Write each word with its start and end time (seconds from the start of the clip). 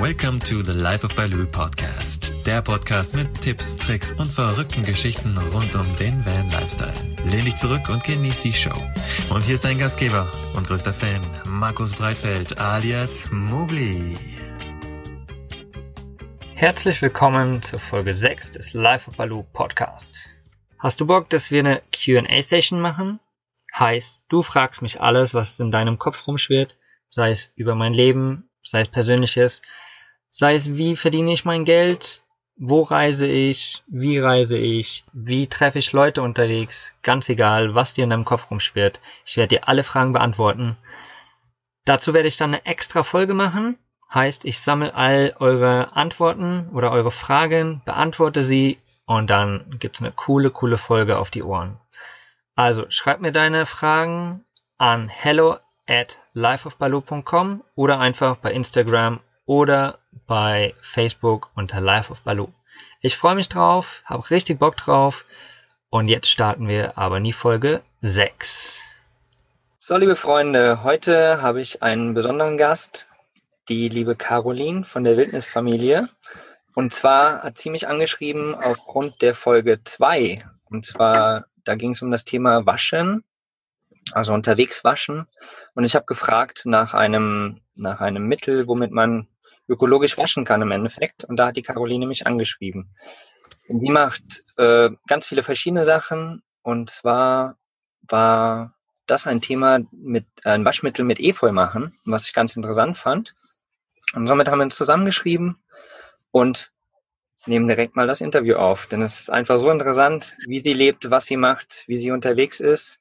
Welcome 0.00 0.40
to 0.48 0.62
the 0.62 0.72
Life 0.72 1.04
of 1.04 1.14
Baloo 1.14 1.46
Podcast. 1.46 2.46
Der 2.46 2.62
Podcast 2.62 3.14
mit 3.14 3.38
Tipps, 3.42 3.76
Tricks 3.76 4.12
und 4.12 4.28
verrückten 4.28 4.82
Geschichten 4.82 5.36
rund 5.36 5.74
um 5.74 5.84
den 5.98 6.24
Van 6.24 6.48
Lifestyle. 6.48 6.94
Lehn 7.26 7.44
dich 7.44 7.56
zurück 7.56 7.86
und 7.90 8.02
genieß 8.02 8.40
die 8.40 8.54
Show. 8.54 8.72
Und 9.28 9.44
hier 9.44 9.56
ist 9.56 9.64
dein 9.66 9.78
Gastgeber 9.78 10.26
und 10.56 10.66
größter 10.66 10.94
Fan, 10.94 11.20
Markus 11.50 11.96
Breitfeld 11.96 12.58
alias 12.58 13.30
Mugli. 13.30 14.16
Herzlich 16.54 17.02
willkommen 17.02 17.62
zur 17.62 17.78
Folge 17.78 18.14
6 18.14 18.52
des 18.52 18.72
Life 18.72 19.06
of 19.06 19.18
Baloo 19.18 19.42
Podcast. 19.52 20.30
Hast 20.78 20.98
du 21.02 21.06
Bock, 21.06 21.28
dass 21.28 21.50
wir 21.50 21.60
eine 21.60 21.82
Q&A-Session 21.94 22.80
machen? 22.80 23.20
Heißt, 23.78 24.24
du 24.30 24.42
fragst 24.42 24.80
mich 24.80 25.02
alles, 25.02 25.34
was 25.34 25.60
in 25.60 25.70
deinem 25.70 25.98
Kopf 25.98 26.26
rumschwirrt, 26.26 26.78
sei 27.10 27.32
es 27.32 27.52
über 27.54 27.74
mein 27.74 27.92
Leben, 27.92 28.48
sei 28.62 28.80
es 28.80 28.88
persönliches, 28.88 29.60
sei 30.30 30.54
es 30.54 30.76
wie 30.76 30.96
verdiene 30.96 31.32
ich 31.32 31.44
mein 31.44 31.64
Geld, 31.64 32.22
wo 32.56 32.82
reise 32.82 33.26
ich, 33.26 33.82
wie 33.86 34.18
reise 34.18 34.58
ich, 34.58 35.04
wie 35.12 35.46
treffe 35.46 35.78
ich 35.78 35.92
Leute 35.92 36.22
unterwegs, 36.22 36.92
ganz 37.02 37.28
egal, 37.28 37.74
was 37.74 37.94
dir 37.94 38.04
in 38.04 38.10
deinem 38.10 38.24
Kopf 38.24 38.50
rumschwirrt. 38.50 39.00
Ich 39.24 39.36
werde 39.36 39.56
dir 39.56 39.68
alle 39.68 39.82
Fragen 39.82 40.12
beantworten. 40.12 40.76
Dazu 41.84 42.12
werde 42.12 42.28
ich 42.28 42.36
dann 42.36 42.50
eine 42.50 42.66
extra 42.66 43.02
Folge 43.02 43.34
machen. 43.34 43.78
Heißt, 44.12 44.44
ich 44.44 44.60
sammle 44.60 44.94
all 44.94 45.34
eure 45.38 45.96
Antworten 45.96 46.68
oder 46.74 46.90
eure 46.90 47.10
Fragen, 47.10 47.80
beantworte 47.84 48.42
sie 48.42 48.78
und 49.06 49.30
dann 49.30 49.76
gibt's 49.78 50.02
eine 50.02 50.12
coole, 50.12 50.50
coole 50.50 50.78
Folge 50.78 51.18
auf 51.18 51.30
die 51.30 51.42
Ohren. 51.42 51.80
Also 52.56 52.84
schreib 52.90 53.20
mir 53.20 53.32
deine 53.32 53.64
Fragen 53.66 54.44
an 54.76 55.08
hello 55.08 55.56
at 55.88 56.18
lifeofbaloo.com 56.34 57.64
oder 57.74 57.98
einfach 57.98 58.36
bei 58.36 58.52
Instagram 58.52 59.20
oder 59.50 59.98
bei 60.28 60.74
Facebook 60.80 61.50
unter 61.56 61.80
Life 61.80 62.12
of 62.12 62.22
Baloo. 62.22 62.52
Ich 63.00 63.16
freue 63.16 63.34
mich 63.34 63.48
drauf, 63.48 64.00
habe 64.04 64.30
richtig 64.30 64.60
Bock 64.60 64.76
drauf 64.76 65.24
und 65.88 66.06
jetzt 66.06 66.30
starten 66.30 66.68
wir 66.68 66.96
aber 66.96 67.16
in 67.16 67.24
die 67.24 67.32
Folge 67.32 67.82
6. 68.00 68.80
So, 69.76 69.96
liebe 69.96 70.14
Freunde, 70.14 70.84
heute 70.84 71.42
habe 71.42 71.60
ich 71.60 71.82
einen 71.82 72.14
besonderen 72.14 72.58
Gast, 72.58 73.08
die 73.68 73.88
liebe 73.88 74.14
Caroline 74.14 74.84
von 74.84 75.02
der 75.02 75.16
Wildnisfamilie. 75.16 76.08
Und 76.76 76.94
zwar 76.94 77.42
hat 77.42 77.58
sie 77.58 77.70
mich 77.70 77.88
angeschrieben 77.88 78.54
aufgrund 78.54 79.20
der 79.20 79.34
Folge 79.34 79.82
2. 79.82 80.44
Und 80.66 80.86
zwar, 80.86 81.46
da 81.64 81.74
ging 81.74 81.90
es 81.90 82.02
um 82.02 82.12
das 82.12 82.24
Thema 82.24 82.66
Waschen 82.66 83.24
also 84.12 84.32
unterwegs 84.32 84.84
waschen. 84.84 85.26
Und 85.74 85.84
ich 85.84 85.94
habe 85.94 86.06
gefragt 86.06 86.62
nach 86.64 86.94
einem, 86.94 87.60
nach 87.74 88.00
einem 88.00 88.26
Mittel, 88.26 88.66
womit 88.66 88.92
man 88.92 89.28
ökologisch 89.70 90.18
waschen 90.18 90.44
kann 90.44 90.60
im 90.60 90.72
Endeffekt. 90.72 91.24
Und 91.24 91.36
da 91.36 91.46
hat 91.46 91.56
die 91.56 91.62
Caroline 91.62 92.06
mich 92.06 92.26
angeschrieben. 92.26 92.94
Und 93.68 93.78
sie 93.78 93.90
macht 93.90 94.42
äh, 94.56 94.90
ganz 95.06 95.26
viele 95.28 95.42
verschiedene 95.42 95.84
Sachen. 95.84 96.42
Und 96.62 96.90
zwar 96.90 97.56
war 98.02 98.74
das 99.06 99.26
ein 99.26 99.40
Thema 99.40 99.80
mit 99.92 100.26
äh, 100.44 100.50
ein 100.50 100.64
Waschmittel 100.64 101.04
mit 101.04 101.20
Efeu 101.20 101.52
machen, 101.52 101.98
was 102.04 102.26
ich 102.26 102.32
ganz 102.32 102.56
interessant 102.56 102.98
fand. 102.98 103.34
Und 104.12 104.26
somit 104.26 104.48
haben 104.48 104.58
wir 104.58 104.64
uns 104.64 104.76
zusammengeschrieben 104.76 105.56
und 106.32 106.72
nehmen 107.46 107.68
direkt 107.68 107.96
mal 107.96 108.08
das 108.08 108.20
Interview 108.20 108.56
auf. 108.56 108.86
Denn 108.86 109.02
es 109.02 109.20
ist 109.20 109.30
einfach 109.30 109.58
so 109.58 109.70
interessant, 109.70 110.36
wie 110.46 110.58
sie 110.58 110.72
lebt, 110.72 111.10
was 111.10 111.26
sie 111.26 111.36
macht, 111.36 111.84
wie 111.86 111.96
sie 111.96 112.10
unterwegs 112.10 112.58
ist. 112.60 112.98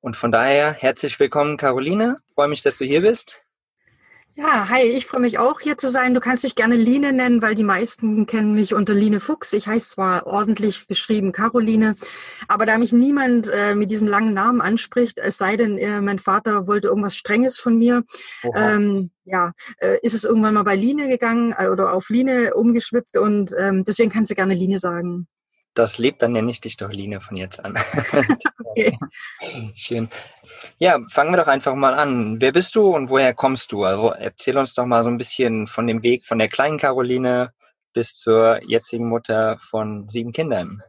Und 0.00 0.16
von 0.16 0.30
daher 0.30 0.72
herzlich 0.72 1.18
willkommen, 1.18 1.56
Caroline. 1.56 2.18
Freue 2.34 2.48
mich, 2.48 2.62
dass 2.62 2.78
du 2.78 2.84
hier 2.84 3.00
bist. 3.00 3.42
Ja, 4.40 4.68
hi, 4.68 4.82
ich 4.82 5.06
freue 5.06 5.20
mich 5.20 5.40
auch 5.40 5.58
hier 5.58 5.76
zu 5.78 5.90
sein. 5.90 6.14
Du 6.14 6.20
kannst 6.20 6.44
dich 6.44 6.54
gerne 6.54 6.76
Line 6.76 7.12
nennen, 7.12 7.42
weil 7.42 7.56
die 7.56 7.64
meisten 7.64 8.24
kennen 8.24 8.54
mich 8.54 8.72
unter 8.72 8.94
Line 8.94 9.18
Fuchs. 9.18 9.52
Ich 9.52 9.66
heiße 9.66 9.96
zwar 9.96 10.28
ordentlich 10.28 10.86
geschrieben 10.86 11.32
Caroline, 11.32 11.96
aber 12.46 12.64
da 12.64 12.78
mich 12.78 12.92
niemand 12.92 13.50
äh, 13.50 13.74
mit 13.74 13.90
diesem 13.90 14.06
langen 14.06 14.34
Namen 14.34 14.60
anspricht, 14.60 15.18
es 15.18 15.38
sei 15.38 15.56
denn, 15.56 15.76
äh, 15.76 16.00
mein 16.00 16.20
Vater 16.20 16.68
wollte 16.68 16.86
irgendwas 16.86 17.16
Strenges 17.16 17.58
von 17.58 17.78
mir, 17.78 18.04
ähm, 18.54 19.10
ja, 19.24 19.54
äh, 19.78 19.98
ist 20.02 20.14
es 20.14 20.22
irgendwann 20.22 20.54
mal 20.54 20.62
bei 20.62 20.76
Line 20.76 21.08
gegangen 21.08 21.52
äh, 21.58 21.66
oder 21.66 21.92
auf 21.92 22.08
Line 22.08 22.54
umgeschwippt 22.54 23.16
und 23.16 23.52
ähm, 23.58 23.82
deswegen 23.82 24.10
kannst 24.12 24.30
du 24.30 24.36
gerne 24.36 24.54
Line 24.54 24.78
sagen 24.78 25.26
das 25.74 25.98
lebt, 25.98 26.22
dann 26.22 26.32
nenne 26.32 26.50
ich 26.50 26.60
dich 26.60 26.76
doch 26.76 26.90
Line 26.90 27.20
von 27.20 27.36
jetzt 27.36 27.64
an. 27.64 27.76
okay. 28.64 28.98
Schön. 29.74 30.08
Ja, 30.78 30.98
fangen 31.10 31.32
wir 31.32 31.36
doch 31.36 31.46
einfach 31.46 31.74
mal 31.74 31.94
an. 31.94 32.40
Wer 32.40 32.52
bist 32.52 32.74
du 32.74 32.94
und 32.94 33.10
woher 33.10 33.34
kommst 33.34 33.72
du? 33.72 33.84
Also 33.84 34.10
erzähl 34.10 34.58
uns 34.58 34.74
doch 34.74 34.86
mal 34.86 35.04
so 35.04 35.10
ein 35.10 35.18
bisschen 35.18 35.66
von 35.66 35.86
dem 35.86 36.02
Weg 36.02 36.26
von 36.26 36.38
der 36.38 36.48
kleinen 36.48 36.78
Caroline 36.78 37.52
bis 37.92 38.14
zur 38.14 38.60
jetzigen 38.66 39.08
Mutter 39.08 39.58
von 39.58 40.08
sieben 40.08 40.32
Kindern. 40.32 40.82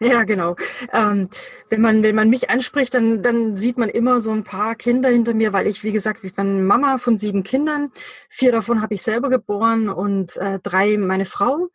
Ja, 0.00 0.24
genau. 0.24 0.56
Ähm, 0.92 1.28
wenn 1.68 1.80
man 1.80 2.02
wenn 2.02 2.14
man 2.14 2.30
mich 2.30 2.50
anspricht, 2.50 2.94
dann 2.94 3.22
dann 3.22 3.56
sieht 3.56 3.78
man 3.78 3.88
immer 3.88 4.20
so 4.20 4.32
ein 4.32 4.44
paar 4.44 4.74
Kinder 4.74 5.08
hinter 5.08 5.34
mir, 5.34 5.52
weil 5.52 5.66
ich 5.66 5.84
wie 5.84 5.92
gesagt 5.92 6.24
ich 6.24 6.34
bin 6.34 6.64
Mama 6.64 6.98
von 6.98 7.16
sieben 7.18 7.42
Kindern. 7.42 7.92
Vier 8.28 8.52
davon 8.52 8.82
habe 8.82 8.94
ich 8.94 9.02
selber 9.02 9.30
geboren 9.30 9.88
und 9.88 10.36
äh, 10.38 10.58
drei 10.62 10.96
meine 10.98 11.24
Frau. 11.24 11.68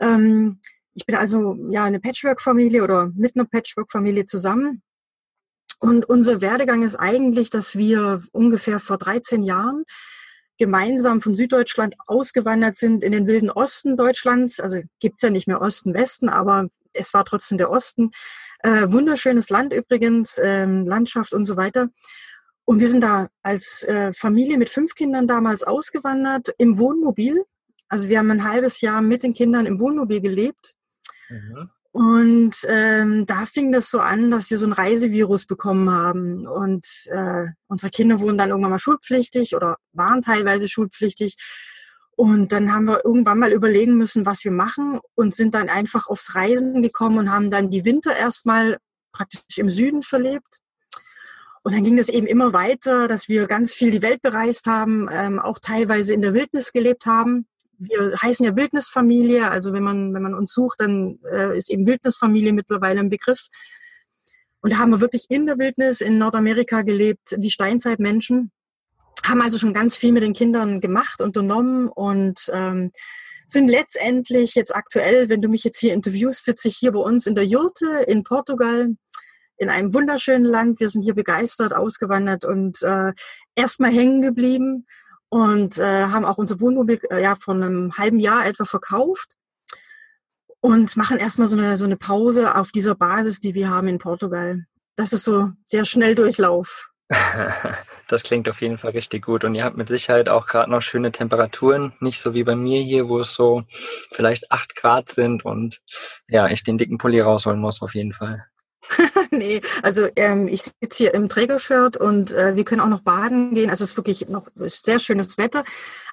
Ähm, 0.00 0.60
ich 0.98 1.06
bin 1.06 1.14
also 1.14 1.56
ja 1.70 1.84
eine 1.84 2.00
Patchwork-Familie 2.00 2.82
oder 2.82 3.12
mit 3.14 3.36
einer 3.36 3.44
Patchwork-Familie 3.44 4.24
zusammen. 4.24 4.82
Und 5.78 6.08
unser 6.08 6.40
Werdegang 6.40 6.82
ist 6.82 6.96
eigentlich, 6.96 7.50
dass 7.50 7.78
wir 7.78 8.20
ungefähr 8.32 8.80
vor 8.80 8.98
13 8.98 9.44
Jahren 9.44 9.84
gemeinsam 10.58 11.20
von 11.20 11.36
Süddeutschland 11.36 11.94
ausgewandert 12.08 12.76
sind 12.76 13.04
in 13.04 13.12
den 13.12 13.28
wilden 13.28 13.48
Osten 13.48 13.96
Deutschlands. 13.96 14.58
Also 14.58 14.80
gibt's 14.98 15.22
ja 15.22 15.30
nicht 15.30 15.46
mehr 15.46 15.60
Osten, 15.60 15.94
Westen, 15.94 16.28
aber 16.28 16.66
es 16.94 17.14
war 17.14 17.24
trotzdem 17.24 17.58
der 17.58 17.70
Osten. 17.70 18.10
Äh, 18.64 18.90
wunderschönes 18.90 19.50
Land 19.50 19.72
übrigens, 19.72 20.40
ähm, 20.42 20.84
Landschaft 20.84 21.32
und 21.32 21.44
so 21.44 21.56
weiter. 21.56 21.90
Und 22.64 22.80
wir 22.80 22.90
sind 22.90 23.02
da 23.02 23.28
als 23.44 23.84
äh, 23.84 24.12
Familie 24.12 24.58
mit 24.58 24.68
fünf 24.68 24.96
Kindern 24.96 25.28
damals 25.28 25.62
ausgewandert 25.62 26.52
im 26.58 26.76
Wohnmobil. 26.76 27.44
Also 27.88 28.08
wir 28.08 28.18
haben 28.18 28.32
ein 28.32 28.42
halbes 28.42 28.80
Jahr 28.80 29.00
mit 29.00 29.22
den 29.22 29.32
Kindern 29.32 29.64
im 29.64 29.78
Wohnmobil 29.78 30.20
gelebt 30.20 30.74
Mhm. 31.28 31.70
Und 31.90 32.54
ähm, 32.68 33.26
da 33.26 33.46
fing 33.46 33.72
das 33.72 33.90
so 33.90 34.00
an, 34.00 34.30
dass 34.30 34.50
wir 34.50 34.58
so 34.58 34.66
ein 34.66 34.72
Reisevirus 34.72 35.46
bekommen 35.46 35.90
haben. 35.90 36.46
Und 36.46 36.86
äh, 37.06 37.46
unsere 37.66 37.90
Kinder 37.90 38.20
wurden 38.20 38.38
dann 38.38 38.50
irgendwann 38.50 38.70
mal 38.70 38.78
schulpflichtig 38.78 39.56
oder 39.56 39.78
waren 39.92 40.22
teilweise 40.22 40.68
schulpflichtig. 40.68 41.36
Und 42.14 42.52
dann 42.52 42.72
haben 42.72 42.86
wir 42.86 43.04
irgendwann 43.04 43.38
mal 43.38 43.52
überlegen 43.52 43.96
müssen, 43.96 44.26
was 44.26 44.44
wir 44.44 44.52
machen 44.52 45.00
und 45.14 45.34
sind 45.34 45.54
dann 45.54 45.68
einfach 45.68 46.08
aufs 46.08 46.34
Reisen 46.34 46.82
gekommen 46.82 47.18
und 47.18 47.32
haben 47.32 47.50
dann 47.50 47.70
die 47.70 47.84
Winter 47.84 48.14
erstmal 48.14 48.78
praktisch 49.12 49.58
im 49.58 49.70
Süden 49.70 50.02
verlebt. 50.02 50.60
Und 51.62 51.74
dann 51.74 51.84
ging 51.84 51.96
das 51.96 52.08
eben 52.08 52.26
immer 52.26 52.52
weiter, 52.52 53.08
dass 53.08 53.28
wir 53.28 53.46
ganz 53.46 53.74
viel 53.74 53.90
die 53.90 54.02
Welt 54.02 54.22
bereist 54.22 54.66
haben, 54.66 55.08
ähm, 55.10 55.38
auch 55.38 55.58
teilweise 55.58 56.14
in 56.14 56.22
der 56.22 56.34
Wildnis 56.34 56.72
gelebt 56.72 57.06
haben 57.06 57.46
wir 57.78 58.14
heißen 58.20 58.44
ja 58.44 58.56
Wildnisfamilie, 58.56 59.50
also 59.50 59.72
wenn 59.72 59.82
man, 59.82 60.14
wenn 60.14 60.22
man 60.22 60.34
uns 60.34 60.52
sucht, 60.52 60.80
dann 60.80 61.18
äh, 61.30 61.56
ist 61.56 61.70
eben 61.70 61.86
Wildnisfamilie 61.86 62.52
mittlerweile 62.52 63.00
ein 63.00 63.08
Begriff. 63.08 63.46
Und 64.60 64.72
da 64.72 64.78
haben 64.78 64.90
wir 64.90 65.00
wirklich 65.00 65.26
in 65.28 65.46
der 65.46 65.58
Wildnis 65.58 66.00
in 66.00 66.18
Nordamerika 66.18 66.82
gelebt, 66.82 67.36
wie 67.38 67.50
Steinzeitmenschen, 67.50 68.50
haben 69.24 69.42
also 69.42 69.58
schon 69.58 69.74
ganz 69.74 69.96
viel 69.96 70.12
mit 70.12 70.22
den 70.22 70.34
Kindern 70.34 70.80
gemacht, 70.80 71.20
unternommen 71.20 71.88
und 71.88 72.50
ähm, 72.52 72.90
sind 73.46 73.68
letztendlich 73.68 74.54
jetzt 74.54 74.74
aktuell, 74.74 75.28
wenn 75.28 75.40
du 75.40 75.48
mich 75.48 75.64
jetzt 75.64 75.78
hier 75.78 75.94
interviewst, 75.94 76.44
sitze 76.44 76.68
ich 76.68 76.76
hier 76.76 76.92
bei 76.92 77.00
uns 77.00 77.26
in 77.26 77.34
der 77.34 77.46
Jurte 77.46 78.04
in 78.06 78.24
Portugal, 78.24 78.94
in 79.56 79.70
einem 79.70 79.94
wunderschönen 79.94 80.44
Land. 80.44 80.80
Wir 80.80 80.90
sind 80.90 81.02
hier 81.02 81.14
begeistert, 81.14 81.74
ausgewandert 81.74 82.44
und 82.44 82.82
äh, 82.82 83.12
erstmal 83.54 83.90
hängen 83.90 84.22
geblieben 84.22 84.86
und 85.28 85.78
äh, 85.78 86.06
haben 86.06 86.24
auch 86.24 86.38
unser 86.38 86.60
Wohnmobil 86.60 87.00
äh, 87.10 87.22
ja 87.22 87.34
von 87.34 87.62
einem 87.62 87.96
halben 87.96 88.18
Jahr 88.18 88.46
etwa 88.46 88.64
verkauft 88.64 89.36
und 90.60 90.96
machen 90.96 91.18
erstmal 91.18 91.48
so 91.48 91.56
eine, 91.56 91.76
so 91.76 91.84
eine 91.84 91.96
Pause 91.96 92.54
auf 92.54 92.72
dieser 92.72 92.94
Basis, 92.94 93.40
die 93.40 93.54
wir 93.54 93.70
haben 93.70 93.88
in 93.88 93.98
Portugal. 93.98 94.64
Das 94.96 95.12
ist 95.12 95.24
so 95.24 95.50
der 95.72 95.84
Schnelldurchlauf. 95.84 96.90
Das 98.08 98.22
klingt 98.22 98.48
auf 98.48 98.62
jeden 98.62 98.78
Fall 98.78 98.92
richtig 98.92 99.26
gut. 99.26 99.44
Und 99.44 99.54
ihr 99.54 99.64
habt 99.64 99.76
mit 99.76 99.88
Sicherheit 99.88 100.30
auch 100.30 100.46
gerade 100.46 100.70
noch 100.70 100.80
schöne 100.80 101.12
Temperaturen. 101.12 101.92
Nicht 102.00 102.20
so 102.20 102.32
wie 102.32 102.42
bei 102.42 102.56
mir 102.56 102.80
hier, 102.80 103.06
wo 103.06 103.20
es 103.20 103.34
so 103.34 103.64
vielleicht 104.10 104.50
acht 104.50 104.74
Grad 104.74 105.10
sind 105.10 105.44
und 105.44 105.82
ja, 106.26 106.48
ich 106.48 106.64
den 106.64 106.78
dicken 106.78 106.96
Pulli 106.96 107.20
rausholen 107.20 107.60
muss 107.60 107.82
auf 107.82 107.94
jeden 107.94 108.14
Fall. 108.14 108.46
nee, 109.30 109.60
also 109.82 110.08
ähm, 110.16 110.48
ich 110.48 110.62
sitze 110.62 110.96
hier 110.96 111.14
im 111.14 111.28
Trägershirt 111.28 111.96
und 111.96 112.32
äh, 112.32 112.56
wir 112.56 112.64
können 112.64 112.80
auch 112.80 112.88
noch 112.88 113.02
baden 113.02 113.54
gehen. 113.54 113.70
Also 113.70 113.84
es 113.84 113.90
ist 113.90 113.96
wirklich 113.96 114.28
noch 114.28 114.48
sehr 114.56 114.98
schönes 114.98 115.38
Wetter. 115.38 115.64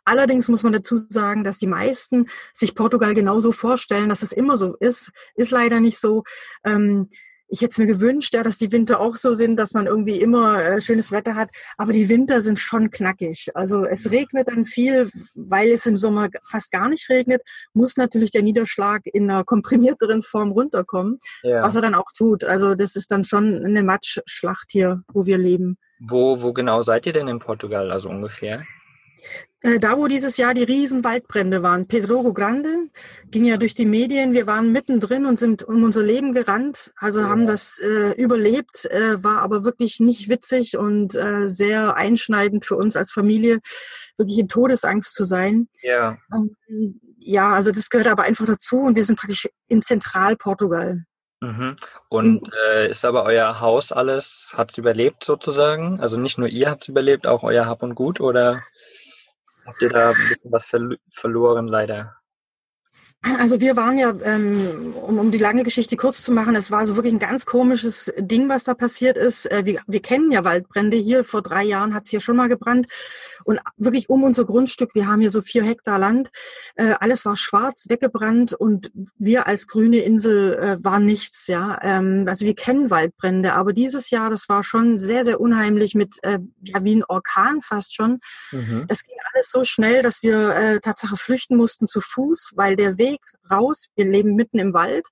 Allerdings 0.03 0.49
muss 0.49 0.63
man 0.63 0.73
dazu 0.73 0.97
sagen, 0.97 1.43
dass 1.43 1.57
die 1.57 1.67
meisten 1.67 2.27
sich 2.53 2.75
Portugal 2.75 3.13
genauso 3.13 3.51
vorstellen, 3.51 4.09
dass 4.09 4.23
es 4.23 4.31
immer 4.31 4.57
so 4.57 4.75
ist. 4.75 5.11
Ist 5.35 5.51
leider 5.51 5.79
nicht 5.79 5.99
so. 5.99 6.23
Ähm, 6.63 7.09
ich 7.47 7.61
hätte 7.61 7.81
mir 7.81 7.87
gewünscht, 7.87 8.33
ja, 8.33 8.43
dass 8.43 8.57
die 8.57 8.71
Winter 8.71 8.99
auch 8.99 9.15
so 9.15 9.33
sind, 9.33 9.57
dass 9.57 9.73
man 9.73 9.87
irgendwie 9.87 10.19
immer 10.19 10.63
äh, 10.63 10.81
schönes 10.81 11.11
Wetter 11.11 11.35
hat. 11.35 11.49
Aber 11.77 11.93
die 11.93 12.09
Winter 12.09 12.41
sind 12.41 12.59
schon 12.59 12.89
knackig. 12.89 13.49
Also 13.53 13.85
es 13.85 14.11
regnet 14.11 14.47
dann 14.47 14.65
viel, 14.65 15.09
weil 15.35 15.71
es 15.71 15.85
im 15.85 15.97
Sommer 15.97 16.29
fast 16.43 16.71
gar 16.71 16.89
nicht 16.89 17.09
regnet, 17.09 17.41
muss 17.73 17.97
natürlich 17.97 18.31
der 18.31 18.43
Niederschlag 18.43 19.01
in 19.05 19.29
einer 19.29 19.43
komprimierteren 19.43 20.23
Form 20.23 20.51
runterkommen, 20.51 21.19
ja. 21.43 21.61
was 21.61 21.75
er 21.75 21.81
dann 21.81 21.95
auch 21.95 22.11
tut. 22.15 22.43
Also 22.43 22.75
das 22.75 22.95
ist 22.95 23.11
dann 23.11 23.25
schon 23.25 23.63
eine 23.63 23.83
Matschschlacht 23.83 24.71
hier, 24.71 25.01
wo 25.13 25.25
wir 25.25 25.37
leben. 25.37 25.77
Wo, 25.99 26.41
wo 26.41 26.51
genau 26.51 26.81
seid 26.81 27.05
ihr 27.05 27.13
denn 27.13 27.27
in 27.27 27.39
Portugal, 27.39 27.91
also 27.91 28.09
ungefähr? 28.09 28.63
Äh, 29.65 29.79
da, 29.79 29.97
wo 29.97 30.07
dieses 30.07 30.37
Jahr 30.37 30.53
die 30.53 30.63
riesen 30.63 31.03
Waldbrände 31.03 31.63
waren, 31.63 31.87
Pedrogo 31.87 32.33
Grande, 32.33 32.89
ging 33.31 33.45
ja 33.45 33.57
durch 33.57 33.73
die 33.73 33.87
Medien. 33.87 34.33
Wir 34.33 34.45
waren 34.45 34.71
mittendrin 34.71 35.25
und 35.25 35.39
sind 35.39 35.63
um 35.63 35.83
unser 35.83 36.03
Leben 36.03 36.33
gerannt. 36.33 36.93
Also 36.97 37.21
ja. 37.21 37.29
haben 37.29 37.47
das 37.47 37.79
äh, 37.79 38.11
überlebt, 38.11 38.85
äh, 38.85 39.23
war 39.23 39.41
aber 39.41 39.63
wirklich 39.63 39.99
nicht 39.99 40.29
witzig 40.29 40.77
und 40.77 41.15
äh, 41.15 41.49
sehr 41.49 41.95
einschneidend 41.95 42.63
für 42.63 42.75
uns 42.75 42.95
als 42.95 43.11
Familie, 43.11 43.59
wirklich 44.17 44.37
in 44.37 44.47
Todesangst 44.47 45.15
zu 45.15 45.23
sein. 45.23 45.67
Ja. 45.81 46.17
Ähm, 46.31 46.99
ja, 47.17 47.51
also 47.51 47.71
das 47.71 47.89
gehört 47.89 48.07
aber 48.07 48.21
einfach 48.21 48.45
dazu 48.45 48.77
und 48.77 48.95
wir 48.95 49.03
sind 49.03 49.17
praktisch 49.17 49.49
in 49.67 49.81
Zentralportugal. 49.81 51.05
Mhm. 51.41 51.75
Und 52.07 52.51
äh, 52.69 52.87
ist 52.87 53.03
aber 53.03 53.23
euer 53.23 53.59
Haus 53.59 53.91
alles, 53.91 54.53
hat 54.55 54.71
es 54.71 54.77
überlebt 54.77 55.23
sozusagen? 55.23 55.99
Also 55.99 56.17
nicht 56.17 56.37
nur 56.37 56.47
ihr 56.47 56.69
habt 56.69 56.83
es 56.83 56.89
überlebt, 56.89 57.25
auch 57.25 57.43
euer 57.43 57.65
Hab 57.65 57.81
und 57.81 57.95
Gut 57.95 58.21
oder? 58.21 58.63
Habt 59.65 59.81
ihr 59.81 59.89
da 59.89 60.11
ein 60.11 60.29
bisschen 60.29 60.51
was 60.51 60.65
ver 60.65 60.95
verloren, 61.09 61.67
leider? 61.67 62.15
Also 63.39 63.59
wir 63.59 63.75
waren 63.75 63.97
ja, 63.97 64.13
ähm, 64.23 64.93
um, 65.01 65.17
um 65.17 65.31
die 65.31 65.39
lange 65.39 65.63
Geschichte 65.63 65.97
kurz 65.97 66.21
zu 66.21 66.31
machen, 66.31 66.55
es 66.55 66.69
war 66.69 66.85
so 66.85 66.95
wirklich 66.95 67.13
ein 67.13 67.19
ganz 67.19 67.45
komisches 67.45 68.11
Ding, 68.19 68.49
was 68.49 68.65
da 68.65 68.73
passiert 68.75 69.17
ist. 69.17 69.51
Äh, 69.51 69.65
wir, 69.65 69.81
wir 69.87 70.01
kennen 70.01 70.31
ja 70.31 70.43
Waldbrände 70.43 70.97
hier. 70.97 71.23
Vor 71.23 71.41
drei 71.41 71.63
Jahren 71.63 71.93
hat 71.93 72.05
es 72.05 72.11
hier 72.11 72.21
schon 72.21 72.35
mal 72.35 72.49
gebrannt. 72.49 72.87
Und 73.43 73.59
wirklich 73.77 74.09
um 74.09 74.23
unser 74.23 74.45
Grundstück, 74.45 74.95
wir 74.95 75.07
haben 75.07 75.21
hier 75.21 75.31
so 75.31 75.41
vier 75.41 75.63
Hektar 75.63 75.99
Land, 75.99 76.29
äh, 76.75 76.93
alles 76.99 77.25
war 77.25 77.35
schwarz, 77.35 77.85
weggebrannt 77.89 78.53
und 78.53 78.91
wir 79.17 79.47
als 79.47 79.67
grüne 79.67 79.97
Insel 79.97 80.53
äh, 80.55 80.83
waren 80.83 81.05
nichts. 81.05 81.47
Ja, 81.47 81.79
ähm, 81.81 82.25
Also 82.27 82.45
wir 82.45 82.55
kennen 82.55 82.89
Waldbrände, 82.89 83.53
aber 83.53 83.73
dieses 83.73 84.09
Jahr, 84.09 84.29
das 84.29 84.49
war 84.49 84.63
schon 84.63 84.97
sehr, 84.97 85.23
sehr 85.23 85.39
unheimlich 85.39 85.95
mit, 85.95 86.17
äh, 86.23 86.39
ja 86.61 86.83
wie 86.83 86.95
ein 86.95 87.03
Orkan 87.07 87.61
fast 87.61 87.95
schon. 87.95 88.19
Mhm. 88.51 88.85
Das 88.87 89.03
ging 89.03 89.15
alles 89.33 89.49
so 89.49 89.63
schnell, 89.63 90.01
dass 90.01 90.23
wir 90.23 90.49
äh, 90.55 90.79
Tatsache 90.79 91.17
flüchten 91.17 91.57
mussten 91.57 91.87
zu 91.87 92.01
Fuß, 92.01 92.53
weil 92.55 92.75
der 92.75 92.97
Weg 92.97 93.14
Weg 93.15 93.21
raus. 93.49 93.87
Wir 93.95 94.05
leben 94.05 94.35
mitten 94.35 94.59
im 94.59 94.73
Wald. 94.73 95.07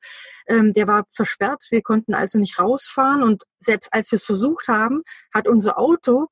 Ähm, 0.47 0.73
der 0.73 0.87
war 0.87 1.05
versperrt. 1.09 1.65
Wir 1.69 1.81
konnten 1.81 2.13
also 2.13 2.39
nicht 2.39 2.59
rausfahren. 2.59 3.23
Und 3.23 3.43
selbst 3.59 3.93
als 3.93 4.11
wir 4.11 4.17
es 4.17 4.23
versucht 4.23 4.67
haben, 4.67 5.03
hat 5.33 5.47
unser 5.47 5.77
Auto, 5.77 6.27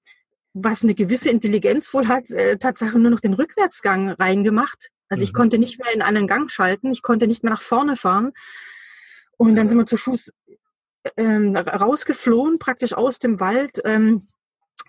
was 0.54 0.84
eine 0.84 0.96
gewisse 0.96 1.30
Intelligenz 1.30 1.94
wohl 1.94 2.08
hat, 2.08 2.30
äh, 2.32 2.58
Tatsache 2.58 3.00
nur 3.00 3.12
noch 3.12 3.22
den 3.22 3.34
Rückwärtsgang 3.34 4.10
reingemacht. 4.12 4.90
Also 5.10 5.22
mhm. 5.22 5.26
ich 5.26 5.34
konnte 5.34 5.58
nicht 5.58 5.80
mehr 5.80 5.94
in 5.94 6.02
einen 6.02 6.28
Gang 6.28 6.52
schalten. 6.52 6.92
Ich 6.92 7.02
konnte 7.02 7.28
nicht 7.28 7.44
mehr 7.44 7.54
nach 7.54 7.62
vorne 7.62 7.96
fahren. 7.96 8.32
Und 9.38 9.56
dann 9.56 9.70
sind 9.70 9.78
wir 9.78 9.86
zu 9.86 9.98
Fuß 9.98 10.32
ähm, 11.18 11.56
rausgeflohen, 11.56 12.60
praktisch 12.60 12.94
aus 12.94 13.20
dem 13.20 13.40
Wald. 13.40 13.82
Ähm, 13.86 14.24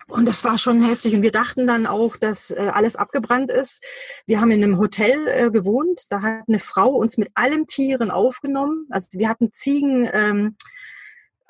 und 0.07 0.27
das 0.27 0.43
war 0.43 0.57
schon 0.57 0.83
heftig. 0.83 1.15
Und 1.15 1.21
wir 1.21 1.31
dachten 1.31 1.67
dann 1.67 1.85
auch, 1.85 2.17
dass 2.17 2.51
äh, 2.51 2.71
alles 2.73 2.95
abgebrannt 2.95 3.51
ist. 3.51 3.83
Wir 4.25 4.41
haben 4.41 4.51
in 4.51 4.63
einem 4.63 4.77
Hotel 4.77 5.27
äh, 5.27 5.51
gewohnt. 5.51 6.01
Da 6.09 6.21
hat 6.21 6.43
eine 6.47 6.59
Frau 6.59 6.89
uns 6.89 7.17
mit 7.17 7.29
allen 7.35 7.67
Tieren 7.67 8.11
aufgenommen. 8.11 8.87
Also 8.89 9.17
wir 9.17 9.29
hatten 9.29 9.53
Ziegen, 9.53 10.09
ähm, 10.11 10.55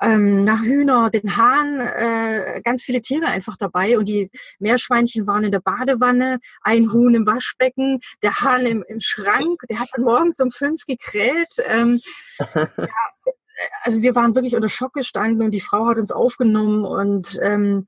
ähm, 0.00 0.44
nach 0.44 0.62
Hühner, 0.62 1.10
den 1.10 1.36
Hahn, 1.36 1.80
äh, 1.80 2.60
ganz 2.62 2.82
viele 2.82 3.00
Tiere 3.00 3.26
einfach 3.26 3.56
dabei. 3.56 3.98
Und 3.98 4.08
die 4.08 4.30
Meerschweinchen 4.58 5.26
waren 5.26 5.44
in 5.44 5.52
der 5.52 5.60
Badewanne, 5.60 6.40
ein 6.62 6.92
Huhn 6.92 7.14
im 7.14 7.26
Waschbecken, 7.26 8.00
der 8.22 8.40
Hahn 8.40 8.66
im, 8.66 8.84
im 8.86 9.00
Schrank. 9.00 9.62
Der 9.68 9.80
hat 9.80 9.88
dann 9.94 10.04
morgens 10.04 10.40
um 10.40 10.50
fünf 10.50 10.84
gekräht. 10.86 11.56
Ähm, 11.68 12.00
ja, 12.54 12.68
also 13.82 14.02
wir 14.02 14.14
waren 14.14 14.34
wirklich 14.34 14.56
unter 14.56 14.68
Schock 14.68 14.94
gestanden 14.94 15.42
und 15.42 15.52
die 15.52 15.60
Frau 15.60 15.86
hat 15.86 15.98
uns 15.98 16.10
aufgenommen 16.10 16.84
und 16.84 17.38
ähm, 17.42 17.86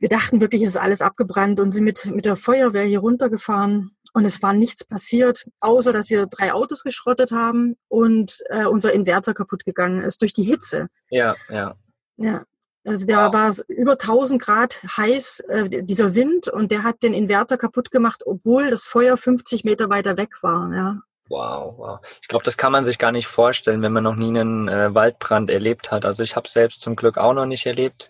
wir 0.00 0.08
dachten 0.08 0.40
wirklich, 0.40 0.62
es 0.62 0.70
ist 0.70 0.76
alles 0.76 1.02
abgebrannt 1.02 1.60
und 1.60 1.70
sind 1.70 1.84
mit, 1.84 2.06
mit 2.06 2.24
der 2.24 2.36
Feuerwehr 2.36 2.84
hier 2.84 3.00
runtergefahren. 3.00 3.92
Und 4.12 4.24
es 4.24 4.42
war 4.42 4.52
nichts 4.52 4.84
passiert, 4.84 5.46
außer 5.60 5.92
dass 5.92 6.10
wir 6.10 6.26
drei 6.26 6.52
Autos 6.52 6.82
geschrottet 6.82 7.30
haben 7.30 7.76
und 7.86 8.42
äh, 8.48 8.64
unser 8.64 8.92
Inverter 8.92 9.34
kaputt 9.34 9.64
gegangen 9.64 10.00
ist 10.00 10.20
durch 10.22 10.32
die 10.32 10.42
Hitze. 10.42 10.88
Ja, 11.10 11.36
ja. 11.48 11.76
Ja. 12.16 12.44
Also 12.84 13.06
der 13.06 13.26
wow. 13.26 13.34
war 13.34 13.54
über 13.68 13.92
1000 13.92 14.42
Grad 14.42 14.82
heiß, 14.96 15.40
äh, 15.48 15.84
dieser 15.84 16.14
Wind, 16.14 16.48
und 16.48 16.72
der 16.72 16.82
hat 16.82 17.02
den 17.02 17.14
Inverter 17.14 17.56
kaputt 17.58 17.90
gemacht, 17.90 18.22
obwohl 18.26 18.70
das 18.70 18.84
Feuer 18.84 19.16
50 19.16 19.64
Meter 19.64 19.90
weiter 19.90 20.16
weg 20.16 20.42
war. 20.42 20.74
Ja. 20.74 21.02
Wow, 21.28 21.74
wow. 21.78 22.00
Ich 22.20 22.26
glaube, 22.26 22.44
das 22.44 22.56
kann 22.56 22.72
man 22.72 22.84
sich 22.84 22.98
gar 22.98 23.12
nicht 23.12 23.28
vorstellen, 23.28 23.82
wenn 23.82 23.92
man 23.92 24.02
noch 24.02 24.16
nie 24.16 24.30
einen 24.30 24.66
äh, 24.66 24.92
Waldbrand 24.92 25.48
erlebt 25.48 25.92
hat. 25.92 26.04
Also 26.04 26.24
ich 26.24 26.34
habe 26.34 26.46
es 26.46 26.52
selbst 26.52 26.80
zum 26.80 26.96
Glück 26.96 27.18
auch 27.18 27.34
noch 27.34 27.46
nicht 27.46 27.66
erlebt. 27.66 28.08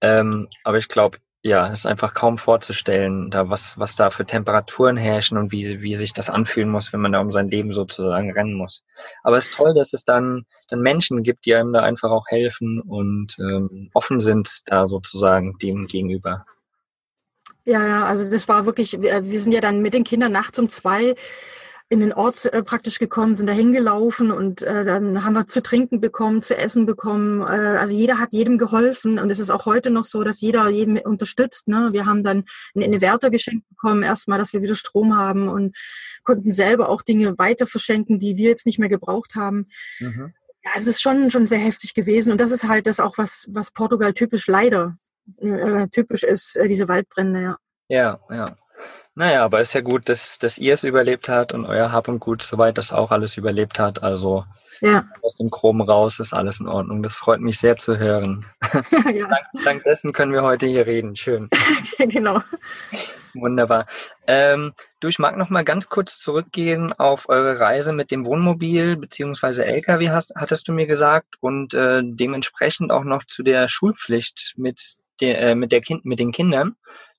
Ähm, 0.00 0.48
aber 0.64 0.78
ich 0.78 0.88
glaube, 0.88 1.18
ja, 1.46 1.70
es 1.70 1.80
ist 1.80 1.86
einfach 1.86 2.12
kaum 2.12 2.38
vorzustellen, 2.38 3.30
da 3.30 3.48
was, 3.48 3.78
was 3.78 3.94
da 3.94 4.10
für 4.10 4.26
Temperaturen 4.26 4.96
herrschen 4.96 5.38
und 5.38 5.52
wie, 5.52 5.80
wie 5.80 5.94
sich 5.94 6.12
das 6.12 6.28
anfühlen 6.28 6.68
muss, 6.68 6.92
wenn 6.92 7.00
man 7.00 7.12
da 7.12 7.20
um 7.20 7.30
sein 7.30 7.48
Leben 7.48 7.72
sozusagen 7.72 8.32
rennen 8.32 8.54
muss. 8.54 8.82
Aber 9.22 9.36
es 9.36 9.44
ist 9.44 9.54
toll, 9.54 9.72
dass 9.72 9.92
es 9.92 10.04
dann, 10.04 10.44
dann 10.68 10.80
Menschen 10.80 11.22
gibt, 11.22 11.46
die 11.46 11.54
einem 11.54 11.72
da 11.72 11.82
einfach 11.82 12.10
auch 12.10 12.26
helfen 12.26 12.80
und 12.80 13.36
ähm, 13.38 13.90
offen 13.94 14.18
sind 14.18 14.62
da 14.66 14.86
sozusagen 14.86 15.56
dem 15.58 15.86
gegenüber. 15.86 16.46
Ja, 17.64 17.86
ja, 17.86 18.04
also 18.06 18.28
das 18.28 18.48
war 18.48 18.66
wirklich, 18.66 19.00
wir, 19.00 19.24
wir 19.24 19.40
sind 19.40 19.52
ja 19.52 19.60
dann 19.60 19.82
mit 19.82 19.94
den 19.94 20.04
Kindern 20.04 20.32
nachts 20.32 20.58
um 20.58 20.68
zwei 20.68 21.14
in 21.88 22.00
den 22.00 22.12
Ort 22.12 22.46
äh, 22.46 22.62
praktisch 22.62 22.98
gekommen, 22.98 23.36
sind 23.36 23.46
da 23.46 23.52
hingelaufen 23.52 24.32
und 24.32 24.62
äh, 24.62 24.84
dann 24.84 25.24
haben 25.24 25.34
wir 25.34 25.46
zu 25.46 25.62
trinken 25.62 26.00
bekommen, 26.00 26.42
zu 26.42 26.56
essen 26.56 26.84
bekommen. 26.84 27.42
Äh, 27.42 27.78
also 27.78 27.92
jeder 27.92 28.18
hat 28.18 28.32
jedem 28.32 28.58
geholfen 28.58 29.20
und 29.20 29.30
es 29.30 29.38
ist 29.38 29.50
auch 29.50 29.66
heute 29.66 29.90
noch 29.90 30.04
so, 30.04 30.24
dass 30.24 30.40
jeder 30.40 30.68
jeden 30.68 30.98
unterstützt. 30.98 31.68
Ne? 31.68 31.88
Wir 31.92 32.06
haben 32.06 32.24
dann 32.24 32.44
einen 32.74 32.92
Inverter 32.92 33.30
geschenkt 33.30 33.68
bekommen, 33.68 34.02
erstmal, 34.02 34.38
dass 34.38 34.52
wir 34.52 34.62
wieder 34.62 34.74
Strom 34.74 35.16
haben 35.16 35.48
und 35.48 35.76
konnten 36.24 36.50
selber 36.50 36.88
auch 36.88 37.02
Dinge 37.02 37.38
weiter 37.38 37.68
verschenken, 37.68 38.18
die 38.18 38.36
wir 38.36 38.48
jetzt 38.48 38.66
nicht 38.66 38.80
mehr 38.80 38.88
gebraucht 38.88 39.36
haben. 39.36 39.66
Mhm. 40.00 40.34
Ja, 40.64 40.72
es 40.76 40.88
ist 40.88 41.00
schon, 41.00 41.30
schon 41.30 41.46
sehr 41.46 41.60
heftig 41.60 41.94
gewesen 41.94 42.32
und 42.32 42.40
das 42.40 42.50
ist 42.50 42.66
halt 42.66 42.88
das 42.88 42.98
auch, 42.98 43.16
was, 43.16 43.46
was 43.50 43.70
Portugal 43.70 44.12
typisch 44.12 44.48
leider 44.48 44.96
äh, 45.38 45.88
typisch 45.88 46.24
ist, 46.24 46.56
äh, 46.56 46.68
diese 46.68 46.88
Waldbrände, 46.88 47.42
ja. 47.42 47.56
Ja, 47.88 48.18
ja. 48.30 48.56
Naja, 49.18 49.42
aber 49.42 49.60
ist 49.60 49.72
ja 49.72 49.80
gut, 49.80 50.10
dass, 50.10 50.38
dass 50.38 50.58
ihr 50.58 50.74
es 50.74 50.84
überlebt 50.84 51.30
habt 51.30 51.54
und 51.54 51.64
euer 51.64 51.90
Hab 51.90 52.06
und 52.06 52.20
Gut 52.20 52.42
soweit 52.42 52.76
das 52.76 52.92
auch 52.92 53.10
alles 53.10 53.38
überlebt 53.38 53.78
hat. 53.78 54.02
Also 54.02 54.44
ja. 54.82 55.06
aus 55.22 55.36
dem 55.36 55.50
Chrom 55.50 55.80
raus 55.80 56.20
ist 56.20 56.34
alles 56.34 56.60
in 56.60 56.68
Ordnung. 56.68 57.02
Das 57.02 57.16
freut 57.16 57.40
mich 57.40 57.58
sehr 57.58 57.76
zu 57.76 57.96
hören. 57.98 58.44
Ja. 59.14 59.26
dank, 59.28 59.64
dank, 59.64 59.82
dessen 59.84 60.12
können 60.12 60.32
wir 60.32 60.42
heute 60.42 60.66
hier 60.66 60.86
reden. 60.86 61.16
Schön. 61.16 61.48
genau. 61.98 62.42
Wunderbar. 63.34 63.86
Ähm, 64.26 64.74
du, 65.00 65.08
ich 65.08 65.18
mag 65.18 65.38
noch 65.38 65.48
mal 65.48 65.64
ganz 65.64 65.88
kurz 65.88 66.18
zurückgehen 66.18 66.92
auf 66.92 67.28
eure 67.30 67.58
Reise 67.58 67.92
mit 67.92 68.10
dem 68.10 68.26
Wohnmobil 68.26 68.96
beziehungsweise 68.96 69.64
LKW, 69.64 70.10
hast, 70.10 70.34
hattest 70.36 70.68
du 70.68 70.72
mir 70.72 70.86
gesagt, 70.86 71.36
und 71.40 71.72
äh, 71.72 72.02
dementsprechend 72.04 72.90
auch 72.90 73.04
noch 73.04 73.24
zu 73.24 73.42
der 73.42 73.68
Schulpflicht 73.68 74.54
mit, 74.56 74.96
der, 75.20 75.40
äh, 75.40 75.54
mit, 75.54 75.72
der 75.72 75.80
kind, 75.80 76.04
mit 76.04 76.18
den 76.18 76.32
Kindern. 76.32 76.76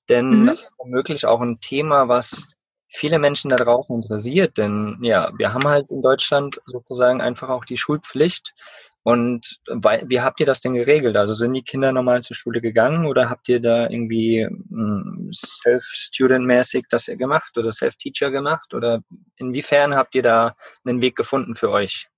Denn 0.08 0.42
mhm. 0.42 0.46
das 0.46 0.62
ist 0.62 0.72
womöglich 0.78 1.26
auch 1.26 1.40
ein 1.40 1.60
Thema, 1.60 2.08
was 2.08 2.48
viele 2.88 3.18
Menschen 3.18 3.50
da 3.50 3.56
draußen 3.56 3.94
interessiert. 3.94 4.56
Denn 4.56 4.98
ja, 5.02 5.30
wir 5.36 5.52
haben 5.52 5.64
halt 5.64 5.90
in 5.90 6.02
Deutschland 6.02 6.60
sozusagen 6.66 7.20
einfach 7.20 7.48
auch 7.48 7.64
die 7.64 7.76
Schulpflicht. 7.76 8.54
Und 9.02 9.60
wie 9.66 10.20
habt 10.20 10.40
ihr 10.40 10.46
das 10.46 10.60
denn 10.60 10.74
geregelt? 10.74 11.16
Also 11.16 11.32
sind 11.32 11.54
die 11.54 11.62
Kinder 11.62 11.92
normal 11.92 12.22
zur 12.22 12.36
Schule 12.36 12.60
gegangen 12.60 13.06
oder 13.06 13.30
habt 13.30 13.48
ihr 13.48 13.60
da 13.60 13.88
irgendwie 13.88 14.44
hm, 14.44 15.30
self-student-mäßig 15.32 16.86
das 16.90 17.06
gemacht 17.06 17.56
oder 17.56 17.72
self-teacher 17.72 18.30
gemacht? 18.30 18.74
Oder 18.74 19.00
inwiefern 19.36 19.94
habt 19.94 20.14
ihr 20.14 20.22
da 20.22 20.54
einen 20.84 21.00
Weg 21.00 21.16
gefunden 21.16 21.54
für 21.54 21.70
euch? 21.70 22.08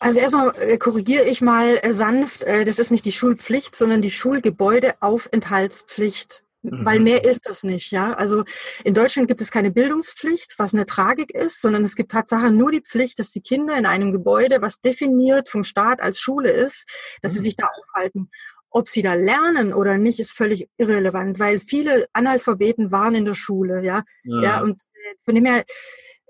Also 0.00 0.18
erstmal 0.18 0.52
äh, 0.58 0.76
korrigiere 0.78 1.24
ich 1.24 1.42
mal 1.42 1.78
äh, 1.82 1.92
sanft, 1.92 2.42
äh, 2.44 2.64
das 2.64 2.78
ist 2.78 2.90
nicht 2.90 3.04
die 3.04 3.12
Schulpflicht, 3.12 3.76
sondern 3.76 4.00
die 4.02 4.10
Schulgebäudeaufenthaltspflicht. 4.10 6.42
Mhm. 6.62 6.84
Weil 6.84 7.00
mehr 7.00 7.24
ist 7.24 7.48
das 7.48 7.64
nicht, 7.64 7.90
ja. 7.90 8.12
Also 8.14 8.44
in 8.84 8.94
Deutschland 8.94 9.28
gibt 9.28 9.40
es 9.40 9.50
keine 9.50 9.70
Bildungspflicht, 9.70 10.58
was 10.58 10.74
eine 10.74 10.86
Tragik 10.86 11.34
ist, 11.34 11.62
sondern 11.62 11.82
es 11.82 11.96
gibt 11.96 12.12
Tatsache 12.12 12.50
nur 12.50 12.70
die 12.70 12.82
Pflicht, 12.82 13.18
dass 13.18 13.32
die 13.32 13.42
Kinder 13.42 13.76
in 13.76 13.86
einem 13.86 14.12
Gebäude, 14.12 14.60
was 14.60 14.80
definiert 14.80 15.48
vom 15.48 15.64
Staat 15.64 16.00
als 16.00 16.20
Schule 16.20 16.50
ist, 16.50 16.86
dass 17.22 17.32
mhm. 17.32 17.36
sie 17.36 17.42
sich 17.44 17.56
da 17.56 17.66
aufhalten. 17.66 18.30
Ob 18.70 18.88
sie 18.88 19.02
da 19.02 19.14
lernen 19.14 19.74
oder 19.74 19.98
nicht, 19.98 20.20
ist 20.20 20.32
völlig 20.32 20.68
irrelevant, 20.76 21.38
weil 21.38 21.58
viele 21.58 22.06
Analphabeten 22.12 22.92
waren 22.92 23.16
in 23.16 23.24
der 23.24 23.34
Schule, 23.34 23.82
ja. 23.82 24.04
Ja, 24.22 24.42
ja 24.42 24.62
und 24.62 24.82
von 25.24 25.34
dem 25.34 25.44
her, 25.44 25.64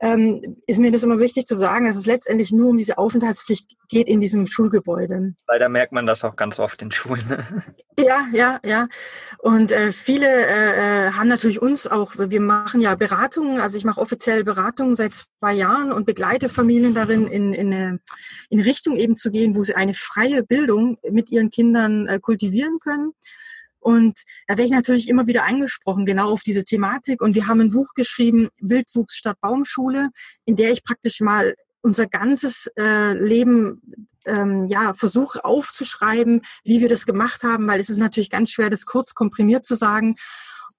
ähm, 0.00 0.56
ist 0.66 0.78
mir 0.78 0.90
das 0.90 1.02
immer 1.02 1.20
wichtig 1.20 1.46
zu 1.46 1.56
sagen, 1.56 1.86
dass 1.86 1.96
es 1.96 2.06
letztendlich 2.06 2.52
nur 2.52 2.70
um 2.70 2.78
diese 2.78 2.96
Aufenthaltspflicht 2.96 3.76
geht 3.90 4.08
in 4.08 4.20
diesem 4.20 4.46
Schulgebäude. 4.46 5.34
Leider 5.46 5.68
merkt 5.68 5.92
man 5.92 6.06
das 6.06 6.24
auch 6.24 6.36
ganz 6.36 6.58
oft 6.58 6.82
in 6.82 6.90
Schulen. 6.90 7.64
Ja, 7.98 8.28
ja, 8.32 8.60
ja. 8.64 8.88
Und 9.40 9.72
äh, 9.72 9.92
viele 9.92 10.26
äh, 10.26 11.08
äh, 11.08 11.10
haben 11.10 11.28
natürlich 11.28 11.60
uns 11.60 11.86
auch, 11.86 12.12
wir 12.16 12.40
machen 12.40 12.80
ja 12.80 12.94
Beratungen, 12.94 13.60
also 13.60 13.76
ich 13.76 13.84
mache 13.84 14.00
offiziell 14.00 14.42
Beratungen 14.42 14.94
seit 14.94 15.12
zwei 15.14 15.52
Jahren 15.52 15.92
und 15.92 16.06
begleite 16.06 16.48
Familien 16.48 16.94
darin, 16.94 17.26
in, 17.26 17.52
in, 17.52 17.74
eine, 17.74 18.00
in 18.48 18.60
Richtung 18.60 18.96
eben 18.96 19.16
zu 19.16 19.30
gehen, 19.30 19.54
wo 19.54 19.64
sie 19.64 19.74
eine 19.74 19.92
freie 19.92 20.42
Bildung 20.42 20.96
mit 21.10 21.30
ihren 21.30 21.50
Kindern 21.50 22.06
äh, 22.06 22.20
kultivieren 22.20 22.78
können. 22.78 23.12
Und 23.80 24.22
da 24.46 24.52
werde 24.52 24.64
ich 24.64 24.70
natürlich 24.70 25.08
immer 25.08 25.26
wieder 25.26 25.44
angesprochen, 25.44 26.06
genau 26.06 26.30
auf 26.30 26.42
diese 26.42 26.64
Thematik. 26.64 27.22
Und 27.22 27.34
wir 27.34 27.46
haben 27.46 27.60
ein 27.60 27.70
Buch 27.70 27.94
geschrieben, 27.94 28.48
Wildwuchs 28.60 29.16
statt 29.16 29.38
Baumschule, 29.40 30.10
in 30.44 30.56
der 30.56 30.70
ich 30.70 30.84
praktisch 30.84 31.20
mal 31.20 31.54
unser 31.82 32.06
ganzes 32.06 32.70
äh, 32.78 33.14
Leben 33.14 34.06
ähm, 34.26 34.66
ja 34.66 34.92
versuche 34.94 35.44
aufzuschreiben, 35.44 36.42
wie 36.62 36.80
wir 36.80 36.88
das 36.88 37.06
gemacht 37.06 37.42
haben, 37.42 37.66
weil 37.66 37.80
es 37.80 37.88
ist 37.88 37.98
natürlich 37.98 38.30
ganz 38.30 38.50
schwer, 38.50 38.70
das 38.70 38.84
kurz 38.84 39.14
komprimiert 39.14 39.64
zu 39.64 39.76
sagen. 39.76 40.16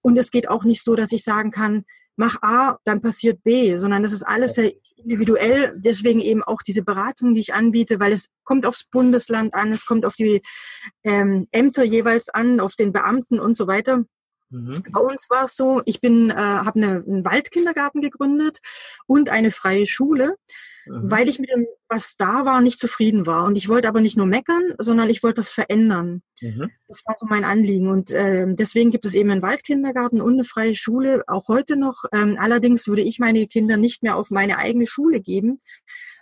Und 0.02 0.18
es 0.18 0.32
geht 0.32 0.48
auch 0.48 0.64
nicht 0.64 0.84
so, 0.84 0.96
dass 0.96 1.12
ich 1.12 1.24
sagen 1.24 1.52
kann, 1.52 1.86
mach 2.16 2.42
A, 2.42 2.78
dann 2.86 3.02
passiert 3.02 3.44
B, 3.44 3.76
sondern 3.78 4.04
das 4.04 4.14
ist 4.14 4.24
alles 4.24 4.54
sehr 4.56 4.74
individuell. 5.04 5.74
Deswegen 5.78 6.20
eben 6.20 6.44
auch 6.44 6.62
diese 6.62 6.84
Beratung, 6.84 7.34
die 7.34 7.40
ich 7.40 7.54
anbiete, 7.54 8.00
weil 8.00 8.14
es 8.14 8.30
kommt 8.44 8.66
aufs 8.66 8.86
Bundesland 8.86 9.54
an, 9.54 9.72
es 9.72 9.86
kommt 9.86 10.06
auf 10.06 10.16
die 10.16 10.42
ähm, 11.04 11.48
Ämter 11.52 11.84
jeweils 11.84 12.30
an, 12.30 12.60
auf 12.60 12.76
den 12.76 12.92
Beamten 12.92 13.40
und 13.40 13.56
so 13.56 13.68
weiter. 13.68 14.04
Mhm. 14.50 14.74
Bei 14.92 15.00
uns 15.00 15.30
war 15.30 15.46
es 15.46 15.56
so, 15.56 15.82
ich 15.86 16.02
bin, 16.02 16.30
äh, 16.30 16.34
habe 16.34 16.76
eine, 16.76 17.04
einen 17.08 17.26
Waldkindergarten 17.26 18.02
gegründet 18.02 18.60
und 19.08 19.30
eine 19.30 19.52
freie 19.52 19.88
Schule 19.88 20.36
mhm. 20.86 21.12
weil 21.12 21.30
ich 21.30 21.40
mit 21.40 21.50
dem, 21.50 21.68
was 21.88 22.16
da 22.18 22.46
war, 22.46 22.62
nicht 22.62 22.80
zufrieden 22.80 23.26
war. 23.26 23.46
Und 23.46 23.56
ich 23.56 23.70
wollte 23.70 23.88
aber 23.88 24.02
nicht 24.02 24.18
nur 24.18 24.26
meckern, 24.26 24.74
sondern 24.78 25.10
ich 25.10 25.24
wollte 25.24 25.42
das 25.42 25.52
verändern. 25.52 26.22
Mhm. 26.42 26.70
Das 26.88 27.04
war 27.06 27.16
so 27.18 27.26
mein 27.28 27.44
Anliegen. 27.44 27.90
Und 27.90 28.12
äh, 28.12 28.46
deswegen 28.50 28.92
gibt 28.92 29.06
es 29.06 29.14
eben 29.14 29.32
einen 29.32 29.42
Waldkindergarten 29.42 30.22
und 30.22 30.34
eine 30.34 30.44
freie 30.44 30.76
Schule, 30.76 31.24
auch 31.28 31.48
heute 31.48 31.76
noch. 31.76 32.04
Ähm, 32.12 32.38
allerdings 32.40 32.88
würde 32.88 33.02
ich 33.02 33.20
meine 33.20 33.48
Kinder 33.48 33.78
nicht 33.78 34.04
mehr 34.04 34.16
auf 34.16 34.30
meine 34.30 34.58
eigene 34.58 34.88
Schule 34.88 35.22
geben, 35.22 35.62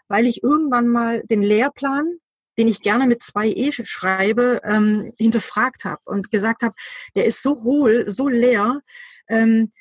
weil 0.07 0.25
ich 0.25 0.43
irgendwann 0.43 0.87
mal 0.87 1.23
den 1.29 1.41
Lehrplan 1.41 2.19
den 2.57 2.67
ich 2.67 2.81
gerne 2.81 3.07
mit 3.07 3.23
zwei 3.23 3.47
E 3.47 3.71
schreibe, 3.71 4.59
ähm, 4.65 5.13
hinterfragt 5.17 5.85
habe 5.85 6.01
und 6.03 6.29
gesagt 6.29 6.61
habe, 6.61 6.75
der 7.15 7.23
ist 7.25 7.41
so 7.41 7.63
hohl, 7.63 8.09
so 8.09 8.27
leer, 8.27 8.81
ähm, 9.29 9.71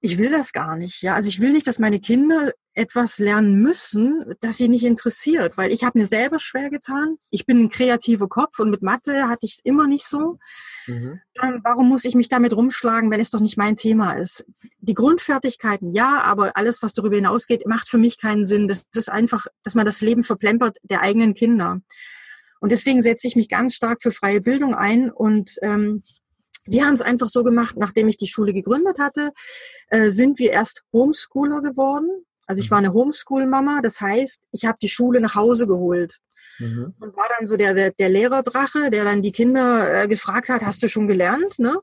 ich 0.00 0.18
will 0.18 0.30
das 0.30 0.52
gar 0.52 0.76
nicht. 0.76 1.02
Ja, 1.02 1.14
also 1.14 1.28
ich 1.28 1.40
will 1.40 1.52
nicht, 1.52 1.66
dass 1.66 1.78
meine 1.78 2.00
Kinder 2.00 2.52
etwas 2.74 3.18
lernen 3.18 3.60
müssen, 3.60 4.34
das 4.40 4.56
sie 4.56 4.68
nicht 4.68 4.84
interessiert, 4.84 5.58
weil 5.58 5.72
ich 5.72 5.84
habe 5.84 5.98
mir 5.98 6.06
selber 6.06 6.38
schwer 6.38 6.70
getan. 6.70 7.16
Ich 7.30 7.44
bin 7.44 7.64
ein 7.64 7.68
kreativer 7.68 8.28
Kopf 8.28 8.58
und 8.60 8.70
mit 8.70 8.82
Mathe 8.82 9.28
hatte 9.28 9.46
ich 9.46 9.54
es 9.54 9.60
immer 9.64 9.86
nicht 9.86 10.06
so. 10.06 10.38
Mhm. 10.86 11.20
Ähm, 11.42 11.60
warum 11.64 11.88
muss 11.88 12.04
ich 12.04 12.14
mich 12.14 12.28
damit 12.28 12.54
rumschlagen, 12.54 13.10
wenn 13.10 13.20
es 13.20 13.30
doch 13.30 13.40
nicht 13.40 13.56
mein 13.56 13.76
Thema 13.76 14.12
ist? 14.12 14.46
Die 14.78 14.94
Grundfertigkeiten, 14.94 15.92
ja, 15.92 16.20
aber 16.22 16.56
alles, 16.56 16.82
was 16.82 16.92
darüber 16.92 17.16
hinausgeht, 17.16 17.66
macht 17.66 17.88
für 17.88 17.98
mich 17.98 18.18
keinen 18.18 18.46
Sinn. 18.46 18.68
Das 18.68 18.86
ist 18.94 19.10
einfach, 19.10 19.46
dass 19.64 19.74
man 19.74 19.84
das 19.84 20.00
Leben 20.00 20.22
verplempert 20.22 20.76
der 20.82 21.00
eigenen 21.00 21.34
Kinder. 21.34 21.80
Und 22.60 22.72
deswegen 22.72 23.02
setze 23.02 23.26
ich 23.26 23.36
mich 23.36 23.48
ganz 23.48 23.74
stark 23.74 24.02
für 24.02 24.12
freie 24.12 24.40
Bildung 24.40 24.74
ein 24.74 25.10
und 25.10 25.56
ähm, 25.62 26.02
wir 26.66 26.84
haben 26.84 26.94
es 26.94 27.00
einfach 27.00 27.28
so 27.28 27.42
gemacht, 27.42 27.76
nachdem 27.78 28.08
ich 28.08 28.18
die 28.18 28.28
Schule 28.28 28.52
gegründet 28.52 28.98
hatte, 28.98 29.32
äh, 29.88 30.10
sind 30.10 30.38
wir 30.38 30.52
erst 30.52 30.84
Homeschooler 30.92 31.62
geworden. 31.62 32.08
Also 32.50 32.62
ich 32.62 32.68
mhm. 32.68 32.70
war 32.72 32.78
eine 32.78 32.92
Homeschool-Mama, 32.92 33.78
das 33.80 34.00
heißt, 34.00 34.42
ich 34.50 34.64
habe 34.64 34.76
die 34.82 34.88
Schule 34.88 35.20
nach 35.20 35.36
Hause 35.36 35.68
geholt. 35.68 36.18
Mhm. 36.58 36.94
Und 36.98 37.16
war 37.16 37.28
dann 37.38 37.46
so 37.46 37.56
der, 37.56 37.74
der, 37.74 37.92
der 37.92 38.08
Lehrerdrache, 38.08 38.90
der 38.90 39.04
dann 39.04 39.22
die 39.22 39.30
Kinder 39.30 40.02
äh, 40.02 40.08
gefragt 40.08 40.48
hat, 40.48 40.64
hast 40.64 40.82
du 40.82 40.88
schon 40.88 41.06
gelernt? 41.06 41.60
Ne? 41.60 41.76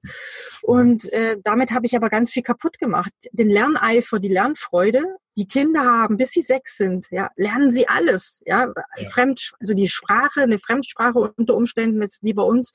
Und 0.64 1.10
äh, 1.14 1.38
damit 1.42 1.72
habe 1.72 1.86
ich 1.86 1.96
aber 1.96 2.10
ganz 2.10 2.34
viel 2.34 2.44
kaputt 2.44 2.80
gemacht. 2.80 3.14
Den 3.32 3.48
Lerneifer, 3.48 4.20
die 4.20 4.28
Lernfreude, 4.28 5.06
die 5.38 5.48
Kinder 5.48 5.86
haben, 5.86 6.18
bis 6.18 6.32
sie 6.32 6.42
sechs 6.42 6.76
sind, 6.76 7.08
ja, 7.12 7.30
lernen 7.38 7.72
sie 7.72 7.88
alles, 7.88 8.42
ja, 8.46 8.74
ja. 8.98 9.10
Fremd, 9.10 9.54
also 9.62 9.74
die 9.74 9.88
Sprache, 9.88 10.42
eine 10.42 10.60
Fremdsprache 10.60 11.32
unter 11.38 11.56
Umständen, 11.56 12.02
jetzt 12.02 12.22
wie 12.24 12.34
bei 12.34 12.44
uns, 12.44 12.74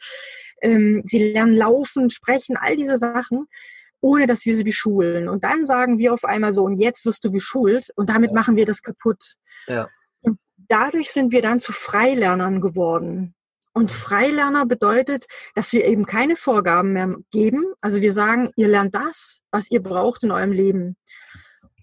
ähm, 0.62 1.02
sie 1.04 1.32
lernen 1.32 1.56
laufen, 1.56 2.08
sprechen, 2.08 2.56
all 2.56 2.74
diese 2.74 2.96
Sachen 2.96 3.48
ohne 4.02 4.26
dass 4.26 4.44
wir 4.44 4.54
sie 4.54 4.64
beschulen. 4.64 5.28
Und 5.28 5.44
dann 5.44 5.64
sagen 5.64 5.98
wir 5.98 6.12
auf 6.12 6.24
einmal 6.24 6.52
so, 6.52 6.64
und 6.64 6.76
jetzt 6.76 7.06
wirst 7.06 7.24
du 7.24 7.30
beschult 7.30 7.88
und 7.96 8.10
damit 8.10 8.30
ja. 8.30 8.34
machen 8.34 8.56
wir 8.56 8.66
das 8.66 8.82
kaputt. 8.82 9.36
Ja. 9.66 9.88
Und 10.20 10.38
dadurch 10.56 11.10
sind 11.10 11.32
wir 11.32 11.40
dann 11.40 11.60
zu 11.60 11.72
Freilernern 11.72 12.60
geworden. 12.60 13.34
Und 13.72 13.90
Freilerner 13.90 14.66
bedeutet, 14.66 15.24
dass 15.54 15.72
wir 15.72 15.86
eben 15.86 16.04
keine 16.04 16.36
Vorgaben 16.36 16.92
mehr 16.92 17.16
geben. 17.30 17.64
Also 17.80 18.02
wir 18.02 18.12
sagen, 18.12 18.50
ihr 18.56 18.68
lernt 18.68 18.94
das, 18.94 19.40
was 19.50 19.70
ihr 19.70 19.82
braucht 19.82 20.24
in 20.24 20.30
eurem 20.30 20.52
Leben. 20.52 20.96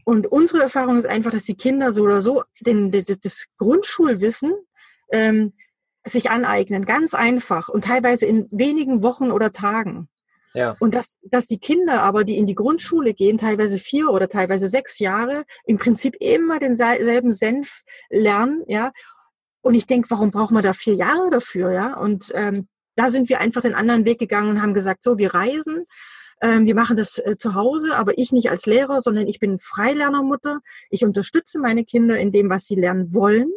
Und 0.03 0.27
unsere 0.27 0.61
Erfahrung 0.61 0.97
ist 0.97 1.07
einfach, 1.07 1.31
dass 1.31 1.43
die 1.43 1.57
Kinder 1.57 1.91
so 1.91 2.03
oder 2.03 2.21
so 2.21 2.43
den, 2.59 2.91
das 2.91 3.45
Grundschulwissen 3.57 4.53
ähm, 5.11 5.53
sich 6.05 6.29
aneignen, 6.29 6.85
ganz 6.85 7.13
einfach 7.13 7.69
und 7.69 7.85
teilweise 7.85 8.25
in 8.25 8.47
wenigen 8.51 9.01
Wochen 9.01 9.31
oder 9.31 9.51
Tagen. 9.51 10.09
Ja. 10.53 10.75
Und 10.79 10.95
dass, 10.95 11.17
dass 11.23 11.47
die 11.47 11.59
Kinder 11.59 12.01
aber, 12.01 12.23
die 12.23 12.37
in 12.37 12.47
die 12.47 12.55
Grundschule 12.55 13.13
gehen, 13.13 13.37
teilweise 13.37 13.77
vier 13.77 14.09
oder 14.09 14.27
teilweise 14.29 14.67
sechs 14.67 14.99
Jahre, 14.99 15.45
im 15.65 15.77
Prinzip 15.77 16.15
immer 16.19 16.59
denselben 16.59 17.31
Senf 17.31 17.81
lernen, 18.09 18.63
ja. 18.67 18.91
Und 19.61 19.75
ich 19.75 19.85
denke, 19.85 20.09
warum 20.09 20.31
braucht 20.31 20.51
man 20.51 20.63
da 20.63 20.73
vier 20.73 20.95
Jahre 20.95 21.29
dafür, 21.29 21.71
ja? 21.71 21.97
Und 21.97 22.31
ähm, 22.33 22.67
da 22.95 23.09
sind 23.09 23.29
wir 23.29 23.39
einfach 23.39 23.61
den 23.61 23.75
anderen 23.75 24.05
Weg 24.05 24.19
gegangen 24.19 24.49
und 24.49 24.61
haben 24.61 24.73
gesagt, 24.73 25.03
so, 25.03 25.17
wir 25.17 25.33
reisen, 25.33 25.85
ähm, 26.41 26.65
wir 26.65 26.75
machen 26.75 26.97
das 26.97 27.19
äh, 27.19 27.35
zu 27.37 27.53
Hause, 27.53 27.95
aber 27.95 28.17
ich 28.17 28.31
nicht 28.31 28.49
als 28.49 28.65
Lehrer, 28.65 29.01
sondern 29.01 29.27
ich 29.27 29.39
bin 29.39 29.59
Freilernermutter. 29.59 30.59
Ich 30.89 31.03
unterstütze 31.03 31.59
meine 31.59 31.83
Kinder 31.83 32.17
in 32.17 32.31
dem, 32.31 32.49
was 32.49 32.65
sie 32.65 32.75
lernen 32.75 33.13
wollen, 33.13 33.51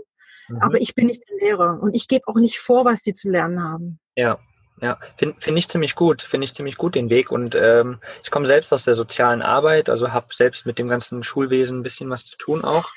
mhm. 0.48 0.58
aber 0.60 0.80
ich 0.80 0.94
bin 0.94 1.06
nicht 1.06 1.22
der 1.28 1.48
Lehrer 1.48 1.80
und 1.80 1.94
ich 1.94 2.08
gebe 2.08 2.26
auch 2.26 2.36
nicht 2.36 2.58
vor, 2.58 2.84
was 2.84 3.02
sie 3.02 3.12
zu 3.12 3.30
lernen 3.30 3.62
haben. 3.62 4.00
Ja, 4.16 4.38
ja, 4.82 4.98
finde 5.16 5.36
find 5.38 5.56
ich 5.56 5.68
ziemlich 5.68 5.94
gut, 5.94 6.22
finde 6.22 6.44
ich 6.44 6.54
ziemlich 6.54 6.76
gut 6.76 6.96
den 6.96 7.08
Weg. 7.08 7.30
Und 7.30 7.54
ähm, 7.54 8.00
ich 8.24 8.32
komme 8.32 8.46
selbst 8.46 8.72
aus 8.72 8.84
der 8.84 8.94
sozialen 8.94 9.40
Arbeit, 9.40 9.88
also 9.88 10.12
habe 10.12 10.34
selbst 10.34 10.66
mit 10.66 10.78
dem 10.78 10.88
ganzen 10.88 11.22
Schulwesen 11.22 11.78
ein 11.78 11.82
bisschen 11.84 12.10
was 12.10 12.26
zu 12.26 12.36
tun 12.36 12.64
auch. 12.64 12.90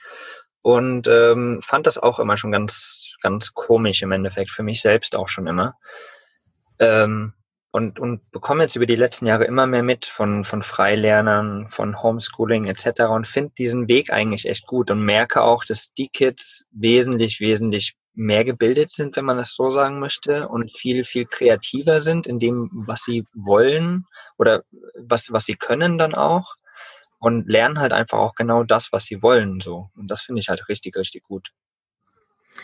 Und 0.64 1.08
ähm, 1.08 1.62
fand 1.62 1.86
das 1.86 2.00
auch 2.00 2.18
immer 2.18 2.38
schon 2.38 2.52
ganz, 2.52 3.14
ganz 3.22 3.54
komisch 3.54 4.02
im 4.02 4.12
Endeffekt, 4.12 4.50
für 4.50 4.64
mich 4.64 4.82
selbst 4.82 5.16
auch 5.16 5.28
schon 5.28 5.46
immer. 5.46 5.76
Ähm, 6.80 7.34
und, 7.70 8.00
und 8.00 8.32
bekomme 8.32 8.64
jetzt 8.64 8.76
über 8.76 8.88
die 8.88 8.96
letzten 8.96 9.28
Jahre 9.28 9.44
immer 9.44 9.68
mehr 9.68 9.84
mit 9.84 10.06
von, 10.06 10.44
von 10.44 10.64
Freilernern, 10.64 11.68
von 11.68 12.02
Homeschooling 12.02 12.66
etc. 12.66 13.02
und 13.10 13.28
finde 13.28 13.52
diesen 13.58 13.88
Weg 13.88 14.12
eigentlich 14.12 14.48
echt 14.48 14.66
gut 14.66 14.90
und 14.90 15.04
merke 15.04 15.44
auch, 15.44 15.64
dass 15.66 15.94
die 15.94 16.08
Kids 16.08 16.66
wesentlich, 16.72 17.42
wesentlich 17.42 17.96
mehr 18.16 18.44
gebildet 18.44 18.92
sind, 18.92 19.16
wenn 19.16 19.26
man 19.26 19.38
das 19.38 19.56
so 19.56 19.70
sagen 19.72 20.00
möchte, 20.00 20.48
und 20.48 20.72
viel, 20.72 21.04
viel 21.04 21.26
kreativer 21.26 22.00
sind 22.00 22.28
in 22.28 22.40
dem, 22.40 22.70
was 22.72 23.04
sie 23.04 23.26
wollen 23.34 24.06
oder 24.38 24.64
was, 24.96 25.32
was 25.32 25.46
sie 25.46 25.56
können 25.56 25.98
dann 25.98 26.16
auch 26.16 26.56
und 27.20 27.48
lernen 27.48 27.80
halt 27.80 27.94
einfach 27.94 28.20
auch 28.20 28.36
genau 28.36 28.64
das, 28.64 28.92
was 28.92 29.06
sie 29.06 29.22
wollen, 29.22 29.60
so. 29.60 29.90
Und 29.96 30.10
das 30.10 30.22
finde 30.22 30.42
ich 30.42 30.50
halt 30.50 30.68
richtig, 30.70 30.96
richtig 30.96 31.24
gut. 31.24 31.52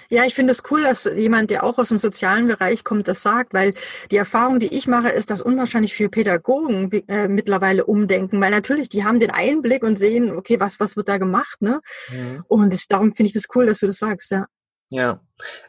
Ja, 0.10 0.26
ich 0.26 0.34
finde 0.34 0.52
es 0.52 0.64
cool, 0.70 0.84
dass 0.84 1.06
jemand, 1.06 1.50
der 1.50 1.64
auch 1.64 1.78
aus 1.78 1.90
dem 1.90 2.00
sozialen 2.00 2.48
Bereich 2.48 2.84
kommt, 2.84 3.08
das 3.08 3.22
sagt, 3.22 3.54
weil 3.54 3.74
die 4.10 4.18
Erfahrung, 4.18 4.60
die 4.60 4.74
ich 4.74 4.88
mache, 4.88 5.10
ist, 5.10 5.30
dass 5.32 5.42
unwahrscheinlich 5.42 5.94
viele 5.94 6.10
Pädagogen 6.10 6.92
äh, 7.08 7.28
mittlerweile 7.28 7.86
umdenken, 7.86 8.40
weil 8.42 8.52
natürlich, 8.52 8.90
die 8.90 9.04
haben 9.04 9.20
den 9.20 9.32
Einblick 9.32 9.84
und 9.84 9.98
sehen, 9.98 10.36
okay, 10.36 10.60
was, 10.60 10.80
was 10.80 10.96
wird 10.96 11.10
da 11.10 11.18
gemacht, 11.18 11.62
ne? 11.62 11.82
Mhm. 12.10 12.44
Und 12.48 12.74
ich, 12.74 12.88
darum 12.88 13.14
finde 13.14 13.28
ich 13.28 13.34
das 13.34 13.48
cool, 13.56 13.66
dass 13.66 13.80
du 13.80 13.88
das 13.88 13.98
sagst, 13.98 14.32
ja. 14.32 14.46
Ja, 14.92 15.22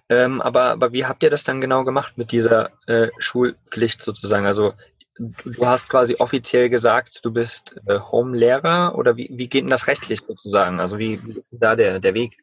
ähm, 0.08 0.42
aber, 0.42 0.64
aber 0.64 0.92
wie 0.92 1.06
habt 1.06 1.22
ihr 1.22 1.30
das 1.30 1.44
dann 1.44 1.60
genau 1.60 1.84
gemacht 1.84 2.18
mit 2.18 2.32
dieser 2.32 2.70
äh, 2.88 3.08
Schulpflicht 3.18 4.02
sozusagen? 4.02 4.46
Also 4.46 4.74
du 5.16 5.64
hast 5.64 5.88
quasi 5.88 6.16
offiziell 6.18 6.68
gesagt, 6.68 7.24
du 7.24 7.32
bist 7.32 7.76
äh, 7.86 8.00
Home-Lehrer 8.00 8.96
oder 8.96 9.16
wie, 9.16 9.30
wie 9.32 9.48
geht 9.48 9.62
denn 9.62 9.70
das 9.70 9.86
rechtlich 9.86 10.22
sozusagen? 10.22 10.80
Also 10.80 10.98
wie, 10.98 11.24
wie 11.24 11.36
ist 11.38 11.52
da 11.52 11.76
der, 11.76 12.00
der 12.00 12.14
Weg? 12.14 12.42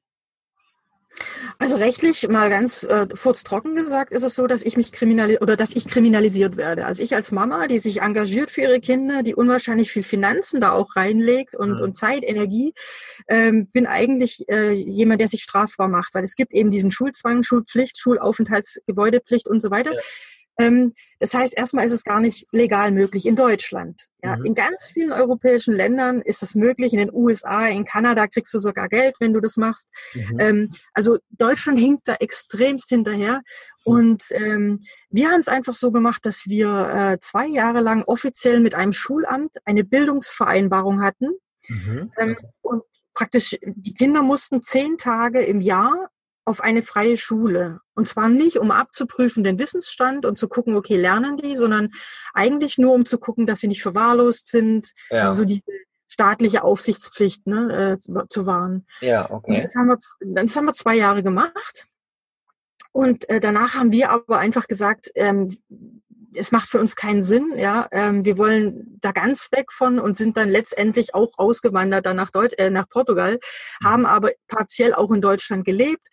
Also 1.57 1.77
rechtlich 1.77 2.27
mal 2.29 2.49
ganz 2.49 2.83
äh, 2.83 3.07
furztrocken 3.13 3.75
gesagt 3.75 4.13
ist 4.13 4.23
es 4.23 4.35
so, 4.35 4.47
dass 4.47 4.61
ich 4.61 4.77
mich 4.77 4.91
kriminalisiert 4.91 5.41
oder 5.41 5.57
dass 5.57 5.75
ich 5.75 5.87
kriminalisiert 5.87 6.55
werde. 6.55 6.85
Also 6.85 7.03
ich 7.03 7.15
als 7.15 7.31
Mama, 7.31 7.67
die 7.67 7.79
sich 7.79 8.01
engagiert 8.01 8.51
für 8.51 8.61
ihre 8.61 8.79
Kinder, 8.79 9.23
die 9.23 9.35
unwahrscheinlich 9.35 9.91
viel 9.91 10.03
Finanzen 10.03 10.61
da 10.61 10.71
auch 10.71 10.95
reinlegt 10.95 11.55
und, 11.55 11.75
mhm. 11.75 11.81
und 11.81 11.97
Zeit, 11.97 12.23
Energie, 12.23 12.73
ähm, 13.27 13.67
bin 13.67 13.87
eigentlich 13.87 14.47
äh, 14.49 14.71
jemand, 14.71 15.21
der 15.21 15.27
sich 15.27 15.41
strafbar 15.41 15.87
macht, 15.87 16.13
weil 16.13 16.23
es 16.23 16.35
gibt 16.35 16.53
eben 16.53 16.71
diesen 16.71 16.91
Schulzwang, 16.91 17.43
Schulpflicht, 17.43 17.97
Schulaufenthaltsgebäudepflicht 17.97 19.47
und 19.47 19.61
so 19.61 19.71
weiter. 19.71 19.93
Ja 19.93 19.99
das 21.19 21.33
heißt, 21.33 21.57
erstmal 21.57 21.85
ist 21.85 21.93
es 21.93 22.03
gar 22.03 22.19
nicht 22.19 22.45
legal 22.51 22.91
möglich 22.91 23.25
in 23.25 23.37
Deutschland. 23.37 24.09
Ja, 24.21 24.35
mhm. 24.35 24.45
In 24.47 24.55
ganz 24.55 24.91
vielen 24.93 25.13
europäischen 25.13 25.73
Ländern 25.73 26.21
ist 26.21 26.43
es 26.43 26.53
möglich. 26.53 26.91
In 26.91 26.99
den 26.99 27.13
USA, 27.13 27.67
in 27.67 27.85
Kanada 27.85 28.27
kriegst 28.27 28.53
du 28.53 28.59
sogar 28.59 28.89
Geld, 28.89 29.15
wenn 29.19 29.33
du 29.33 29.39
das 29.39 29.55
machst. 29.55 29.87
Mhm. 30.13 30.39
Ähm, 30.39 30.71
also 30.93 31.17
Deutschland 31.29 31.79
hinkt 31.79 32.09
da 32.09 32.15
extremst 32.15 32.89
hinterher. 32.89 33.41
Mhm. 33.85 33.93
Und 33.93 34.23
ähm, 34.31 34.79
wir 35.09 35.29
haben 35.29 35.39
es 35.39 35.47
einfach 35.47 35.75
so 35.75 35.91
gemacht, 35.91 36.25
dass 36.25 36.45
wir 36.47 36.89
äh, 37.13 37.19
zwei 37.19 37.47
Jahre 37.47 37.79
lang 37.79 38.03
offiziell 38.03 38.59
mit 38.59 38.75
einem 38.75 38.93
Schulamt 38.93 39.55
eine 39.63 39.85
Bildungsvereinbarung 39.85 41.01
hatten. 41.01 41.29
Mhm. 41.69 42.11
Ähm, 42.17 42.37
und 42.61 42.83
praktisch, 43.13 43.57
die 43.61 43.93
Kinder 43.93 44.23
mussten 44.23 44.61
zehn 44.61 44.97
Tage 44.97 45.41
im 45.41 45.61
Jahr 45.61 46.09
auf 46.49 46.61
eine 46.61 46.81
freie 46.81 47.15
Schule. 47.15 47.79
Und 47.93 48.07
zwar 48.07 48.27
nicht, 48.27 48.57
um 48.57 48.71
abzuprüfen 48.71 49.43
den 49.43 49.59
Wissensstand 49.59 50.25
und 50.25 50.37
zu 50.37 50.49
gucken, 50.49 50.75
okay, 50.75 50.97
lernen 50.97 51.37
die, 51.37 51.55
sondern 51.55 51.89
eigentlich 52.33 52.77
nur, 52.77 52.93
um 52.93 53.05
zu 53.05 53.19
gucken, 53.19 53.45
dass 53.45 53.59
sie 53.59 53.67
nicht 53.67 53.83
verwahrlost 53.83 54.47
sind. 54.47 54.91
Ja. 55.09 55.21
Also 55.21 55.35
so 55.35 55.45
diese 55.45 55.63
staatliche 56.07 56.63
Aufsichtspflicht 56.63 57.45
ne, 57.45 57.93
äh, 57.93 57.97
zu, 57.99 58.13
zu, 58.29 58.45
wahren. 58.45 58.87
Ja, 58.99 59.29
okay. 59.29 59.51
Und 59.51 59.61
das 59.61 59.75
haben 59.75 59.87
wir, 59.87 59.97
das 60.19 60.55
haben 60.55 60.65
wir 60.65 60.73
zwei 60.73 60.95
Jahre 60.95 61.21
gemacht. 61.21 61.87
Und 62.91 63.29
äh, 63.29 63.39
danach 63.39 63.75
haben 63.75 63.91
wir 63.91 64.09
aber 64.09 64.39
einfach 64.39 64.67
gesagt, 64.67 65.11
ähm, 65.13 65.55
es 66.33 66.51
macht 66.51 66.69
für 66.69 66.79
uns 66.79 66.95
keinen 66.95 67.23
Sinn, 67.23 67.53
ja. 67.57 67.87
Ähm, 67.91 68.25
wir 68.25 68.37
wollen 68.37 68.97
da 69.01 69.11
ganz 69.11 69.51
weg 69.51 69.71
von 69.71 69.99
und 69.99 70.17
sind 70.17 70.37
dann 70.37 70.49
letztendlich 70.49 71.15
auch 71.15 71.31
ausgewandert 71.37 72.05
dann 72.05 72.15
nach, 72.15 72.31
Deut 72.31 72.57
äh, 72.59 72.69
nach 72.69 72.87
Portugal, 72.89 73.39
mhm. 73.81 73.85
haben 73.87 74.05
aber 74.05 74.29
partiell 74.47 74.93
auch 74.93 75.11
in 75.11 75.21
Deutschland 75.21 75.65
gelebt. 75.65 76.07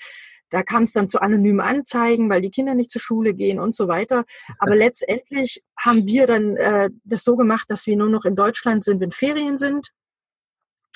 Da 0.50 0.62
kam 0.62 0.84
es 0.84 0.92
dann 0.92 1.08
zu 1.08 1.20
anonymen 1.20 1.60
Anzeigen, 1.60 2.30
weil 2.30 2.40
die 2.40 2.50
Kinder 2.50 2.74
nicht 2.74 2.90
zur 2.90 3.00
Schule 3.00 3.34
gehen 3.34 3.58
und 3.58 3.74
so 3.74 3.88
weiter. 3.88 4.24
Aber 4.58 4.76
letztendlich 4.76 5.62
haben 5.76 6.06
wir 6.06 6.26
dann 6.26 6.56
äh, 6.56 6.90
das 7.04 7.24
so 7.24 7.36
gemacht, 7.36 7.66
dass 7.68 7.86
wir 7.86 7.96
nur 7.96 8.08
noch 8.08 8.24
in 8.24 8.36
Deutschland 8.36 8.84
sind, 8.84 9.00
wenn 9.00 9.10
Ferien 9.10 9.58
sind. 9.58 9.90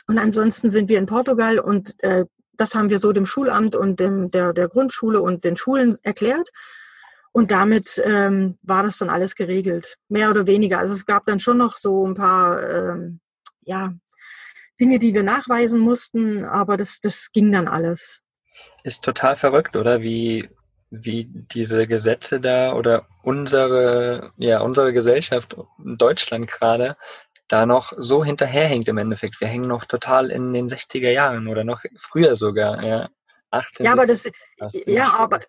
Und 0.06 0.18
ansonsten 0.18 0.70
sind 0.70 0.88
wir 0.88 0.98
in 0.98 1.06
Portugal 1.06 1.58
und 1.58 2.02
äh, 2.02 2.24
das 2.52 2.74
haben 2.74 2.90
wir 2.90 2.98
so 2.98 3.12
dem 3.12 3.26
Schulamt 3.26 3.74
und 3.74 4.00
dem, 4.00 4.30
der, 4.30 4.52
der 4.52 4.68
Grundschule 4.68 5.22
und 5.22 5.44
den 5.44 5.56
Schulen 5.56 5.96
erklärt. 6.02 6.50
Und 7.32 7.50
damit 7.52 8.02
ähm, 8.04 8.58
war 8.62 8.82
das 8.82 8.98
dann 8.98 9.10
alles 9.10 9.36
geregelt, 9.36 9.96
mehr 10.08 10.30
oder 10.30 10.46
weniger. 10.46 10.78
Also 10.78 10.94
es 10.94 11.06
gab 11.06 11.26
dann 11.26 11.38
schon 11.38 11.58
noch 11.58 11.76
so 11.76 12.06
ein 12.06 12.14
paar 12.14 12.68
ähm, 12.68 13.20
ja, 13.62 13.94
Dinge, 14.80 14.98
die 14.98 15.14
wir 15.14 15.22
nachweisen 15.22 15.80
mussten, 15.80 16.44
aber 16.44 16.76
das, 16.76 17.00
das 17.00 17.30
ging 17.32 17.52
dann 17.52 17.68
alles. 17.68 18.22
Ist 18.82 19.04
total 19.04 19.36
verrückt, 19.36 19.76
oder? 19.76 20.00
Wie, 20.00 20.48
wie 20.90 21.26
diese 21.26 21.86
Gesetze 21.86 22.40
da 22.40 22.72
oder 22.72 23.06
unsere, 23.22 24.32
ja, 24.36 24.60
unsere 24.60 24.92
Gesellschaft 24.92 25.56
in 25.84 25.98
Deutschland 25.98 26.48
gerade 26.48 26.96
da 27.46 27.66
noch 27.66 27.92
so 27.96 28.24
hinterherhängt 28.24 28.88
im 28.88 28.98
Endeffekt. 28.98 29.40
Wir 29.40 29.48
hängen 29.48 29.68
noch 29.68 29.84
total 29.84 30.30
in 30.30 30.52
den 30.52 30.68
60er 30.68 31.10
Jahren 31.10 31.48
oder 31.48 31.64
noch 31.64 31.82
früher 31.98 32.36
sogar, 32.36 32.82
ja. 32.82 33.08
18, 33.52 33.84
ja, 33.84 33.92
aber 33.92 34.06
das, 34.06 34.30
ja, 34.86 35.12
aber, 35.12 35.40